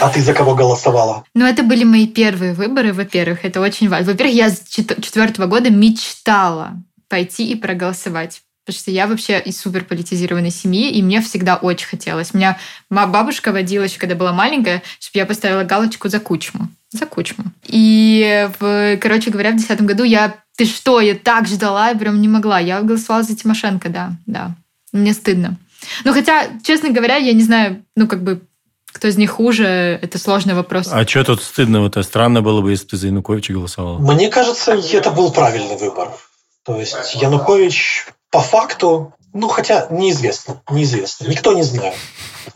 [0.00, 1.24] А ты за кого голосовала?
[1.34, 4.12] Ну, это были мои первые выборы, во-первых, это очень важно.
[4.12, 6.72] Во-первых, я с четвертого года мечтала
[7.08, 8.42] пойти и проголосовать.
[8.64, 12.32] Потому что я вообще из суперполитизированной семьи, и мне всегда очень хотелось.
[12.32, 12.58] Меня
[12.88, 16.68] моя бабушка водила еще, когда была маленькая, чтобы я поставила галочку за кучму.
[16.90, 17.44] За кучму.
[17.66, 20.36] И, в, короче говоря, в 2010 году я...
[20.56, 21.00] Ты что?
[21.00, 22.58] Я так ждала, я прям не могла.
[22.58, 24.54] Я голосовала за Тимошенко, да, да.
[24.92, 25.58] Мне стыдно.
[26.04, 28.40] Ну, хотя, честно говоря, я не знаю, ну, как бы,
[28.86, 30.88] кто из них хуже, это сложный вопрос.
[30.90, 32.02] А что тут стыдного-то?
[32.02, 33.98] Странно было бы, если бы ты за Януковича голосовала.
[33.98, 36.10] Мне кажется, это был правильный выбор.
[36.64, 41.28] То есть Янукович по факту, ну, хотя неизвестно, неизвестно.
[41.28, 41.94] Никто не знает.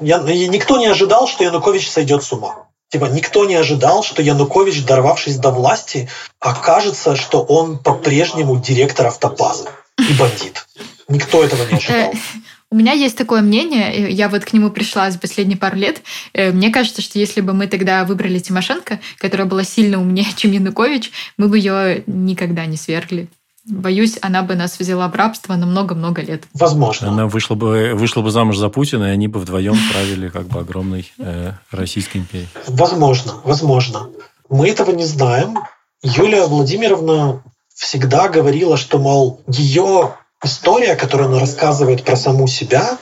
[0.00, 2.66] Я, никто не ожидал, что Янукович сойдет с ума.
[2.88, 6.08] Типа, никто не ожидал, что Янукович, дорвавшись до власти,
[6.40, 9.68] окажется, что он по-прежнему директор автопазы
[9.98, 10.66] и бандит.
[11.06, 12.12] Никто этого не ожидал.
[12.72, 16.02] У меня есть такое мнение, я вот к нему пришла за последние пару лет.
[16.34, 20.50] Э, мне кажется, что если бы мы тогда выбрали Тимошенко, которая была сильно умнее, чем
[20.50, 23.28] Янукович, мы бы ее никогда не свергли.
[23.64, 26.44] Боюсь, она бы нас взяла в рабство на много-много лет.
[26.54, 27.08] Возможно.
[27.08, 30.60] Она вышла бы, вышла бы замуж за Путина, и они бы вдвоем правили как бы
[30.60, 32.48] огромной э, Российской империей.
[32.66, 34.08] Возможно, возможно.
[34.48, 35.58] Мы этого не знаем.
[36.02, 37.42] Юлия Владимировна
[37.74, 42.98] всегда говорила, что, мол, ее история, которую она рассказывает про саму себя,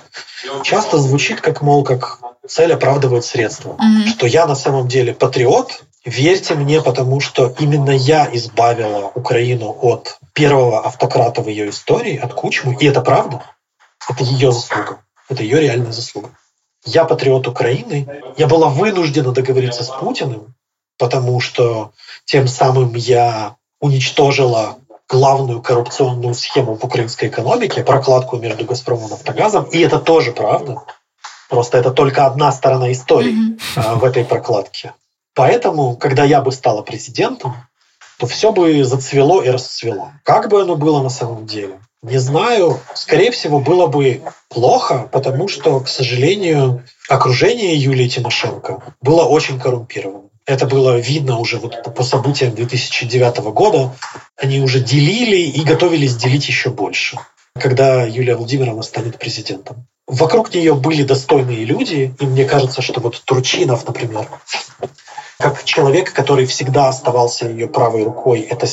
[0.62, 2.18] часто звучит как, мол, как
[2.48, 3.76] цель оправдывает средства.
[3.78, 4.08] Mm-hmm.
[4.08, 10.18] Что я на самом деле патриот, верьте мне, потому что именно я избавила Украину от
[10.32, 13.42] первого автократа в ее истории, от Кучмы, и это правда,
[14.08, 16.30] это ее заслуга, это ее реальная заслуга.
[16.84, 20.54] Я патриот Украины, я была вынуждена договориться с Путиным,
[20.98, 21.92] потому что
[22.24, 24.78] тем самым я уничтожила
[25.08, 30.82] главную коррупционную схему в украинской экономике, прокладку между «Газпромом» и «Нафтогазом», и это тоже правда.
[31.48, 33.98] Просто это только одна сторона истории mm-hmm.
[33.98, 34.94] в этой прокладке.
[35.36, 37.54] Поэтому, когда я бы стала президентом,
[38.18, 40.12] то все бы зацвело и расцвело.
[40.24, 41.78] Как бы оно было на самом деле?
[42.02, 42.80] Не знаю.
[42.94, 50.30] Скорее всего, было бы плохо, потому что, к сожалению, окружение Юлии Тимошенко было очень коррумпированным.
[50.46, 53.94] Это было видно уже вот по событиям 2009 года.
[54.38, 57.18] Они уже делили и готовились делить еще больше,
[57.58, 59.86] когда Юлия Владимировна станет президентом.
[60.06, 64.28] Вокруг нее были достойные люди, и мне кажется, что вот Турчинов, например,
[65.38, 68.66] как человек, который всегда оставался ее правой рукой, это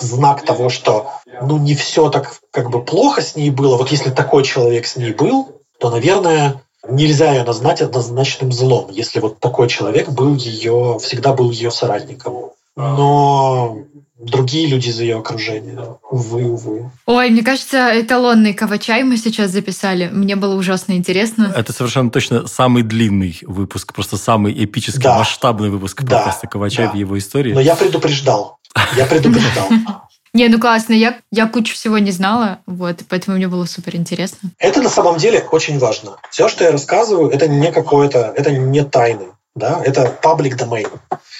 [0.00, 1.10] знак того, что
[1.42, 3.76] ну не все так как бы плохо с ней было.
[3.76, 5.48] Вот если такой человек с ней был,
[5.78, 11.50] то, наверное, нельзя ее назвать однозначным злом, если вот такой человек был ее, всегда был
[11.50, 12.50] ее соратником.
[12.76, 13.78] Но
[14.20, 15.78] другие люди из ее окружения.
[16.10, 16.90] Увы, увы.
[17.06, 20.08] Ой, мне кажется, эталонный Кавачай мы сейчас записали.
[20.12, 21.52] Мне было ужасно интересно.
[21.56, 25.18] Это совершенно точно самый длинный выпуск, просто самый эпический, да.
[25.18, 26.16] масштабный выпуск да.
[26.16, 26.92] подкаста Кавачай да.
[26.92, 27.52] в его истории.
[27.52, 28.58] Но я предупреждал.
[28.96, 29.68] Я предупреждал.
[30.32, 34.50] Не, ну классно, я, я кучу всего не знала, вот, поэтому мне было супер интересно.
[34.58, 36.18] Это на самом деле очень важно.
[36.30, 40.88] Все, что я рассказываю, это не какое-то, это не тайны, да, это public domain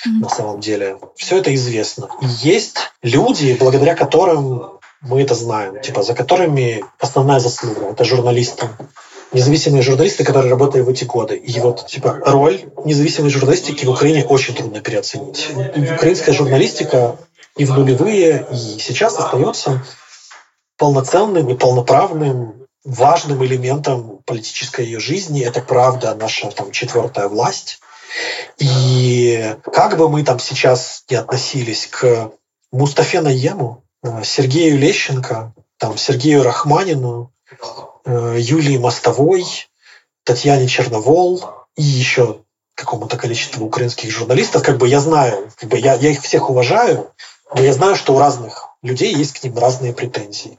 [0.05, 0.99] на самом деле.
[1.17, 2.09] Все это известно.
[2.21, 8.69] И есть люди, благодаря которым мы это знаем, типа, за которыми основная заслуга– это журналисты.
[9.33, 11.37] Независимые журналисты, которые работали в эти годы.
[11.37, 15.49] И вот, типа, роль независимой журналистики в Украине очень трудно переоценить.
[15.77, 17.17] И украинская журналистика
[17.57, 19.85] и в нулевые, и сейчас остается
[20.77, 25.43] полноценным и полноправным важным элементом политической ее жизни.
[25.43, 27.81] Это правда наша там четвертая власть.
[28.59, 32.33] И как бы мы там сейчас не относились к
[32.73, 37.33] Мустафе Наему, э, Сергею Лещенко, там, Сергею Рахманину,
[38.05, 39.45] э, Юлии Мостовой,
[40.25, 41.43] Татьяне Черновол
[41.77, 42.43] и еще
[42.75, 47.13] какому-то количеству украинских журналистов, как бы я знаю, как бы я, я их всех уважаю,
[47.55, 50.59] но я знаю, что у разных людей есть к ним разные претензии.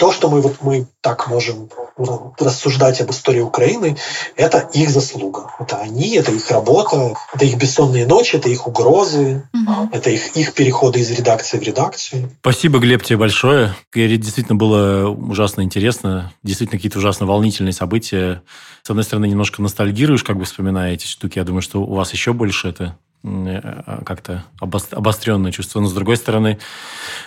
[0.00, 1.68] То, что мы вот мы так можем
[1.98, 3.98] ну, рассуждать об истории Украины,
[4.34, 5.50] это их заслуга.
[5.58, 9.90] Это они, это их работа, это их бессонные ночи, это их угрозы, угу.
[9.92, 12.30] это их, их переходы из редакции в редакцию.
[12.40, 13.76] Спасибо, Глеб, тебе большое.
[13.94, 16.32] Действительно было ужасно интересно.
[16.42, 18.42] Действительно какие-то ужасно волнительные события.
[18.82, 21.36] С одной стороны, немножко ностальгируешь, как бы вспоминая эти штуки.
[21.36, 25.80] Я думаю, что у вас еще больше это как-то обостренное чувство.
[25.80, 26.58] Но, с другой стороны,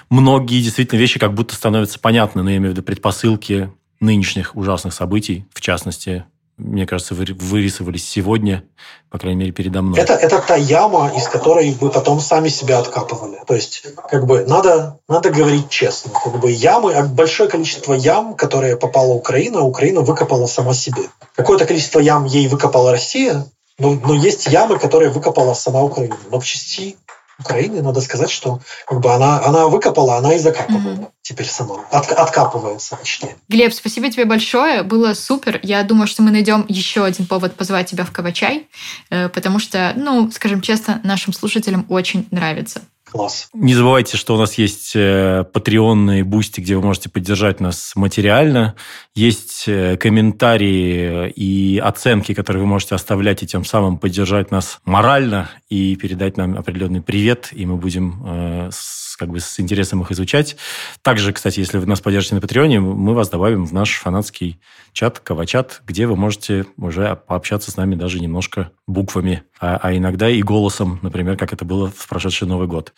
[0.10, 4.94] многие действительно вещи как будто становятся понятны, но я имею в виду предпосылки нынешних ужасных
[4.94, 6.26] событий, в частности,
[6.57, 8.64] мне кажется, вырисовались сегодня,
[9.10, 9.99] по крайней мере, передо мной.
[9.99, 13.40] Это, это та яма, из которой вы потом сами себя откапывали.
[13.48, 16.11] То есть, как бы, надо, надо говорить честно.
[16.11, 21.03] Как бы ямы, а большое количество ям, которые попала Украина, Украина выкопала сама себе.
[21.36, 23.45] Какое-то количество ям ей выкопала Россия,
[23.80, 26.18] но, но есть ямы, которые выкопала сама Украина.
[26.32, 26.98] Но в части
[27.40, 31.00] Украины надо сказать, что как бы она, она выкопала, она и закапывает.
[31.00, 31.12] Угу.
[31.22, 31.84] Теперь сама.
[31.90, 33.36] От, откапывается, точнее.
[33.50, 34.84] Глеб, спасибо тебе большое.
[34.84, 35.60] Было супер.
[35.64, 38.68] Я думаю, что мы найдем еще один повод позвать тебя в Кавачай,
[39.10, 42.82] э, потому что, ну, скажем честно, нашим слушателям очень нравится.
[43.14, 43.48] Класс.
[43.53, 48.73] Не забывайте, что у нас есть Patreon и Boosty, где вы можете поддержать нас материально.
[49.14, 55.52] Есть э, комментарии и оценки, которые вы можете оставлять и тем самым поддержать нас морально
[55.69, 58.69] и передать нам определенный привет, и мы будем э,
[59.14, 60.57] с, как бы с интересом их изучать.
[61.03, 64.60] Также, кстати, если вы нас поддержите на Патреоне, мы вас добавим в наш фанатский
[64.91, 70.30] чат, Кавачат, где вы можете уже пообщаться с нами даже немножко буквами, а, а иногда
[70.30, 72.94] и голосом, например, как это было в прошедший Новый год.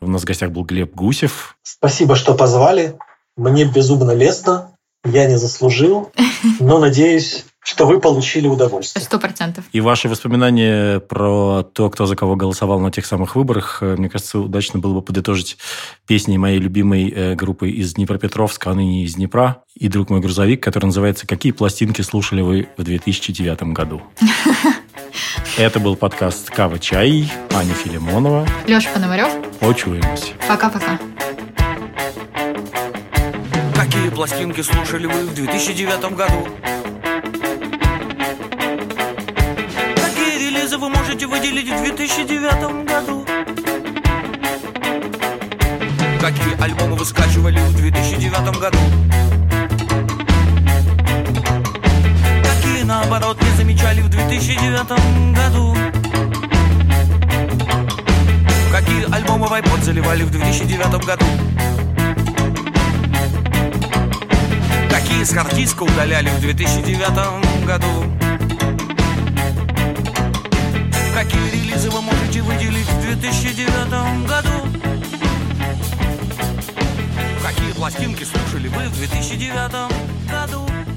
[0.00, 1.56] У нас в гостях был Глеб Гусев.
[1.62, 2.98] Спасибо, что позвали.
[3.36, 4.76] Мне безумно лестно.
[5.04, 6.10] Я не заслужил,
[6.58, 9.02] но надеюсь, что вы получили удовольствие.
[9.02, 9.64] Сто процентов.
[9.72, 14.10] И ваши воспоминания про то, кто за кого голосовал на тех самых выборах, э, мне
[14.10, 15.56] кажется, удачно было бы подытожить
[16.06, 20.62] песни моей любимой э, группы из Днепропетровска, а ныне из Днепра, и «Друг мой грузовик»,
[20.62, 24.02] который называется «Какие пластинки слушали вы в 2009 году?»
[25.56, 28.46] Это был подкаст «Кава Чай», Аня Филимонова.
[28.66, 29.32] Леша Пономарев.
[29.58, 30.32] Почуемся.
[30.46, 30.98] Пока-пока.
[33.74, 36.46] Какие пластинки слушали вы в 2009 году?
[41.54, 43.24] Выделить в 2009 году?
[46.20, 48.78] Какие альбомы вы скачивали в 2009 году?
[52.42, 55.76] Какие, наоборот, не замечали в 2009 году?
[58.72, 61.24] Какие альбомы в iPod заливали в 2009 году?
[64.90, 68.23] Какие с хардиска удаляли в 2009 году?
[71.24, 74.48] Какие релизы вы можете выделить в 2009 году?
[77.42, 80.93] Какие пластинки слушали вы в 2009 году?